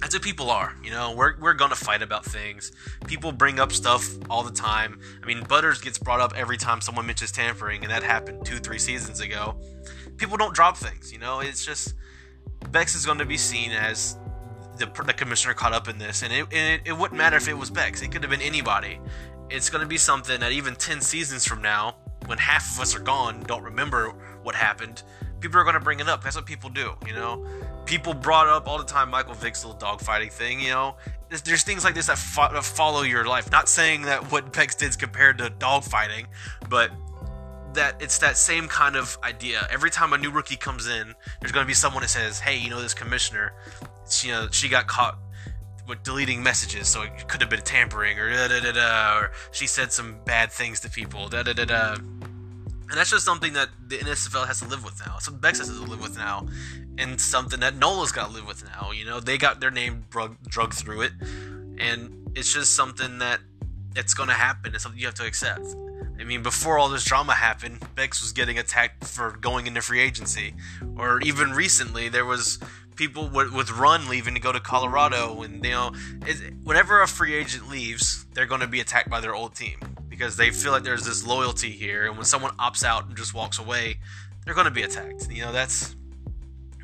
that's 0.00 0.14
what 0.14 0.22
people 0.22 0.50
are. 0.50 0.74
You 0.82 0.90
know, 0.90 1.14
we're 1.14 1.38
we're 1.38 1.54
going 1.54 1.70
to 1.70 1.76
fight 1.76 2.02
about 2.02 2.24
things. 2.24 2.72
People 3.06 3.32
bring 3.32 3.60
up 3.60 3.72
stuff 3.72 4.08
all 4.28 4.42
the 4.42 4.52
time. 4.52 5.00
I 5.22 5.26
mean, 5.26 5.44
Butters 5.44 5.80
gets 5.80 5.98
brought 5.98 6.20
up 6.20 6.32
every 6.36 6.56
time 6.56 6.80
someone 6.80 7.06
mentions 7.06 7.32
tampering, 7.32 7.82
and 7.82 7.90
that 7.90 8.02
happened 8.02 8.44
two, 8.44 8.58
three 8.58 8.78
seasons 8.78 9.20
ago. 9.20 9.56
People 10.16 10.36
don't 10.36 10.54
drop 10.54 10.76
things. 10.76 11.12
You 11.12 11.18
know, 11.18 11.40
it's 11.40 11.64
just 11.64 11.94
Bex 12.70 12.94
is 12.94 13.06
going 13.06 13.18
to 13.18 13.26
be 13.26 13.36
seen 13.36 13.70
as 13.72 14.16
the, 14.78 14.86
the 15.04 15.12
commissioner 15.12 15.54
caught 15.54 15.72
up 15.72 15.88
in 15.88 15.98
this, 15.98 16.22
and 16.22 16.32
it, 16.32 16.46
it, 16.50 16.82
it 16.84 16.92
wouldn't 16.92 17.18
matter 17.18 17.36
if 17.36 17.48
it 17.48 17.54
was 17.54 17.70
Bex. 17.70 18.02
It 18.02 18.10
could 18.10 18.22
have 18.22 18.30
been 18.30 18.42
anybody. 18.42 19.00
It's 19.50 19.70
going 19.70 19.82
to 19.82 19.88
be 19.88 19.98
something 19.98 20.40
that 20.40 20.52
even 20.52 20.74
10 20.74 21.00
seasons 21.00 21.44
from 21.44 21.62
now, 21.62 21.96
when 22.26 22.38
half 22.38 22.74
of 22.74 22.80
us 22.80 22.94
are 22.94 23.00
gone, 23.00 23.42
don't 23.46 23.62
remember 23.62 24.10
what 24.42 24.54
happened, 24.54 25.02
people 25.40 25.58
are 25.58 25.64
going 25.64 25.74
to 25.74 25.80
bring 25.80 26.00
it 26.00 26.08
up. 26.08 26.22
That's 26.22 26.36
what 26.36 26.46
people 26.46 26.70
do, 26.70 26.92
you 27.06 27.12
know. 27.12 27.44
People 27.86 28.12
brought 28.12 28.48
up 28.48 28.68
all 28.68 28.78
the 28.78 28.84
time 28.84 29.10
Michael 29.10 29.34
Vick's 29.34 29.64
little 29.64 29.80
dogfighting 29.80 30.30
thing, 30.32 30.60
you 30.60 30.70
know. 30.70 30.96
There's, 31.28 31.42
there's 31.42 31.62
things 31.62 31.84
like 31.84 31.94
this 31.94 32.06
that, 32.06 32.18
fo- 32.18 32.52
that 32.52 32.64
follow 32.64 33.02
your 33.02 33.24
life. 33.24 33.50
Not 33.50 33.68
saying 33.68 34.02
that 34.02 34.30
what 34.30 34.52
Bex 34.52 34.74
did 34.74 34.90
is 34.90 34.96
compared 34.96 35.38
to 35.38 35.50
dogfighting, 35.50 36.26
but 36.68 36.90
that 37.74 38.00
it's 38.00 38.18
that 38.18 38.36
same 38.36 38.68
kind 38.68 38.96
of 38.96 39.18
idea. 39.22 39.66
Every 39.70 39.90
time 39.90 40.12
a 40.12 40.18
new 40.18 40.30
rookie 40.30 40.56
comes 40.56 40.86
in, 40.86 41.14
there's 41.40 41.52
going 41.52 41.64
to 41.64 41.68
be 41.68 41.74
someone 41.74 42.02
that 42.02 42.08
says, 42.08 42.40
"Hey, 42.40 42.56
you 42.56 42.70
know 42.70 42.80
this 42.80 42.94
commissioner, 42.94 43.52
she, 44.08 44.28
you 44.28 44.34
know 44.34 44.48
she 44.50 44.68
got 44.68 44.86
caught 44.86 45.18
with 45.86 46.02
deleting 46.02 46.42
messages, 46.42 46.88
so 46.88 47.02
it 47.02 47.28
could 47.28 47.40
have 47.40 47.50
been 47.50 47.62
tampering, 47.62 48.18
or 48.18 48.30
da 48.30 48.48
da 48.48 48.60
da 48.60 48.72
da, 48.72 49.18
or 49.18 49.32
she 49.52 49.66
said 49.66 49.92
some 49.92 50.18
bad 50.24 50.52
things 50.52 50.80
to 50.80 50.90
people, 50.90 51.28
da 51.28 51.42
da 51.42 51.52
da 51.52 51.64
da." 51.64 51.94
And 52.90 52.96
that's 52.96 53.10
just 53.10 53.24
something 53.24 53.52
that 53.52 53.68
the 53.86 53.98
NSFL 53.98 54.46
has 54.46 54.60
to 54.60 54.66
live 54.66 54.82
with 54.82 54.98
now. 55.06 55.18
Something 55.18 55.40
Bex 55.40 55.58
has 55.58 55.68
to 55.68 55.74
live 55.74 56.00
with 56.00 56.16
now, 56.16 56.46
and 56.96 57.20
something 57.20 57.60
that 57.60 57.76
NOLA's 57.76 58.12
got 58.12 58.28
to 58.28 58.32
live 58.32 58.46
with 58.46 58.64
now. 58.64 58.92
You 58.92 59.04
know, 59.04 59.20
they 59.20 59.36
got 59.36 59.60
their 59.60 59.70
name 59.70 60.04
drug, 60.08 60.36
drug 60.48 60.72
through 60.72 61.02
it, 61.02 61.12
and 61.78 62.30
it's 62.34 62.52
just 62.52 62.74
something 62.74 63.18
that 63.18 63.40
it's 63.98 64.14
to 64.14 64.34
happen. 64.34 64.74
It's 64.74 64.82
something 64.82 65.00
you 65.00 65.06
have 65.06 65.14
to 65.16 65.26
accept. 65.26 65.66
I 66.20 66.24
mean, 66.24 66.42
before 66.42 66.78
all 66.78 66.88
this 66.88 67.04
drama 67.04 67.32
happened, 67.32 67.80
Bex 67.94 68.20
was 68.22 68.32
getting 68.32 68.58
attacked 68.58 69.04
for 69.04 69.32
going 69.32 69.66
into 69.66 69.80
free 69.80 70.00
agency, 70.00 70.54
or 70.96 71.20
even 71.20 71.52
recently 71.52 72.08
there 72.08 72.24
was 72.24 72.58
people 72.96 73.28
with, 73.28 73.52
with 73.52 73.70
Run 73.70 74.08
leaving 74.08 74.34
to 74.34 74.40
go 74.40 74.50
to 74.50 74.58
Colorado, 74.58 75.42
and 75.42 75.64
you 75.64 75.70
know, 75.70 75.92
whenever 76.64 77.02
a 77.02 77.06
free 77.06 77.34
agent 77.34 77.68
leaves, 77.68 78.26
they're 78.34 78.46
going 78.46 78.60
to 78.60 78.66
be 78.66 78.80
attacked 78.80 79.08
by 79.08 79.20
their 79.20 79.34
old 79.34 79.54
team 79.54 79.78
because 80.08 80.36
they 80.36 80.50
feel 80.50 80.72
like 80.72 80.82
there's 80.82 81.04
this 81.04 81.24
loyalty 81.24 81.70
here, 81.70 82.06
and 82.06 82.16
when 82.16 82.24
someone 82.24 82.50
opts 82.56 82.82
out 82.82 83.06
and 83.06 83.16
just 83.16 83.32
walks 83.32 83.58
away, 83.60 84.00
they're 84.44 84.54
going 84.54 84.64
to 84.64 84.72
be 84.72 84.82
attacked. 84.82 85.30
You 85.30 85.42
know, 85.42 85.52
that's 85.52 85.94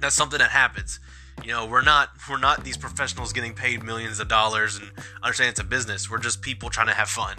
that's 0.00 0.14
something 0.14 0.38
that 0.38 0.50
happens. 0.50 1.00
You 1.42 1.52
know, 1.52 1.66
we're 1.66 1.82
not 1.82 2.10
we're 2.28 2.38
not 2.38 2.64
these 2.64 2.76
professionals 2.76 3.32
getting 3.32 3.54
paid 3.54 3.82
millions 3.82 4.20
of 4.20 4.28
dollars 4.28 4.76
and 4.76 4.90
understand 5.22 5.50
it's 5.50 5.60
a 5.60 5.64
business. 5.64 6.10
We're 6.10 6.18
just 6.18 6.42
people 6.42 6.70
trying 6.70 6.86
to 6.86 6.94
have 6.94 7.08
fun 7.08 7.36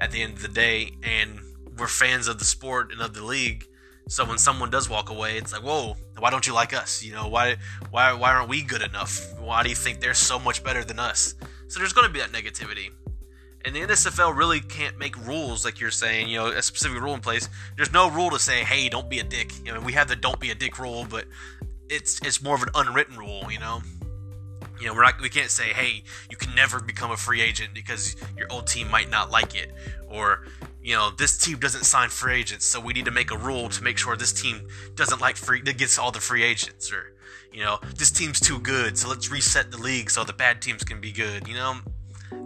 at 0.00 0.10
the 0.10 0.22
end 0.22 0.34
of 0.34 0.42
the 0.42 0.48
day, 0.48 0.92
and 1.02 1.40
we're 1.78 1.86
fans 1.86 2.28
of 2.28 2.38
the 2.38 2.44
sport 2.44 2.92
and 2.92 3.00
of 3.00 3.14
the 3.14 3.24
league. 3.24 3.66
So 4.08 4.24
when 4.24 4.38
someone 4.38 4.70
does 4.70 4.88
walk 4.88 5.10
away, 5.10 5.36
it's 5.36 5.52
like, 5.52 5.62
whoa, 5.62 5.96
why 6.18 6.30
don't 6.30 6.46
you 6.46 6.54
like 6.54 6.72
us? 6.72 7.02
You 7.02 7.12
know, 7.12 7.28
why 7.28 7.56
why 7.90 8.12
why 8.12 8.32
aren't 8.32 8.48
we 8.48 8.62
good 8.62 8.82
enough? 8.82 9.38
Why 9.38 9.62
do 9.62 9.68
you 9.68 9.76
think 9.76 10.00
they're 10.00 10.14
so 10.14 10.38
much 10.38 10.64
better 10.64 10.84
than 10.84 10.98
us? 10.98 11.34
So 11.68 11.78
there's 11.78 11.92
going 11.92 12.06
to 12.06 12.12
be 12.12 12.20
that 12.20 12.32
negativity. 12.32 12.90
And 13.64 13.74
the 13.74 13.80
NSFL 13.80 14.36
really 14.36 14.60
can't 14.60 14.98
make 14.98 15.16
rules 15.26 15.64
like 15.64 15.80
you're 15.80 15.90
saying, 15.90 16.28
you 16.28 16.38
know, 16.38 16.46
a 16.46 16.62
specific 16.62 17.00
rule 17.02 17.14
in 17.14 17.20
place. 17.20 17.48
There's 17.76 17.92
no 17.92 18.08
rule 18.08 18.30
to 18.30 18.38
say, 18.38 18.64
hey, 18.64 18.88
don't 18.88 19.10
be 19.10 19.18
a 19.18 19.24
dick. 19.24 19.52
You 19.64 19.74
know, 19.74 19.80
we 19.80 19.92
have 19.92 20.08
the 20.08 20.16
don't 20.16 20.38
be 20.38 20.50
a 20.50 20.54
dick 20.54 20.78
rule, 20.78 21.06
but 21.08 21.26
it's 21.90 22.20
it's 22.22 22.42
more 22.42 22.54
of 22.54 22.62
an 22.62 22.70
unwritten 22.74 23.16
rule, 23.16 23.50
you 23.50 23.58
know. 23.58 23.82
You 24.80 24.86
know, 24.86 24.94
we're 24.94 25.02
not 25.02 25.20
we 25.20 25.28
can't 25.28 25.50
say, 25.50 25.72
hey, 25.72 26.04
you 26.30 26.36
can 26.36 26.54
never 26.54 26.80
become 26.80 27.10
a 27.10 27.16
free 27.16 27.40
agent 27.40 27.74
because 27.74 28.14
your 28.36 28.46
old 28.50 28.66
team 28.66 28.90
might 28.90 29.10
not 29.10 29.30
like 29.30 29.56
it, 29.56 29.72
or 30.08 30.46
you 30.80 30.94
know, 30.94 31.10
this 31.10 31.36
team 31.36 31.58
doesn't 31.58 31.84
sign 31.84 32.08
free 32.08 32.34
agents, 32.34 32.64
so 32.64 32.80
we 32.80 32.92
need 32.92 33.04
to 33.04 33.10
make 33.10 33.30
a 33.30 33.36
rule 33.36 33.68
to 33.68 33.82
make 33.82 33.98
sure 33.98 34.16
this 34.16 34.32
team 34.32 34.68
doesn't 34.94 35.20
like 35.20 35.36
free 35.36 35.60
that 35.62 35.78
gets 35.78 35.98
all 35.98 36.12
the 36.12 36.20
free 36.20 36.44
agents, 36.44 36.92
or 36.92 37.14
you 37.52 37.64
know, 37.64 37.78
this 37.96 38.10
team's 38.10 38.38
too 38.38 38.60
good, 38.60 38.96
so 38.96 39.08
let's 39.08 39.30
reset 39.30 39.70
the 39.70 39.78
league 39.78 40.10
so 40.10 40.22
the 40.22 40.32
bad 40.32 40.62
teams 40.62 40.84
can 40.84 41.00
be 41.00 41.10
good. 41.10 41.48
You 41.48 41.54
know, 41.54 41.74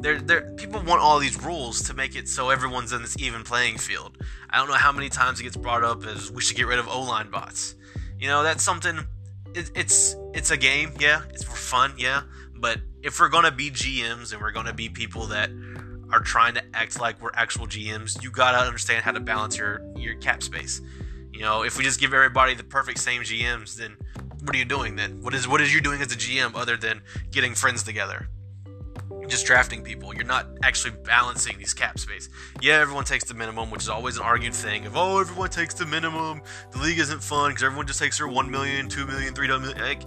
there, 0.00 0.20
there, 0.20 0.52
people 0.56 0.80
want 0.82 1.00
all 1.00 1.18
these 1.18 1.42
rules 1.42 1.82
to 1.82 1.94
make 1.94 2.16
it 2.16 2.28
so 2.28 2.50
everyone's 2.50 2.92
in 2.92 3.02
this 3.02 3.16
even 3.18 3.42
playing 3.42 3.78
field. 3.78 4.16
I 4.48 4.58
don't 4.58 4.68
know 4.68 4.74
how 4.74 4.92
many 4.92 5.08
times 5.08 5.40
it 5.40 5.44
gets 5.44 5.56
brought 5.56 5.84
up 5.84 6.06
as 6.06 6.30
we 6.30 6.40
should 6.40 6.56
get 6.56 6.66
rid 6.66 6.78
of 6.78 6.88
O 6.88 7.02
line 7.02 7.30
bots. 7.30 7.74
You 8.18 8.28
know, 8.28 8.42
that's 8.42 8.62
something 8.62 9.06
it, 9.54 9.70
it's 9.74 10.16
it's 10.34 10.50
a 10.50 10.56
game, 10.56 10.92
yeah. 10.98 11.22
It's 11.30 11.44
for 11.44 11.56
fun, 11.56 11.94
yeah. 11.98 12.22
But 12.54 12.78
if 13.02 13.18
we're 13.20 13.28
gonna 13.28 13.50
be 13.50 13.70
GMs 13.70 14.32
and 14.32 14.40
we're 14.40 14.52
gonna 14.52 14.72
be 14.72 14.88
people 14.88 15.26
that 15.26 15.50
are 16.12 16.20
trying 16.20 16.54
to 16.54 16.62
act 16.74 17.00
like 17.00 17.20
we're 17.20 17.32
actual 17.34 17.66
GMs, 17.66 18.22
you 18.22 18.30
gotta 18.30 18.58
understand 18.58 19.04
how 19.04 19.12
to 19.12 19.20
balance 19.20 19.56
your 19.56 19.82
your 19.96 20.14
cap 20.16 20.42
space. 20.42 20.80
You 21.32 21.40
know, 21.40 21.64
if 21.64 21.78
we 21.78 21.84
just 21.84 21.98
give 21.98 22.12
everybody 22.12 22.54
the 22.54 22.64
perfect 22.64 22.98
same 22.98 23.22
GMs, 23.22 23.76
then 23.76 23.96
what 24.42 24.54
are 24.54 24.58
you 24.58 24.64
doing 24.64 24.96
then? 24.96 25.22
What 25.22 25.34
is 25.34 25.48
what 25.48 25.60
is 25.60 25.74
you 25.74 25.80
doing 25.80 26.02
as 26.02 26.12
a 26.12 26.16
GM 26.16 26.54
other 26.54 26.76
than 26.76 27.02
getting 27.30 27.54
friends 27.54 27.82
together? 27.82 28.28
Just 29.28 29.46
drafting 29.46 29.82
people. 29.82 30.14
You're 30.14 30.24
not 30.24 30.46
actually 30.62 30.92
balancing 31.04 31.58
these 31.58 31.74
cap 31.74 31.98
space. 31.98 32.28
Yeah, 32.60 32.74
everyone 32.74 33.04
takes 33.04 33.24
the 33.24 33.34
minimum, 33.34 33.70
which 33.70 33.82
is 33.82 33.88
always 33.88 34.16
an 34.16 34.22
argued 34.22 34.54
thing 34.54 34.86
of 34.86 34.96
oh, 34.96 35.20
everyone 35.20 35.50
takes 35.50 35.74
the 35.74 35.86
minimum. 35.86 36.42
The 36.72 36.78
league 36.78 36.98
isn't 36.98 37.22
fun 37.22 37.50
because 37.50 37.62
everyone 37.62 37.86
just 37.86 37.98
takes 37.98 38.18
their 38.18 38.28
one 38.28 38.50
million, 38.50 38.88
two 38.88 39.06
million, 39.06 39.34
three 39.34 39.48
million. 39.48 39.78
Like, 39.78 40.02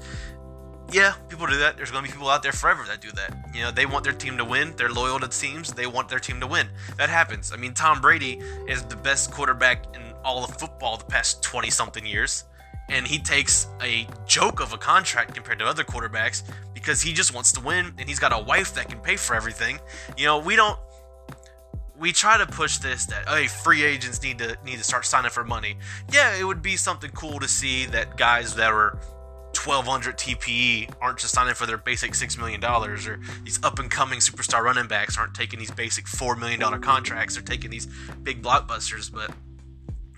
yeah, 0.91 1.13
people 1.29 1.47
do 1.47 1.57
that. 1.57 1.77
There's 1.77 1.91
going 1.91 2.03
to 2.03 2.09
be 2.09 2.13
people 2.13 2.29
out 2.29 2.43
there 2.43 2.51
forever 2.51 2.83
that 2.87 3.01
do 3.01 3.11
that. 3.13 3.49
You 3.53 3.61
know, 3.61 3.71
they 3.71 3.85
want 3.85 4.03
their 4.03 4.13
team 4.13 4.37
to 4.37 4.45
win. 4.45 4.73
They're 4.75 4.89
loyal 4.89 5.19
to 5.19 5.27
teams. 5.27 5.73
They 5.73 5.87
want 5.87 6.09
their 6.09 6.19
team 6.19 6.39
to 6.41 6.47
win. 6.47 6.67
That 6.97 7.09
happens. 7.09 7.51
I 7.51 7.57
mean, 7.57 7.73
Tom 7.73 8.01
Brady 8.01 8.39
is 8.67 8.83
the 8.83 8.95
best 8.95 9.31
quarterback 9.31 9.95
in 9.95 10.01
all 10.23 10.43
of 10.43 10.57
football 10.57 10.97
the 10.97 11.05
past 11.05 11.41
20 11.41 11.69
something 11.69 12.05
years 12.05 12.43
and 12.89 13.07
he 13.07 13.19
takes 13.19 13.67
a 13.81 14.07
joke 14.25 14.61
of 14.61 14.73
a 14.73 14.77
contract 14.77 15.33
compared 15.33 15.59
to 15.59 15.65
other 15.65 15.83
quarterbacks 15.83 16.43
because 16.73 17.01
he 17.01 17.13
just 17.13 17.33
wants 17.33 17.51
to 17.53 17.61
win 17.61 17.93
and 17.97 18.07
he's 18.07 18.19
got 18.19 18.33
a 18.33 18.39
wife 18.39 18.73
that 18.75 18.89
can 18.89 18.99
pay 18.99 19.15
for 19.15 19.35
everything. 19.35 19.79
You 20.17 20.25
know, 20.25 20.39
we 20.39 20.55
don't 20.55 20.79
we 21.97 22.11
try 22.11 22.37
to 22.37 22.45
push 22.45 22.77
this 22.77 23.05
that 23.05 23.27
hey 23.27 23.47
free 23.47 23.83
agents 23.83 24.21
need 24.21 24.37
to 24.39 24.57
need 24.65 24.77
to 24.77 24.83
start 24.83 25.05
signing 25.05 25.31
for 25.31 25.43
money. 25.43 25.77
Yeah, 26.11 26.35
it 26.35 26.43
would 26.43 26.61
be 26.61 26.75
something 26.75 27.11
cool 27.11 27.39
to 27.39 27.47
see 27.47 27.85
that 27.87 28.17
guys 28.17 28.55
that 28.55 28.71
are 28.71 28.99
1200 29.55 30.17
TPE 30.17 30.93
aren't 31.01 31.17
just 31.17 31.33
signing 31.33 31.53
for 31.53 31.65
their 31.65 31.77
basic 31.77 32.11
$6 32.11 32.37
million, 32.37 32.63
or 32.63 32.97
these 33.43 33.63
up 33.63 33.79
and 33.79 33.89
coming 33.89 34.19
superstar 34.19 34.61
running 34.61 34.87
backs 34.87 35.17
aren't 35.17 35.33
taking 35.33 35.59
these 35.59 35.71
basic 35.71 36.05
$4 36.05 36.37
million 36.37 36.59
contracts, 36.81 37.35
they're 37.35 37.43
taking 37.43 37.71
these 37.71 37.87
big 38.21 38.41
blockbusters, 38.41 39.11
but 39.11 39.31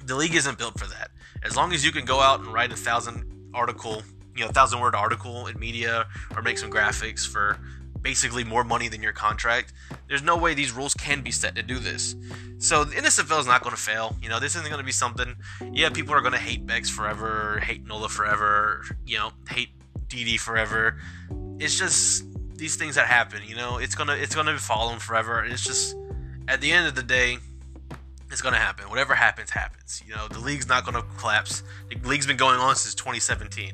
the 0.04 0.16
league 0.16 0.36
isn't 0.36 0.58
built 0.58 0.80
for 0.80 0.88
that. 0.88 1.12
As 1.48 1.56
long 1.56 1.74
as 1.74 1.84
you 1.84 1.92
can 1.92 2.06
go 2.06 2.20
out 2.20 2.42
and 2.42 2.54
write 2.54 2.72
a 2.72 2.76
thousand 2.76 3.24
article, 3.54 4.04
you 4.36 4.46
know, 4.46 4.52
thousand 4.52 4.80
word 4.80 4.94
article 4.94 5.48
in 5.48 5.58
media 5.60 6.06
or 6.36 6.42
make 6.42 6.58
some 6.58 6.70
graphics 6.70 7.26
for 7.26 7.58
basically 8.02 8.44
more 8.44 8.64
money 8.64 8.88
than 8.90 9.02
your 9.02 9.14
contract, 9.14 9.74
there's 10.08 10.22
no 10.22 10.38
way 10.38 10.54
these 10.54 10.72
rules 10.72 10.94
can 10.94 11.22
be 11.22 11.32
set 11.32 11.56
to 11.56 11.64
do 11.64 11.80
this. 11.80 12.16
So 12.60 12.84
the 12.84 12.96
NSFL 12.96 13.40
is 13.40 13.48
not 13.48 13.64
going 13.64 13.76
to 13.76 13.82
fail. 13.82 14.16
You 14.22 14.30
know, 14.30 14.40
this 14.40 14.56
isn't 14.56 14.68
going 14.68 14.80
to 14.80 14.86
be 14.86 14.92
something. 14.92 15.36
Yeah, 15.72 15.90
people 15.90 16.14
are 16.14 16.22
going 16.22 16.34
to 16.34 16.40
hate 16.40 16.66
Bex 16.66 16.90
forever, 16.90 17.60
hate 17.64 17.86
Nola 17.88 18.10
forever, 18.10 18.84
you 19.06 19.18
know, 19.18 19.32
hate 19.50 19.70
DD 20.08 20.40
forever. 20.40 20.98
It's 21.60 21.78
just 21.78 22.24
these 22.58 22.76
things 22.76 22.96
that 22.96 23.08
happen. 23.08 23.42
You 23.46 23.56
know, 23.56 23.78
it's 23.78 23.96
gonna 23.96 24.14
it's 24.14 24.36
gonna 24.36 24.58
follow 24.58 24.90
them 24.92 25.00
forever. 25.00 25.40
And 25.40 25.52
It's 25.54 25.64
just 25.64 25.96
at 26.48 26.62
the 26.62 26.72
end 26.72 26.88
of 26.88 26.96
the 26.96 27.04
day, 27.04 27.38
it's 28.32 28.42
to 28.42 28.60
happen. 28.60 28.90
Whatever 28.90 29.16
happens, 29.16 29.50
happens. 29.50 30.04
You 30.06 30.16
know, 30.16 30.28
the 30.28 30.40
league's 30.40 30.68
not 30.68 30.86
to 30.96 31.04
collapse. 31.18 31.64
The 31.90 32.08
league's 32.08 32.28
been 32.28 32.38
going 32.38 32.60
on 32.60 32.76
since 32.76 32.94
2017. 32.96 33.74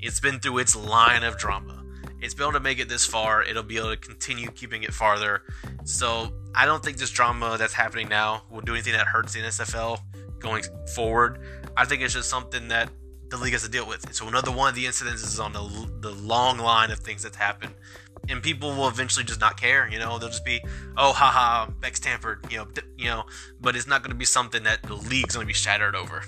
It's 0.00 0.20
been 0.20 0.40
through 0.40 0.58
its 0.58 0.74
line 0.74 1.22
of 1.22 1.36
drama. 1.36 1.84
It's 2.20 2.34
been 2.34 2.44
able 2.44 2.52
to 2.52 2.60
make 2.60 2.78
it 2.78 2.88
this 2.88 3.04
far. 3.04 3.42
It'll 3.42 3.62
be 3.62 3.78
able 3.78 3.90
to 3.90 3.96
continue 3.96 4.50
keeping 4.50 4.82
it 4.82 4.92
farther. 4.92 5.42
So 5.84 6.32
I 6.54 6.66
don't 6.66 6.82
think 6.82 6.98
this 6.98 7.10
drama 7.10 7.56
that's 7.58 7.72
happening 7.72 8.08
now 8.08 8.42
will 8.50 8.60
do 8.60 8.72
anything 8.72 8.92
that 8.92 9.06
hurts 9.06 9.34
the 9.34 9.40
NSFL 9.40 10.00
going 10.38 10.64
forward. 10.94 11.40
I 11.76 11.84
think 11.84 12.02
it's 12.02 12.14
just 12.14 12.28
something 12.28 12.68
that 12.68 12.90
the 13.28 13.36
league 13.36 13.52
has 13.52 13.62
to 13.62 13.70
deal 13.70 13.86
with. 13.86 14.12
So 14.14 14.26
another 14.28 14.50
one 14.50 14.68
of 14.68 14.74
the 14.74 14.86
incidents 14.86 15.22
is 15.22 15.38
on 15.38 15.52
the, 15.52 15.90
the 16.00 16.10
long 16.10 16.58
line 16.58 16.90
of 16.90 16.98
things 16.98 17.22
that's 17.22 17.36
happened 17.36 17.74
and 18.30 18.42
people 18.42 18.70
will 18.70 18.88
eventually 18.88 19.24
just 19.24 19.40
not 19.40 19.60
care. 19.60 19.88
You 19.88 19.98
know, 19.98 20.18
they'll 20.18 20.28
just 20.28 20.44
be, 20.44 20.62
oh, 20.96 21.12
haha, 21.12 21.70
Bex 21.80 22.00
tampered. 22.00 22.46
You 22.50 22.58
know, 22.58 22.68
you 22.96 23.06
know, 23.06 23.24
but 23.60 23.76
it's 23.76 23.86
not 23.86 24.02
going 24.02 24.12
to 24.12 24.16
be 24.16 24.24
something 24.24 24.62
that 24.64 24.82
the 24.82 24.94
league's 24.94 25.34
going 25.34 25.44
to 25.44 25.48
be 25.48 25.54
shattered 25.54 25.94
over. 25.94 26.22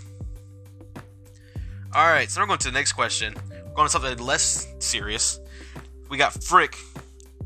All 1.94 2.06
right, 2.06 2.30
so 2.30 2.40
we're 2.40 2.46
going 2.46 2.58
to 2.60 2.70
the 2.70 2.74
next 2.74 2.92
question. 2.92 3.34
We're 3.50 3.74
going 3.74 3.86
to 3.86 3.92
something 3.92 4.18
less 4.18 4.66
serious. 4.78 5.38
We 6.08 6.16
got 6.16 6.42
Frick, 6.42 6.76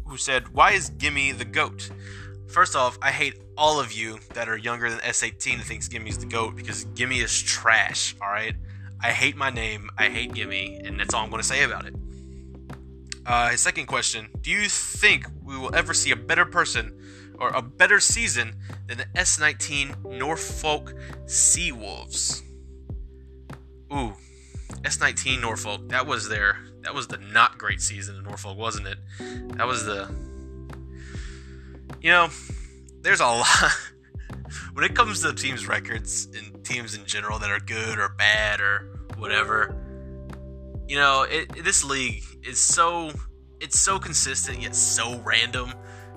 who 0.07 0.17
said, 0.17 0.49
"Why 0.49 0.73
is 0.73 0.91
Gimme 0.91 1.33
the 1.33 1.45
goat?" 1.45 1.91
First 2.49 2.77
off, 2.77 2.97
I 3.03 3.11
hate 3.11 3.43
all 3.59 3.81
of 3.81 3.93
you 3.93 4.21
that 4.35 4.49
are 4.49 4.57
younger 4.57 4.89
than 4.89 5.01
S18 5.01 5.59
that 5.59 5.65
thinks 5.65 5.89
Gimme's 5.89 6.19
the 6.19 6.27
goat 6.27 6.55
because 6.55 6.85
Gimme 6.95 7.19
is 7.19 7.43
trash. 7.43 8.15
All 8.23 8.29
right, 8.29 8.55
I 9.03 9.11
hate 9.11 9.37
my 9.37 9.51
name. 9.51 9.91
I 9.99 10.09
hate 10.09 10.33
Gimme, 10.33 10.81
and 10.85 11.01
that's 11.01 11.13
all 11.13 11.25
I'm 11.25 11.31
going 11.31 11.43
to 11.43 11.47
say 11.47 11.65
about 11.65 11.85
it. 11.87 11.95
Uh, 13.27 13.51
his 13.51 13.61
second 13.61 13.87
question 13.87 14.29
Do 14.41 14.51
you 14.51 14.69
think 14.69 15.27
we 15.43 15.59
will 15.59 15.75
ever 15.75 15.93
see 15.93 16.13
a 16.13 16.17
better 16.17 16.47
person 16.47 16.97
or 17.39 17.49
a 17.51 17.61
better 17.61 18.01
season 18.01 18.55
than 18.87 18.99
the 18.99 19.05
S19 19.17 20.19
Norfolk 20.19 20.95
Seawolves? 21.25 22.43
Ooh, 23.93 24.15
S19 24.83 25.41
Norfolk. 25.41 25.89
That 25.89 26.07
was 26.07 26.29
their. 26.29 26.59
That 26.83 26.95
was 26.95 27.09
the 27.09 27.19
not 27.19 27.59
great 27.59 27.81
season 27.81 28.17
in 28.17 28.23
Norfolk, 28.23 28.57
wasn't 28.57 28.87
it? 28.87 28.99
That 29.57 29.67
was 29.67 29.85
the. 29.85 30.09
You 32.01 32.11
know, 32.11 32.29
there's 33.03 33.21
a 33.21 33.27
lot. 33.27 33.47
when 34.73 34.85
it 34.85 34.95
comes 34.95 35.23
to 35.23 35.33
teams' 35.35 35.67
records 35.67 36.29
and 36.37 36.65
teams 36.65 36.95
in 36.95 37.05
general 37.07 37.41
that 37.41 37.51
are 37.51 37.59
good 37.59 37.99
or 37.99 38.09
bad 38.11 38.61
or 38.61 39.01
whatever. 39.19 39.75
You 40.89 40.97
know, 40.97 41.27
it, 41.29 41.65
this 41.65 41.83
league 41.85 42.23
is 42.45 42.61
so 42.63 43.11
it's 43.61 43.81
so 43.81 43.99
consistent 43.99 44.61
yet 44.61 44.75
so 44.75 45.21
random. 45.21 45.73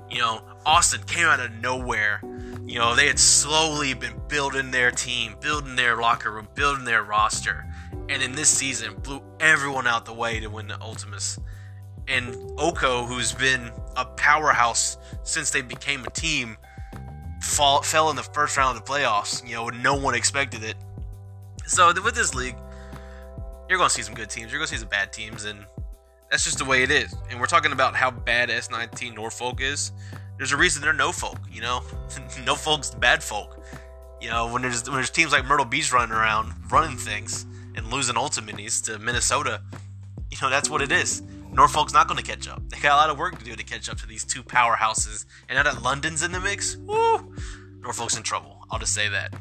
You 0.09 0.19
know, 0.19 0.41
Austin 0.65 1.01
came 1.03 1.25
out 1.25 1.39
of 1.39 1.51
nowhere. 1.53 2.21
You 2.65 2.77
know, 2.77 2.95
they 2.95 3.07
had 3.07 3.17
slowly 3.17 3.93
been 3.93 4.19
building 4.27 4.71
their 4.71 4.91
team, 4.91 5.35
building 5.41 5.75
their 5.75 5.97
locker 5.97 6.31
room, 6.31 6.47
building 6.53 6.85
their 6.85 7.03
roster, 7.03 7.65
and 8.09 8.21
in 8.21 8.33
this 8.33 8.49
season 8.49 8.95
blew 9.01 9.23
everyone 9.39 9.87
out 9.87 10.05
the 10.05 10.13
way 10.13 10.39
to 10.39 10.49
win 10.49 10.67
the 10.67 10.79
Ultimus. 10.79 11.39
And 12.07 12.35
Oko, 12.57 13.05
who's 13.05 13.33
been 13.33 13.71
a 13.95 14.05
powerhouse 14.05 14.97
since 15.23 15.51
they 15.51 15.61
became 15.61 16.03
a 16.05 16.09
team, 16.11 16.57
fall, 17.41 17.81
fell 17.81 18.09
in 18.09 18.15
the 18.15 18.23
first 18.23 18.57
round 18.57 18.77
of 18.77 18.85
the 18.85 18.91
playoffs. 18.91 19.47
You 19.47 19.55
know, 19.55 19.69
no 19.69 19.95
one 19.95 20.15
expected 20.15 20.63
it. 20.63 20.75
So 21.65 21.91
with 22.03 22.15
this 22.15 22.33
league, 22.33 22.55
you're 23.69 23.77
going 23.77 23.87
to 23.87 23.93
see 23.93 24.01
some 24.01 24.15
good 24.15 24.29
teams. 24.29 24.51
You're 24.51 24.59
going 24.59 24.67
to 24.67 24.73
see 24.73 24.79
some 24.79 24.89
bad 24.89 25.13
teams, 25.13 25.45
and 25.45 25.63
that's 26.31 26.43
just 26.43 26.57
the 26.57 26.65
way 26.65 26.81
it 26.81 26.89
is. 26.89 27.13
And 27.29 27.39
we're 27.39 27.45
talking 27.45 27.71
about 27.71 27.95
how 27.95 28.09
bad 28.09 28.49
S19 28.49 29.15
Norfolk 29.15 29.61
is. 29.61 29.91
There's 30.37 30.51
a 30.51 30.57
reason 30.57 30.81
they're 30.81 30.91
no 30.91 31.11
folk. 31.11 31.37
You 31.51 31.61
know, 31.61 31.83
no 32.45 32.55
folk's 32.55 32.89
bad 32.89 33.23
folk. 33.23 33.63
You 34.19 34.29
know, 34.29 34.51
when 34.51 34.63
there's 34.63 34.83
when 34.89 34.95
there's 34.95 35.11
teams 35.11 35.31
like 35.31 35.45
Myrtle 35.45 35.65
Beach 35.65 35.93
running 35.93 36.15
around 36.15 36.53
running 36.71 36.97
things 36.97 37.45
and 37.75 37.91
losing 37.91 38.15
Ultimuses 38.15 38.83
to 38.85 38.99
Minnesota, 38.99 39.61
you 40.31 40.37
know 40.41 40.49
that's 40.49 40.69
what 40.69 40.81
it 40.81 40.91
is. 40.91 41.21
Norfolk's 41.51 41.93
not 41.93 42.07
going 42.07 42.21
to 42.21 42.23
catch 42.23 42.47
up. 42.47 42.61
They 42.69 42.79
got 42.79 42.93
a 42.93 42.97
lot 42.97 43.09
of 43.09 43.17
work 43.17 43.37
to 43.39 43.45
do 43.45 43.55
to 43.55 43.63
catch 43.63 43.89
up 43.89 43.97
to 43.99 44.07
these 44.07 44.23
two 44.23 44.43
powerhouses. 44.43 45.25
And 45.47 45.57
now 45.57 45.63
that 45.63 45.81
London's 45.81 46.21
in 46.21 46.31
the 46.31 46.39
mix, 46.39 46.75
woo, 46.75 47.33
Norfolk's 47.81 48.17
in 48.17 48.23
trouble. 48.23 48.65
I'll 48.69 48.79
just 48.79 48.93
say 48.93 49.09
that. 49.09 49.33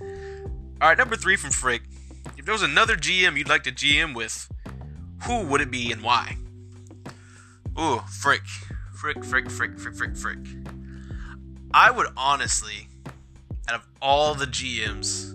All 0.00 0.88
right, 0.88 0.98
number 0.98 1.14
three 1.14 1.36
from 1.36 1.50
Frick. 1.50 1.82
If 2.36 2.44
there 2.44 2.52
was 2.52 2.62
another 2.62 2.96
GM 2.96 3.36
you'd 3.36 3.48
like 3.48 3.62
to 3.64 3.72
GM 3.72 4.14
with, 4.14 4.50
who 5.24 5.42
would 5.42 5.60
it 5.60 5.70
be 5.70 5.92
and 5.92 6.02
why? 6.02 6.36
Ooh, 7.78 8.00
Frick. 8.08 8.42
Frick, 8.94 9.24
Frick, 9.24 9.50
Frick, 9.50 9.78
Frick, 9.78 9.96
Frick, 9.96 10.16
Frick. 10.16 10.38
I 11.74 11.90
would 11.90 12.06
honestly, 12.16 12.88
out 13.68 13.74
of 13.74 13.86
all 14.00 14.34
the 14.34 14.46
GMs, 14.46 15.32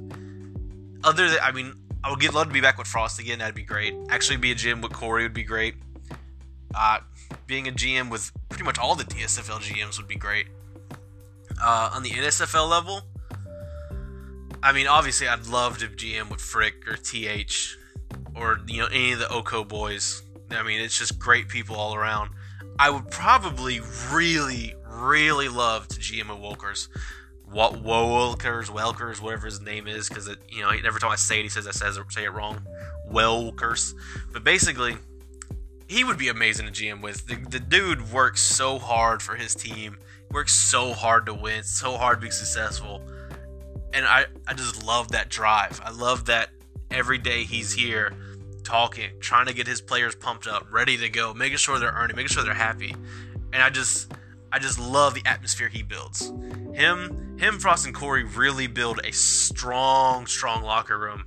other 1.03 1.29
than, 1.29 1.39
I 1.41 1.51
mean, 1.51 1.73
I 2.03 2.09
would 2.09 2.33
love 2.33 2.47
to 2.47 2.53
be 2.53 2.61
back 2.61 2.77
with 2.77 2.87
Frost 2.87 3.19
again. 3.19 3.39
That'd 3.39 3.55
be 3.55 3.63
great. 3.63 3.93
Actually, 4.09 4.37
be 4.37 4.51
a 4.51 4.55
GM 4.55 4.81
with 4.81 4.93
Corey 4.93 5.23
would 5.23 5.33
be 5.33 5.43
great. 5.43 5.75
Uh, 6.73 6.99
being 7.47 7.67
a 7.67 7.71
GM 7.71 8.09
with 8.09 8.31
pretty 8.49 8.63
much 8.63 8.77
all 8.77 8.95
the 8.95 9.03
DSFL 9.03 9.59
GMs 9.59 9.97
would 9.97 10.07
be 10.07 10.15
great. 10.15 10.47
Uh, 11.61 11.89
on 11.93 12.03
the 12.03 12.11
NSFL 12.11 12.69
level, 12.69 13.01
I 14.63 14.71
mean, 14.73 14.87
obviously, 14.87 15.27
I'd 15.27 15.47
love 15.47 15.77
to 15.79 15.87
GM 15.87 16.29
with 16.29 16.41
Frick 16.41 16.87
or 16.87 16.97
TH 16.97 17.77
or 18.35 18.59
you 18.67 18.81
know 18.81 18.87
any 18.87 19.13
of 19.13 19.19
the 19.19 19.29
Oko 19.29 19.63
boys. 19.63 20.23
I 20.51 20.63
mean, 20.63 20.79
it's 20.79 20.97
just 20.97 21.19
great 21.19 21.47
people 21.49 21.75
all 21.75 21.95
around. 21.95 22.31
I 22.79 22.89
would 22.89 23.09
probably 23.09 23.81
really, 24.11 24.75
really 24.87 25.49
love 25.49 25.87
to 25.89 25.99
GM 25.99 26.29
with 26.29 26.39
Wolkers 26.39 26.87
what 27.51 27.73
Welkers, 27.81 28.69
Welkers, 28.69 29.21
whatever 29.21 29.45
his 29.45 29.61
name 29.61 29.87
is, 29.87 30.09
because 30.09 30.27
it, 30.27 30.39
you 30.49 30.61
know, 30.61 30.69
every 30.69 30.99
time 30.99 31.11
I 31.11 31.15
say 31.15 31.39
it, 31.39 31.43
he 31.43 31.49
says 31.49 31.67
I 31.67 31.71
says 31.71 31.99
say 32.09 32.25
it 32.25 32.33
wrong. 32.33 32.65
Welkers, 33.09 33.93
but 34.33 34.43
basically, 34.43 34.97
he 35.87 36.03
would 36.03 36.17
be 36.17 36.27
amazing 36.27 36.65
to 36.65 36.71
GM 36.71 37.01
with. 37.01 37.25
The, 37.27 37.35
the 37.35 37.59
dude 37.59 38.11
works 38.11 38.41
so 38.41 38.77
hard 38.77 39.21
for 39.21 39.35
his 39.35 39.55
team, 39.55 39.97
works 40.31 40.53
so 40.53 40.93
hard 40.93 41.25
to 41.27 41.33
win, 41.33 41.63
so 41.63 41.97
hard 41.97 42.19
to 42.19 42.27
be 42.27 42.31
successful, 42.31 43.01
and 43.93 44.05
I 44.05 44.25
I 44.47 44.53
just 44.53 44.85
love 44.85 45.11
that 45.11 45.29
drive. 45.29 45.81
I 45.83 45.91
love 45.91 46.25
that 46.25 46.49
every 46.91 47.17
day 47.17 47.43
he's 47.43 47.73
here 47.73 48.13
talking, 48.63 49.11
trying 49.19 49.45
to 49.45 49.53
get 49.53 49.67
his 49.67 49.81
players 49.81 50.15
pumped 50.15 50.47
up, 50.47 50.67
ready 50.71 50.97
to 50.97 51.09
go, 51.09 51.33
making 51.33 51.57
sure 51.57 51.79
they're 51.79 51.91
earning, 51.91 52.15
making 52.15 52.29
sure 52.29 52.43
they're 52.43 52.53
happy, 52.53 52.95
and 53.53 53.61
I 53.61 53.69
just 53.69 54.11
I 54.51 54.59
just 54.59 54.79
love 54.79 55.13
the 55.13 55.23
atmosphere 55.25 55.67
he 55.67 55.83
builds. 55.83 56.31
Him, 56.73 57.37
him, 57.37 57.59
Frost, 57.59 57.85
and 57.85 57.95
Corey 57.95 58.23
really 58.23 58.67
build 58.67 58.99
a 59.03 59.11
strong, 59.11 60.25
strong 60.27 60.63
locker 60.63 60.97
room 60.97 61.25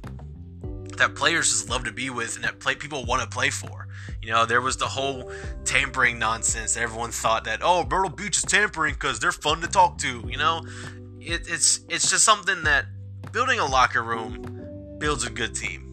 that 1.01 1.15
players 1.15 1.51
just 1.51 1.69
love 1.69 1.85
to 1.85 1.93
be 1.93 2.11
with 2.11 2.37
and 2.37 2.45
that 2.45 2.61
play, 2.61 2.75
people 2.75 3.05
want 3.05 3.23
to 3.23 3.29
play 3.29 3.51
for. 3.51 3.89
You 4.23 4.31
know, 4.31 4.45
there 4.45 4.61
was 4.61 4.77
the 4.77 4.87
whole 4.87 5.33
tampering 5.65 6.19
nonsense. 6.19 6.77
Everyone 6.77 7.11
thought 7.11 7.45
that 7.45 7.61
oh, 7.63 7.87
Myrtle 7.91 8.11
Beach 8.11 8.39
is 8.39 8.43
tampering 8.43 8.95
because 8.95 9.19
they're 9.19 9.33
fun 9.33 9.61
to 9.63 9.67
talk 9.67 9.99
to. 9.99 10.23
You 10.29 10.37
know, 10.37 10.63
it, 11.21 11.43
it's 11.49 11.81
it's 11.89 12.11
just 12.11 12.25
something 12.25 12.65
that 12.65 12.87
building 13.33 13.59
a 13.59 13.67
locker 13.67 14.03
room 14.03 14.97
builds 14.99 15.25
a 15.25 15.31
good 15.31 15.55
team. 15.55 15.87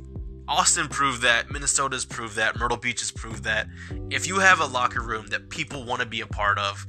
Austin 0.47 0.87
proved 0.87 1.21
that. 1.23 1.51
Minnesota's 1.51 2.05
proved 2.05 2.37
that. 2.37 2.57
Myrtle 2.57 2.77
Beach 2.77 3.01
has 3.01 3.11
proved 3.11 3.43
that. 3.43 3.67
If 4.09 4.27
you 4.27 4.39
have 4.39 4.61
a 4.61 4.65
locker 4.65 5.01
room 5.01 5.27
that 5.27 5.49
people 5.49 5.83
want 5.83 6.01
to 6.01 6.07
be 6.07 6.21
a 6.21 6.27
part 6.27 6.57
of, 6.57 6.87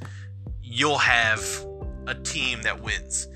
you'll 0.63 0.99
have 0.99 1.43
a 2.07 2.15
team 2.15 2.63
that 2.63 2.83
wins. 2.83 3.27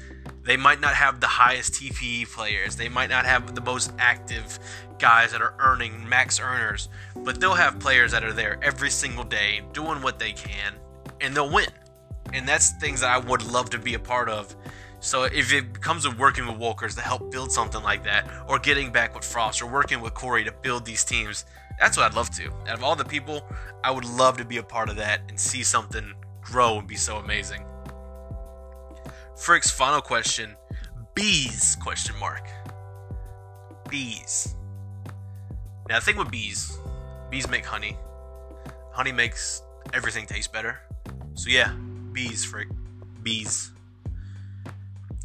They 0.45 0.57
might 0.57 0.81
not 0.81 0.95
have 0.95 1.21
the 1.21 1.27
highest 1.27 1.75
TPE 1.75 2.33
players, 2.33 2.77
they 2.77 2.89
might 2.89 3.11
not 3.11 3.25
have 3.25 3.55
the 3.55 3.61
most 3.61 3.93
active 3.99 4.59
guys 4.99 5.33
that 5.33 5.43
are 5.43 5.55
earning 5.59 6.09
max 6.09 6.39
earners, 6.39 6.89
but 7.17 7.41
they'll 7.41 7.55
have 7.55 7.81
players 7.81 8.13
that 8.13 8.23
are 8.23 8.33
there 8.33 8.59
every 8.63 8.91
single 8.91 9.25
day 9.25 9.63
doing 9.73 10.01
what 10.01 10.21
they 10.21 10.33
can 10.33 10.75
and 11.21 11.35
they'll 11.35 11.51
win. 11.51 11.69
And 12.33 12.47
that's 12.47 12.73
things 12.81 13.01
that 13.01 13.11
I 13.11 13.19
would 13.19 13.45
love 13.45 13.71
to 13.71 13.79
be 13.79 13.95
a 13.95 13.99
part 13.99 14.29
of. 14.29 14.55
So 15.03 15.25
if 15.25 15.53
it 15.53 15.81
comes 15.81 16.05
to 16.05 16.11
working 16.13 16.47
with 16.47 16.59
Walkers 16.59 16.95
to 16.95 17.01
help 17.01 17.33
build 17.33 17.51
something 17.51 17.83
like 17.83 18.05
that, 18.05 18.31
or 18.47 18.61
getting 18.61 18.93
back 18.93 19.17
with 19.17 19.25
Frost, 19.25 19.61
or 19.61 19.67
working 19.67 20.01
with 20.01 20.15
Corey 20.15 20.45
to 20.45 20.53
build 20.53 20.85
these 20.85 21.03
teams, 21.03 21.45
that's 21.81 21.97
what 21.97 22.07
I'd 22.07 22.15
love 22.15 22.31
to. 22.37 22.47
Out 22.69 22.79
of 22.79 22.85
all 22.85 22.95
the 22.95 23.05
people, 23.05 23.45
I 23.83 23.91
would 23.91 24.05
love 24.05 24.37
to 24.37 24.45
be 24.45 24.59
a 24.59 24.63
part 24.63 24.89
of 24.89 24.95
that 24.97 25.23
and 25.29 25.39
see 25.39 25.65
something 25.65 26.15
grow 26.41 26.79
and 26.79 26.87
be 26.87 26.95
so 26.95 27.17
amazing. 27.17 27.65
Frick's 29.37 29.73
final 29.73 30.01
question: 30.01 30.55
bees? 31.17 31.77
Question 31.83 32.17
mark. 32.21 32.49
Bees. 33.91 34.55
Now, 35.89 35.99
the 35.99 36.05
thing 36.05 36.17
with 36.17 36.31
bees, 36.31 36.79
bees 37.29 37.49
make 37.49 37.67
honey. 37.67 37.97
Honey 38.93 39.11
makes 39.11 39.63
everything 39.93 40.27
taste 40.27 40.53
better. 40.53 40.79
So 41.35 41.51
yeah, 41.51 41.73
bees, 42.13 42.45
Frick, 42.45 42.69
bees. 43.25 43.72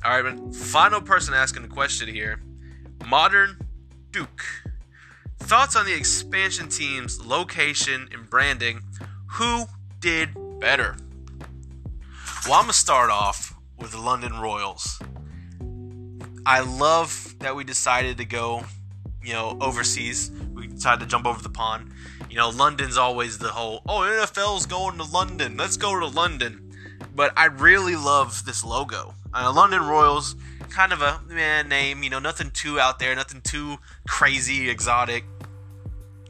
All 0.08 0.22
right, 0.22 0.38
but 0.38 0.56
final 0.56 1.02
person 1.02 1.34
asking 1.34 1.64
the 1.64 1.68
question 1.68 2.08
here: 2.08 2.40
Modern 3.06 3.58
Duke. 4.12 4.42
Thoughts 5.38 5.76
on 5.76 5.86
the 5.86 5.94
expansion 5.94 6.70
team's 6.70 7.20
location 7.26 8.08
and 8.14 8.30
branding? 8.30 8.80
Who 9.32 9.66
did 10.00 10.30
better? 10.62 10.96
Well, 12.46 12.54
I'm 12.54 12.64
gonna 12.64 12.74
start 12.74 13.10
off 13.10 13.54
with 13.78 13.92
the 13.92 14.00
London 14.00 14.40
Royals. 14.40 14.98
I 16.46 16.62
love 16.62 17.36
that 17.40 17.58
we 17.58 17.66
decided 17.66 18.18
to 18.20 18.26
go, 18.26 18.64
you 19.22 19.34
know, 19.34 19.58
overseas. 19.60 20.32
We 20.54 20.68
decided 20.68 21.02
to 21.02 21.08
jump 21.08 21.26
over 21.26 21.42
the 21.42 21.50
pond. 21.50 21.92
You 22.30 22.38
know, 22.38 22.48
London's 22.48 22.96
always 22.96 23.40
the 23.40 23.50
whole, 23.50 23.82
oh, 23.90 24.00
NFL's 24.00 24.68
going 24.68 25.00
to 25.00 25.04
London. 25.04 25.58
Let's 25.58 25.76
go 25.76 26.00
to 26.00 26.08
London. 26.08 26.74
But 27.14 27.34
I 27.36 27.48
really 27.48 27.98
love 27.98 28.46
this 28.46 28.64
logo. 28.64 29.14
Uh, 29.38 29.54
London 29.54 29.82
Royals, 29.82 30.36
kind 30.70 30.92
of 30.92 31.02
a 31.02 31.22
man 31.28 31.70
name, 31.70 32.02
you 32.02 32.10
know, 32.10 32.20
nothing 32.20 32.50
too 32.52 32.80
out 32.80 33.00
there, 33.00 33.16
nothing 33.16 33.42
too 33.42 33.78
crazy, 34.08 34.70
exotic. 34.70 35.24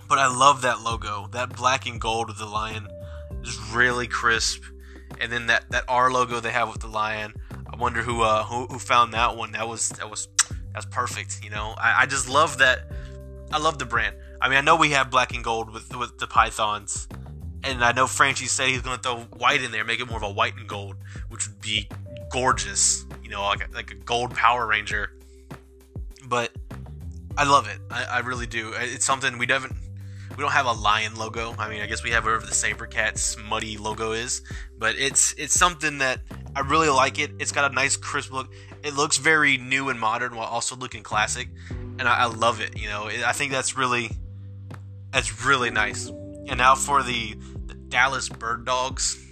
But 0.10 0.20
I 0.20 0.28
love 0.28 0.62
that 0.64 0.82
logo. 0.82 1.28
That 1.32 1.56
black 1.56 1.86
and 1.86 2.02
gold 2.02 2.28
with 2.28 2.38
the 2.38 2.46
lion 2.46 2.88
is 3.44 3.58
really 3.74 4.08
crisp. 4.08 4.64
And 5.22 5.32
then 5.32 5.48
that, 5.48 5.70
that 5.72 5.86
R 5.88 6.12
logo 6.12 6.40
they 6.40 6.52
have 6.52 6.70
with 6.70 6.82
the 6.82 6.88
lion 6.88 7.34
I 7.78 7.80
wonder 7.80 8.02
who 8.02 8.24
uh 8.24 8.44
who, 8.44 8.66
who 8.68 8.80
found 8.80 9.14
that 9.14 9.36
one. 9.36 9.52
That 9.52 9.68
was 9.68 9.90
that 9.90 10.10
was 10.10 10.28
that's 10.74 10.86
perfect. 10.86 11.44
You 11.44 11.50
know, 11.50 11.76
I, 11.78 12.04
I 12.04 12.06
just 12.06 12.30
love 12.30 12.58
that. 12.60 12.92
I 13.52 13.60
love 13.60 13.78
the 13.80 13.86
brand. 13.86 14.16
I 14.42 14.50
mean, 14.50 14.58
I 14.58 14.62
know 14.62 14.76
we 14.76 14.92
have 14.92 15.12
black 15.12 15.34
and 15.34 15.44
gold 15.44 15.72
with 15.72 15.96
with 15.96 16.18
the 16.18 16.28
pythons, 16.28 17.08
and 17.64 17.84
I 17.84 17.92
know 17.92 18.08
Franchi 18.08 18.46
said 18.46 18.70
he's 18.70 18.82
going 18.82 18.98
to 18.98 19.04
throw 19.04 19.20
white 19.38 19.62
in 19.62 19.72
there, 19.72 19.84
make 19.84 20.00
it 20.00 20.08
more 20.08 20.18
of 20.18 20.24
a 20.24 20.32
white 20.32 20.56
and 20.56 20.68
gold, 20.68 20.96
which 21.30 21.48
would 21.48 21.62
be 21.62 21.90
gorgeous. 22.32 23.06
You 23.24 23.30
know, 23.30 23.44
like 23.44 23.68
a, 23.68 23.74
like 23.74 23.92
a 23.92 23.96
gold 23.96 24.36
Power 24.36 24.66
Ranger. 24.66 25.12
But 26.26 26.52
I 27.38 27.44
love 27.44 27.68
it. 27.68 27.80
I, 27.92 28.04
I 28.06 28.20
really 28.20 28.48
do. 28.48 28.74
It's 28.76 29.06
something 29.06 29.38
we 29.38 29.46
haven't. 29.48 29.76
We 30.36 30.42
don't 30.44 30.52
have 30.52 30.66
a 30.66 30.72
lion 30.72 31.16
logo. 31.16 31.56
I 31.58 31.68
mean, 31.68 31.82
I 31.82 31.88
guess 31.88 32.04
we 32.04 32.12
have 32.12 32.26
whatever 32.26 32.46
the 32.46 32.52
Sabercats 32.52 33.44
muddy 33.44 33.78
logo 33.78 34.12
is, 34.12 34.44
but 34.78 34.96
it's 34.96 35.34
it's 35.34 35.54
something 35.54 35.98
that 35.98 36.20
I 36.56 36.60
really 36.60 36.90
like 36.90 37.18
it. 37.18 37.32
It's 37.40 37.52
got 37.52 37.72
a 37.72 37.74
nice 37.74 37.98
crisp 37.98 38.32
look. 38.32 38.52
It 38.84 38.94
looks 38.94 39.18
very 39.18 39.58
new 39.58 39.90
and 39.90 40.00
modern 40.00 40.36
while 40.36 40.48
also 40.48 40.76
looking 40.76 41.02
classic, 41.02 41.50
and 41.70 42.04
I, 42.04 42.20
I 42.20 42.26
love 42.26 42.62
it. 42.62 42.78
You 42.78 42.88
know, 42.88 43.08
it, 43.08 43.24
I 43.24 43.32
think 43.32 43.52
that's 43.52 43.76
really 43.76 44.12
that's 45.12 45.46
really 45.46 45.72
nice. 45.72 46.08
And 46.08 46.58
now 46.58 46.76
for 46.76 47.04
the, 47.04 47.36
the 47.66 47.74
Dallas 47.74 48.30
Bird 48.30 48.66
Dogs. 48.66 49.24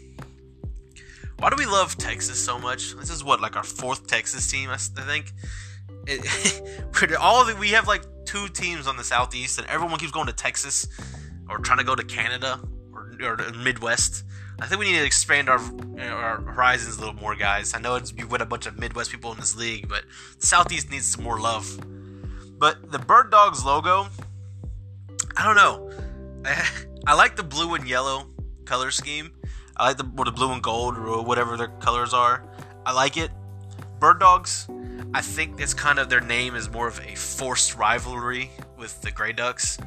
Why 1.40 1.50
do 1.50 1.56
we 1.58 1.66
love 1.66 1.98
Texas 1.98 2.44
so 2.44 2.58
much? 2.58 2.96
This 2.96 3.10
is 3.10 3.24
what 3.24 3.42
like 3.42 3.56
our 3.56 3.64
fourth 3.64 4.08
Texas 4.08 4.50
team, 4.50 4.70
I 4.70 4.78
think. 4.78 5.34
It, 6.08 7.18
all 7.20 7.46
the, 7.46 7.56
we 7.56 7.70
have 7.70 7.88
like 7.88 8.04
two 8.26 8.48
teams 8.48 8.88
on 8.88 8.98
the 8.98 9.04
Southeast, 9.04 9.60
and 9.60 9.68
everyone 9.68 10.00
keeps 10.00 10.12
going 10.12 10.28
to 10.28 10.34
Texas 10.34 10.88
or 11.50 11.60
trying 11.60 11.80
to 11.80 11.84
go 11.84 11.96
to 11.96 12.04
Canada 12.04 12.60
or, 12.94 13.12
or 13.22 13.36
the 13.38 13.58
Midwest. 13.58 14.24
I 14.60 14.68
think 14.68 14.80
we 14.80 14.92
need 14.92 15.00
to 15.00 15.06
expand 15.06 15.50
our 15.50 15.60
our 16.00 16.42
horizons 16.42 16.98
a 16.98 17.00
little 17.00 17.16
more, 17.16 17.36
guys. 17.36 17.74
I 17.74 17.80
know 17.80 17.96
it's, 17.96 18.14
you've 18.14 18.30
got 18.30 18.42
a 18.42 18.46
bunch 18.46 18.66
of 18.66 18.80
Midwest 18.80 19.12
people 19.12 19.32
in 19.32 19.40
this 19.40 19.56
league, 19.56 19.90
but 19.90 20.04
the 20.40 20.46
Southeast 20.48 20.90
needs 20.90 21.12
some 21.12 21.24
more 21.24 21.40
love. 21.40 21.80
But 22.58 22.92
the 22.92 23.00
Bird 23.00 23.32
Dogs 23.32 23.66
logo, 23.66 24.08
I 25.36 25.46
don't 25.46 25.56
know. 25.56 25.92
I, 26.46 26.68
I 27.08 27.14
like 27.16 27.36
the 27.36 27.44
blue 27.44 27.76
and 27.76 27.88
yellow 27.88 28.30
color 28.66 28.92
scheme. 28.92 29.32
I 29.78 29.88
like 29.88 29.98
the, 29.98 30.04
the 30.04 30.32
blue 30.32 30.52
and 30.52 30.62
gold 30.62 30.98
or 30.98 31.22
whatever 31.24 31.58
their 31.58 31.68
colors 31.68 32.14
are. 32.14 32.44
I 32.86 32.94
like 32.94 33.18
it. 33.18 33.32
Bird 34.00 34.20
Dogs, 34.20 34.68
I 35.14 35.22
think 35.22 35.60
it's 35.60 35.74
kind 35.74 36.00
of 36.00 36.10
their 36.10 36.22
name 36.22 36.56
is 36.56 36.70
more 36.70 36.88
of 36.88 37.00
a 37.00 37.16
forced 37.16 37.76
rivalry 37.76 38.52
with 38.78 39.02
the 39.02 39.12
Gray 39.12 39.34
Ducks. 39.34 39.78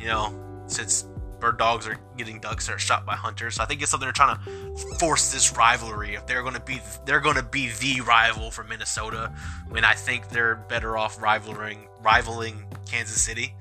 You 0.00 0.06
know, 0.08 0.64
since 0.66 1.04
bird 1.40 1.58
dogs 1.58 1.86
are 1.86 1.98
getting 2.16 2.40
ducks 2.40 2.66
that 2.66 2.74
are 2.74 2.78
shot 2.78 3.06
by 3.06 3.14
hunters. 3.14 3.56
So 3.56 3.62
I 3.62 3.66
think 3.66 3.80
it's 3.82 3.90
something 3.90 4.06
they're 4.06 4.12
trying 4.12 4.36
to 4.36 4.76
force 4.98 5.32
this 5.32 5.56
rivalry. 5.56 6.14
If 6.14 6.26
they're 6.26 6.42
going 6.42 6.54
to 6.54 6.60
be, 6.60 6.80
they're 7.04 7.20
going 7.20 7.36
to 7.36 7.42
be 7.42 7.70
the 7.80 8.00
rival 8.02 8.50
for 8.50 8.64
Minnesota. 8.64 9.32
When 9.68 9.84
I 9.84 9.94
think 9.94 10.28
they're 10.28 10.56
better 10.56 10.96
off 10.96 11.20
rivaling 11.22 11.88
rivaling 12.02 12.66
Kansas 12.90 13.20
City, 13.20 13.54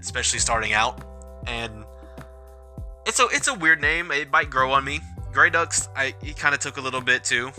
especially 0.00 0.38
starting 0.38 0.72
out. 0.72 1.02
And 1.46 1.84
it's 3.06 3.20
a 3.20 3.26
it's 3.32 3.48
a 3.48 3.54
weird 3.54 3.80
name. 3.80 4.10
It 4.10 4.30
might 4.30 4.50
grow 4.50 4.72
on 4.72 4.84
me. 4.84 5.00
Gray 5.34 5.50
Ducks, 5.50 5.88
I 5.96 6.14
it 6.22 6.38
kind 6.38 6.54
of 6.54 6.60
took 6.60 6.76
a 6.76 6.80
little 6.80 7.00
bit 7.00 7.24
too. 7.24 7.50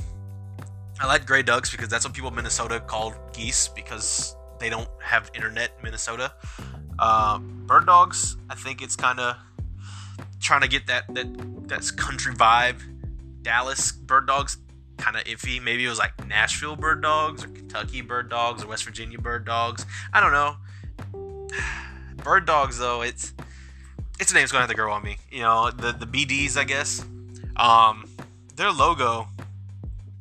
I 1.00 1.08
like 1.08 1.26
Gray 1.26 1.44
Ducks 1.44 1.70
because 1.70 1.90
that's 1.90 2.06
what 2.06 2.14
people 2.14 2.30
in 2.30 2.36
Minnesota 2.36 2.80
call 2.80 3.14
geese 3.34 3.68
because 3.68 4.34
they 4.62 4.70
don't 4.70 4.88
have 5.04 5.30
internet 5.36 5.72
in 5.78 5.84
Minnesota. 5.84 6.34
Uh, 6.98 7.38
bird 7.38 7.86
dogs, 7.86 8.38
I 8.50 8.56
think 8.56 8.82
it's 8.82 8.96
kind 8.96 9.20
of 9.20 9.36
trying 10.40 10.62
to 10.62 10.70
get 10.70 10.88
that 10.88 11.14
that 11.14 11.28
that's 11.68 11.92
country 11.92 12.34
vibe. 12.34 12.82
Dallas 13.42 13.92
bird 13.92 14.26
dogs 14.26 14.58
kind 14.98 15.18
of 15.18 15.26
iffy. 15.26 15.62
Maybe 15.62 15.86
it 15.86 15.90
was 15.90 16.00
like 16.00 16.26
Nashville 16.26 16.78
bird 16.78 17.02
dogs 17.02 17.44
or 17.44 17.50
Kentucky 17.50 18.00
bird 18.00 18.30
dogs 18.30 18.64
or 18.64 18.68
West 18.68 18.86
Virginia 18.86 19.20
bird 19.20 19.46
dogs. 19.46 19.86
I 20.14 20.22
don't 20.22 20.32
know. 20.32 20.56
Bird 22.24 22.48
dogs 22.48 22.80
though, 22.80 23.02
it's 23.04 23.34
its 24.20 24.32
a 24.32 24.36
name's 24.36 24.52
gonna 24.52 24.62
have 24.62 24.70
to 24.70 24.76
grow 24.76 24.94
on 24.94 25.04
me. 25.04 25.18
You 25.30 25.42
know, 25.42 25.70
the 25.70 25.92
the 25.92 26.08
BDs, 26.08 26.56
I 26.58 26.64
guess. 26.64 27.06
Um, 27.56 28.10
their 28.56 28.72
logo, 28.72 29.28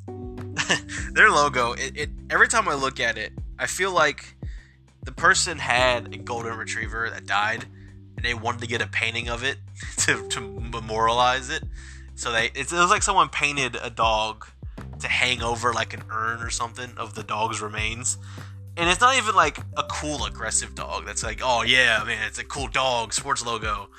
their 1.13 1.31
logo. 1.31 1.73
It, 1.73 1.97
it 1.97 2.11
every 2.31 2.49
time 2.49 2.69
I 2.69 2.75
look 2.75 3.01
at 3.01 3.19
it, 3.19 3.33
I 3.59 3.67
feel 3.67 3.93
like 3.93 4.37
the 5.03 5.13
person 5.13 5.59
had 5.59 6.15
a 6.15 6.19
golden 6.19 6.57
retriever 6.57 7.09
that 7.11 7.27
died, 7.27 7.65
and 8.17 8.25
they 8.25 8.35
wanted 8.35 8.61
to 8.63 8.67
get 8.67 8.81
a 8.81 8.87
painting 8.87 9.29
of 9.29 9.45
it 9.45 9.59
to, 9.99 10.27
to 10.29 10.41
memorialize 10.41 11.51
it. 11.51 11.65
So 12.15 12.33
they 12.33 12.47
it 12.55 12.71
was 12.71 12.91
like 12.91 13.03
someone 13.03 13.29
painted 13.29 13.77
a 13.81 13.91
dog 13.91 14.47
to 15.01 15.09
hang 15.09 15.43
over 15.43 15.73
like 15.73 15.93
an 15.93 16.03
urn 16.11 16.41
or 16.41 16.51
something 16.51 16.91
of 16.97 17.15
the 17.15 17.23
dog's 17.23 17.61
remains. 17.61 18.19
And 18.77 18.91
it's 18.91 19.01
not 19.01 19.17
even 19.17 19.37
like 19.37 19.59
a 19.77 19.85
cool 19.85 20.25
aggressive 20.25 20.75
dog 20.75 21.07
that's 21.07 21.23
like, 21.23 21.41
oh 21.43 21.63
yeah, 21.63 22.03
man, 22.05 22.27
it's 22.27 22.39
a 22.39 22.45
cool 22.45 22.69
dog, 22.69 23.13
sports 23.13 23.45
logo. 23.45 23.91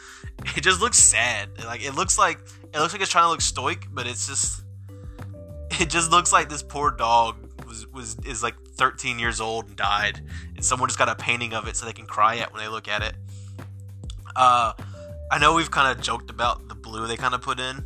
It 0.57 0.61
just 0.61 0.81
looks 0.81 0.99
sad. 0.99 1.49
Like 1.63 1.83
it 1.83 1.95
looks 1.95 2.17
like 2.19 2.39
it 2.76 2.80
looks 2.80 2.93
like 2.93 3.01
it's 3.01 3.11
trying 3.11 3.26
to 3.26 3.30
look 3.30 3.41
stoic, 3.41 3.88
but 3.91 4.05
it's 4.05 4.28
just 4.28 4.63
it 5.80 5.89
just 5.89 6.11
looks 6.11 6.34
like 6.34 6.49
this 6.49 6.61
poor 6.61 6.91
dog 6.91 7.38
was 7.65 7.88
was 7.88 8.17
is 8.26 8.43
like 8.43 8.55
13 8.76 9.17
years 9.17 9.39
old 9.39 9.67
and 9.67 9.76
died, 9.76 10.21
and 10.55 10.63
someone 10.63 10.89
just 10.89 10.99
got 10.99 11.07
a 11.07 11.15
painting 11.15 11.53
of 11.53 11.67
it 11.67 11.78
so 11.78 11.86
they 11.86 11.93
can 11.93 12.05
cry 12.05 12.38
at 12.38 12.51
when 12.53 12.61
they 12.61 12.67
look 12.67 12.88
at 12.88 13.01
it. 13.01 13.15
Uh, 14.36 14.73
I 15.32 15.39
know 15.39 15.53
we've 15.53 15.71
kind 15.71 15.97
of 15.97 16.03
joked 16.03 16.30
about 16.30 16.67
the 16.67 16.76
blue 16.76 17.07
they 17.07 17.15
kind 17.15 17.34
of 17.34 17.41
put 17.41 17.59
in. 17.59 17.86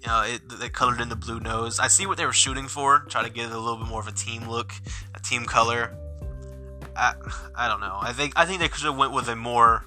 You 0.00 0.06
know, 0.06 0.22
it, 0.22 0.48
they 0.48 0.68
colored 0.68 1.00
in 1.00 1.08
the 1.08 1.16
blue 1.16 1.40
nose. 1.40 1.80
I 1.80 1.88
see 1.88 2.06
what 2.06 2.16
they 2.16 2.24
were 2.24 2.32
shooting 2.32 2.68
for, 2.68 3.00
try 3.08 3.24
to 3.24 3.30
get 3.30 3.46
it 3.46 3.52
a 3.52 3.58
little 3.58 3.78
bit 3.78 3.88
more 3.88 4.00
of 4.00 4.06
a 4.06 4.12
team 4.12 4.48
look, 4.48 4.72
a 5.14 5.20
team 5.20 5.44
color. 5.44 5.92
I, 6.96 7.14
I 7.56 7.68
don't 7.68 7.80
know. 7.80 7.98
I 8.00 8.12
think 8.12 8.34
I 8.36 8.44
think 8.44 8.60
they 8.60 8.68
could 8.68 8.84
have 8.84 8.96
went 8.96 9.12
with 9.12 9.28
a 9.28 9.34
more 9.34 9.86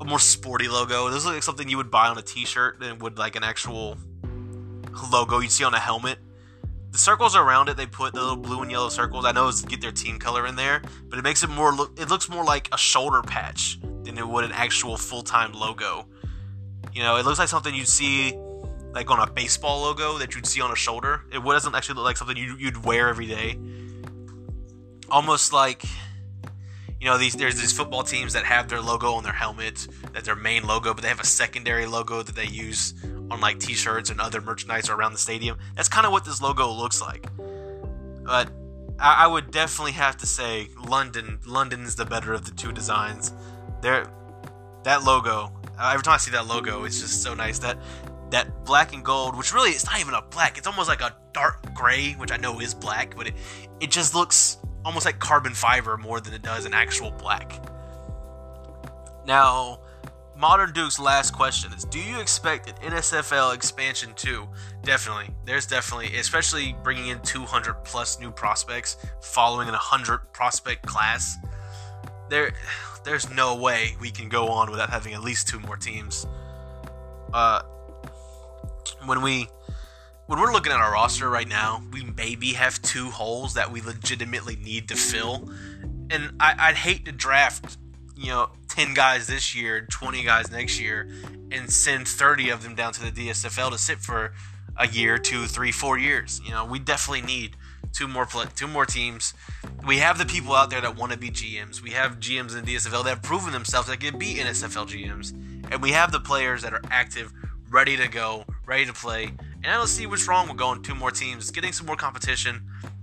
a 0.00 0.04
more 0.04 0.18
sporty 0.18 0.68
logo. 0.68 1.10
This 1.10 1.24
looks 1.24 1.36
like 1.36 1.42
something 1.42 1.68
you 1.68 1.76
would 1.76 1.90
buy 1.90 2.08
on 2.08 2.18
a 2.18 2.22
T-shirt 2.22 2.80
than 2.80 2.98
would 2.98 3.18
like 3.18 3.36
an 3.36 3.44
actual 3.44 3.98
logo 5.12 5.40
you'd 5.40 5.50
see 5.50 5.64
on 5.64 5.74
a 5.74 5.78
helmet. 5.78 6.18
The 6.92 6.98
circles 6.98 7.36
around 7.36 7.68
it, 7.68 7.76
they 7.76 7.86
put 7.86 8.14
the 8.14 8.20
little 8.20 8.36
blue 8.36 8.62
and 8.62 8.70
yellow 8.70 8.88
circles. 8.88 9.24
I 9.24 9.32
know 9.32 9.48
it's 9.48 9.62
to 9.62 9.68
get 9.68 9.80
their 9.80 9.92
team 9.92 10.18
color 10.18 10.46
in 10.46 10.56
there, 10.56 10.82
but 11.04 11.18
it 11.18 11.22
makes 11.22 11.44
it 11.44 11.50
more 11.50 11.72
look. 11.72 11.98
It 12.00 12.08
looks 12.08 12.28
more 12.28 12.44
like 12.44 12.68
a 12.72 12.78
shoulder 12.78 13.22
patch 13.22 13.78
than 14.02 14.18
it 14.18 14.26
would 14.26 14.44
an 14.44 14.52
actual 14.52 14.96
full 14.96 15.22
time 15.22 15.52
logo. 15.52 16.06
You 16.92 17.02
know, 17.02 17.16
it 17.16 17.24
looks 17.24 17.38
like 17.38 17.48
something 17.48 17.74
you'd 17.74 17.86
see 17.86 18.32
like 18.92 19.08
on 19.08 19.20
a 19.20 19.30
baseball 19.30 19.82
logo 19.82 20.18
that 20.18 20.34
you'd 20.34 20.46
see 20.46 20.60
on 20.60 20.72
a 20.72 20.76
shoulder. 20.76 21.22
It 21.30 21.44
doesn't 21.44 21.74
actually 21.74 21.96
look 21.96 22.04
like 22.04 22.16
something 22.16 22.36
you'd 22.36 22.84
wear 22.84 23.08
every 23.08 23.26
day. 23.26 23.56
Almost 25.10 25.52
like 25.52 25.84
you 27.00 27.06
know 27.06 27.16
these 27.16 27.34
there's 27.34 27.58
these 27.58 27.72
football 27.72 28.02
teams 28.02 28.34
that 28.34 28.44
have 28.44 28.68
their 28.68 28.80
logo 28.80 29.12
on 29.12 29.24
their 29.24 29.32
helmet 29.32 29.88
that's 30.12 30.26
their 30.26 30.36
main 30.36 30.66
logo 30.66 30.92
but 30.92 31.02
they 31.02 31.08
have 31.08 31.20
a 31.20 31.26
secondary 31.26 31.86
logo 31.86 32.22
that 32.22 32.34
they 32.34 32.46
use 32.46 32.94
on 33.30 33.40
like 33.40 33.58
t-shirts 33.58 34.10
and 34.10 34.20
other 34.20 34.40
merchandise 34.40 34.90
around 34.90 35.12
the 35.12 35.18
stadium. 35.18 35.56
That's 35.76 35.88
kind 35.88 36.04
of 36.04 36.12
what 36.12 36.24
this 36.24 36.42
logo 36.42 36.70
looks 36.70 37.00
like. 37.00 37.26
But 38.24 38.50
I, 38.98 39.24
I, 39.24 39.26
would 39.26 39.50
definitely 39.50 39.92
have 39.92 40.16
to 40.18 40.26
say 40.26 40.68
london 40.84 41.38
london's 41.46 41.96
the 41.96 42.04
better 42.04 42.34
of 42.34 42.44
the 42.44 42.50
two 42.50 42.72
designs. 42.72 43.32
There 43.80 44.06
that 44.84 45.04
logo 45.04 45.52
every 45.80 46.02
time 46.02 46.14
i 46.14 46.16
see 46.18 46.30
that 46.30 46.46
logo 46.46 46.84
it's 46.84 47.00
just 47.00 47.22
so 47.22 47.34
nice. 47.34 47.58
That 47.60 47.78
that 48.30 48.64
black 48.64 48.92
and 48.92 49.04
gold 49.04 49.36
which 49.36 49.54
really 49.54 49.70
it's 49.70 49.86
not 49.86 50.00
even 50.00 50.14
a 50.14 50.22
black 50.22 50.58
it's 50.58 50.66
almost 50.66 50.88
like 50.88 51.00
a 51.00 51.16
dark 51.32 51.74
gray 51.74 52.12
which 52.12 52.30
i 52.30 52.36
know 52.36 52.60
is 52.60 52.74
black 52.74 53.16
but 53.16 53.26
it, 53.26 53.34
it 53.80 53.90
just 53.90 54.14
looks 54.14 54.58
almost 54.84 55.04
like 55.04 55.18
carbon 55.18 55.54
fiber 55.54 55.96
more 55.96 56.20
than 56.20 56.32
it 56.34 56.42
does 56.42 56.64
an 56.64 56.74
actual 56.74 57.10
black. 57.10 57.52
Now, 59.26 59.80
Modern 60.40 60.72
Duke's 60.72 60.98
last 60.98 61.32
question 61.32 61.70
is 61.74 61.84
Do 61.84 62.00
you 62.00 62.18
expect 62.18 62.68
an 62.70 62.92
NSFL 62.92 63.54
expansion 63.54 64.14
too? 64.16 64.48
Definitely. 64.82 65.34
There's 65.44 65.66
definitely, 65.66 66.16
especially 66.16 66.74
bringing 66.82 67.08
in 67.08 67.20
200 67.20 67.84
plus 67.84 68.18
new 68.18 68.30
prospects 68.30 68.96
following 69.20 69.68
an 69.68 69.74
100 69.74 70.32
prospect 70.32 70.86
class. 70.86 71.36
There, 72.30 72.52
there's 73.04 73.28
no 73.30 73.54
way 73.54 73.96
we 74.00 74.10
can 74.10 74.30
go 74.30 74.48
on 74.48 74.70
without 74.70 74.88
having 74.88 75.12
at 75.12 75.20
least 75.20 75.46
two 75.46 75.60
more 75.60 75.76
teams. 75.76 76.26
Uh, 77.34 77.62
when 79.04 79.20
we 79.20 79.46
when 80.30 80.38
we're 80.38 80.52
looking 80.52 80.70
at 80.70 80.78
our 80.78 80.92
roster 80.92 81.28
right 81.28 81.48
now, 81.48 81.82
we 81.92 82.04
maybe 82.04 82.52
have 82.52 82.80
two 82.82 83.10
holes 83.10 83.54
that 83.54 83.72
we 83.72 83.80
legitimately 83.80 84.54
need 84.54 84.86
to 84.86 84.94
fill. 84.94 85.50
And 86.08 86.34
I, 86.38 86.68
would 86.68 86.76
hate 86.76 87.04
to 87.06 87.12
draft, 87.12 87.78
you 88.14 88.28
know, 88.28 88.50
10 88.68 88.94
guys 88.94 89.26
this 89.26 89.56
year, 89.56 89.88
20 89.90 90.22
guys 90.22 90.48
next 90.52 90.80
year, 90.80 91.10
and 91.50 91.68
send 91.68 92.06
30 92.06 92.50
of 92.50 92.62
them 92.62 92.76
down 92.76 92.92
to 92.92 93.10
the 93.10 93.10
DSFL 93.10 93.72
to 93.72 93.78
sit 93.78 93.98
for 93.98 94.32
a 94.76 94.86
year, 94.86 95.18
two, 95.18 95.46
three, 95.46 95.72
four 95.72 95.98
years. 95.98 96.40
You 96.44 96.52
know, 96.52 96.64
we 96.64 96.78
definitely 96.78 97.22
need 97.22 97.56
two 97.92 98.06
more 98.06 98.28
two 98.54 98.68
more 98.68 98.86
teams. 98.86 99.34
We 99.84 99.98
have 99.98 100.16
the 100.16 100.26
people 100.26 100.54
out 100.54 100.70
there 100.70 100.80
that 100.80 100.94
want 100.94 101.10
to 101.10 101.18
be 101.18 101.30
GMs. 101.30 101.82
We 101.82 101.90
have 101.90 102.20
GMs 102.20 102.56
in 102.56 102.64
the 102.64 102.76
DSFL 102.76 103.02
that 103.02 103.10
have 103.10 103.22
proven 103.22 103.50
themselves 103.50 103.88
that 103.88 103.98
can 103.98 104.16
be 104.16 104.36
NSFL 104.36 104.86
GMs, 104.86 105.32
and 105.72 105.82
we 105.82 105.90
have 105.90 106.12
the 106.12 106.20
players 106.20 106.62
that 106.62 106.72
are 106.72 106.82
active, 106.88 107.32
ready 107.68 107.96
to 107.96 108.06
go, 108.06 108.44
ready 108.64 108.86
to 108.86 108.92
play 108.92 109.32
and 109.62 109.72
I 109.72 109.76
don't 109.76 109.86
see 109.86 110.06
what's 110.06 110.26
wrong 110.26 110.48
with 110.48 110.56
going 110.56 110.82
two 110.82 110.94
more 110.94 111.10
teams, 111.10 111.50
getting 111.50 111.72
some 111.72 111.86
more 111.86 111.96
competition, 111.96 112.62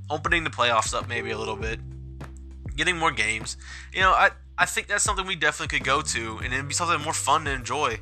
opening 0.10 0.44
the 0.44 0.50
playoffs 0.50 0.94
up 0.94 1.08
maybe 1.08 1.32
a 1.32 1.38
little 1.38 1.56
bit, 1.56 1.80
getting 2.76 2.98
more 2.98 3.12
games. 3.12 3.58
You 3.94 4.02
know, 4.02 4.12
I, 4.12 4.32
I 4.58 4.66
think 4.66 4.88
that's 4.88 5.04
something 5.04 5.28
we 5.28 5.36
definitely 5.36 5.78
could 5.78 5.86
go 5.86 6.02
to, 6.02 6.38
and 6.40 6.54
it'd 6.54 6.68
be 6.68 6.74
something 6.74 7.02
more 7.02 7.14
fun 7.14 7.46
to 7.46 7.52
enjoy. 7.52 8.00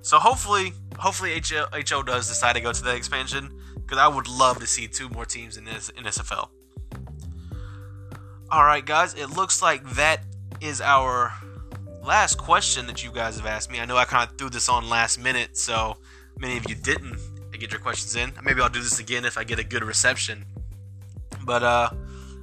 So 0.00 0.18
hopefully, 0.18 0.72
hopefully 0.98 1.40
HO, 1.44 1.66
HO 1.72 2.02
does 2.02 2.28
decide 2.28 2.54
to 2.54 2.60
go 2.60 2.72
to 2.72 2.82
that 2.84 2.96
expansion, 2.96 3.52
because 3.74 3.98
I 3.98 4.08
would 4.08 4.28
love 4.28 4.58
to 4.60 4.66
see 4.66 4.86
two 4.86 5.08
more 5.10 5.26
teams 5.26 5.56
in 5.56 5.64
this 5.64 5.90
NSFL. 5.90 6.48
All 8.50 8.64
right, 8.64 8.84
guys, 8.84 9.12
it 9.14 9.26
looks 9.26 9.60
like 9.60 9.86
that 9.90 10.22
is 10.62 10.80
our 10.80 11.34
last 12.02 12.38
question 12.38 12.86
that 12.86 13.04
you 13.04 13.12
guys 13.12 13.36
have 13.36 13.44
asked 13.44 13.70
me. 13.70 13.80
I 13.80 13.84
know 13.84 13.98
I 13.98 14.06
kind 14.06 14.28
of 14.28 14.38
threw 14.38 14.48
this 14.48 14.70
on 14.70 14.88
last 14.88 15.18
minute, 15.18 15.58
so 15.58 15.98
many 16.38 16.56
of 16.56 16.68
you 16.68 16.74
didn't 16.74 17.18
get 17.58 17.70
your 17.70 17.80
questions 17.80 18.16
in. 18.16 18.32
Maybe 18.42 18.60
I'll 18.60 18.68
do 18.68 18.82
this 18.82 18.98
again 18.98 19.24
if 19.24 19.36
I 19.36 19.44
get 19.44 19.58
a 19.58 19.64
good 19.64 19.84
reception. 19.84 20.44
But 21.44 21.62
uh, 21.62 21.90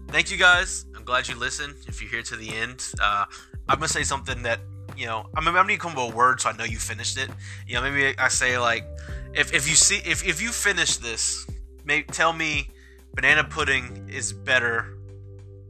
thank 0.09 0.31
you 0.31 0.37
guys. 0.37 0.85
I'm 0.95 1.03
glad 1.03 1.27
you 1.27 1.35
listened. 1.35 1.75
If 1.87 2.01
you're 2.01 2.11
here 2.11 2.23
to 2.23 2.35
the 2.35 2.55
end, 2.55 2.83
uh, 3.01 3.25
I'm 3.67 3.77
gonna 3.77 3.87
say 3.87 4.03
something 4.03 4.43
that 4.43 4.59
you 4.97 5.05
know. 5.05 5.27
I 5.35 5.41
mean, 5.41 5.49
I'm 5.49 5.65
gonna 5.65 5.77
come 5.77 5.91
up 5.91 6.05
with 6.05 6.13
a 6.13 6.17
word 6.17 6.41
so 6.41 6.49
I 6.49 6.53
know 6.53 6.63
you 6.63 6.77
finished 6.77 7.17
it. 7.17 7.29
You 7.67 7.75
know, 7.75 7.81
maybe 7.81 8.17
I 8.17 8.27
say 8.29 8.57
like, 8.57 8.85
if 9.33 9.53
if 9.53 9.67
you 9.67 9.75
see 9.75 9.97
if 10.05 10.25
if 10.25 10.41
you 10.41 10.51
finish 10.51 10.97
this, 10.97 11.45
maybe 11.83 12.05
tell 12.07 12.33
me 12.33 12.69
banana 13.13 13.43
pudding 13.43 14.09
is 14.11 14.33
better 14.33 14.97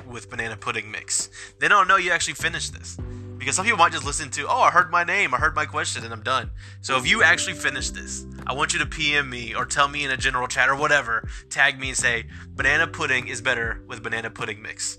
with 0.08 0.30
banana 0.30 0.58
pudding 0.58 0.92
mix. 0.92 1.30
They 1.60 1.68
don't 1.68 1.88
know 1.88 1.98
you 1.98 2.12
actually 2.12 2.36
finished 2.36 2.74
this. 2.74 2.98
Because 3.38 3.56
some 3.56 3.66
people 3.66 3.78
might 3.78 3.92
just 3.92 4.06
listen 4.06 4.30
to, 4.32 4.48
oh, 4.48 4.62
I 4.62 4.70
heard 4.72 4.92
my 4.92 5.04
name, 5.04 5.34
I 5.34 5.38
heard 5.38 5.56
my 5.56 5.66
question, 5.66 6.04
and 6.04 6.14
I'm 6.14 6.24
done. 6.24 6.52
So 6.82 6.98
if 6.98 7.08
you 7.08 7.24
actually 7.24 7.54
finish 7.54 7.90
this, 7.90 8.26
I 8.48 8.54
want 8.54 8.74
you 8.74 8.80
to 8.80 8.86
PM 8.86 9.30
me 9.30 9.54
or 9.54 9.66
tell 9.66 9.88
me 9.88 10.04
in 10.04 10.12
a 10.12 10.18
general 10.18 10.48
chat 10.48 10.70
or 10.70 10.76
whatever, 10.76 11.28
tag 11.50 11.80
me 11.80 11.90
and 11.90 11.98
say, 11.98 12.26
banana 12.50 12.88
pudding 12.88 13.28
is 13.28 13.42
better 13.42 13.84
with 13.88 14.02
banana 14.02 14.30
pudding 14.30 14.62
mix. 14.62 14.98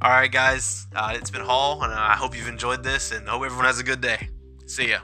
All 0.00 0.10
right, 0.10 0.30
guys, 0.30 0.86
uh, 0.94 1.12
it's 1.14 1.30
been 1.30 1.42
Hall, 1.42 1.82
and 1.82 1.92
I 1.92 2.14
hope 2.14 2.36
you've 2.36 2.48
enjoyed 2.48 2.84
this, 2.84 3.10
and 3.10 3.28
hope 3.28 3.42
everyone 3.44 3.66
has 3.66 3.80
a 3.80 3.84
good 3.84 4.00
day. 4.00 4.28
See 4.66 4.90
ya. 4.90 4.98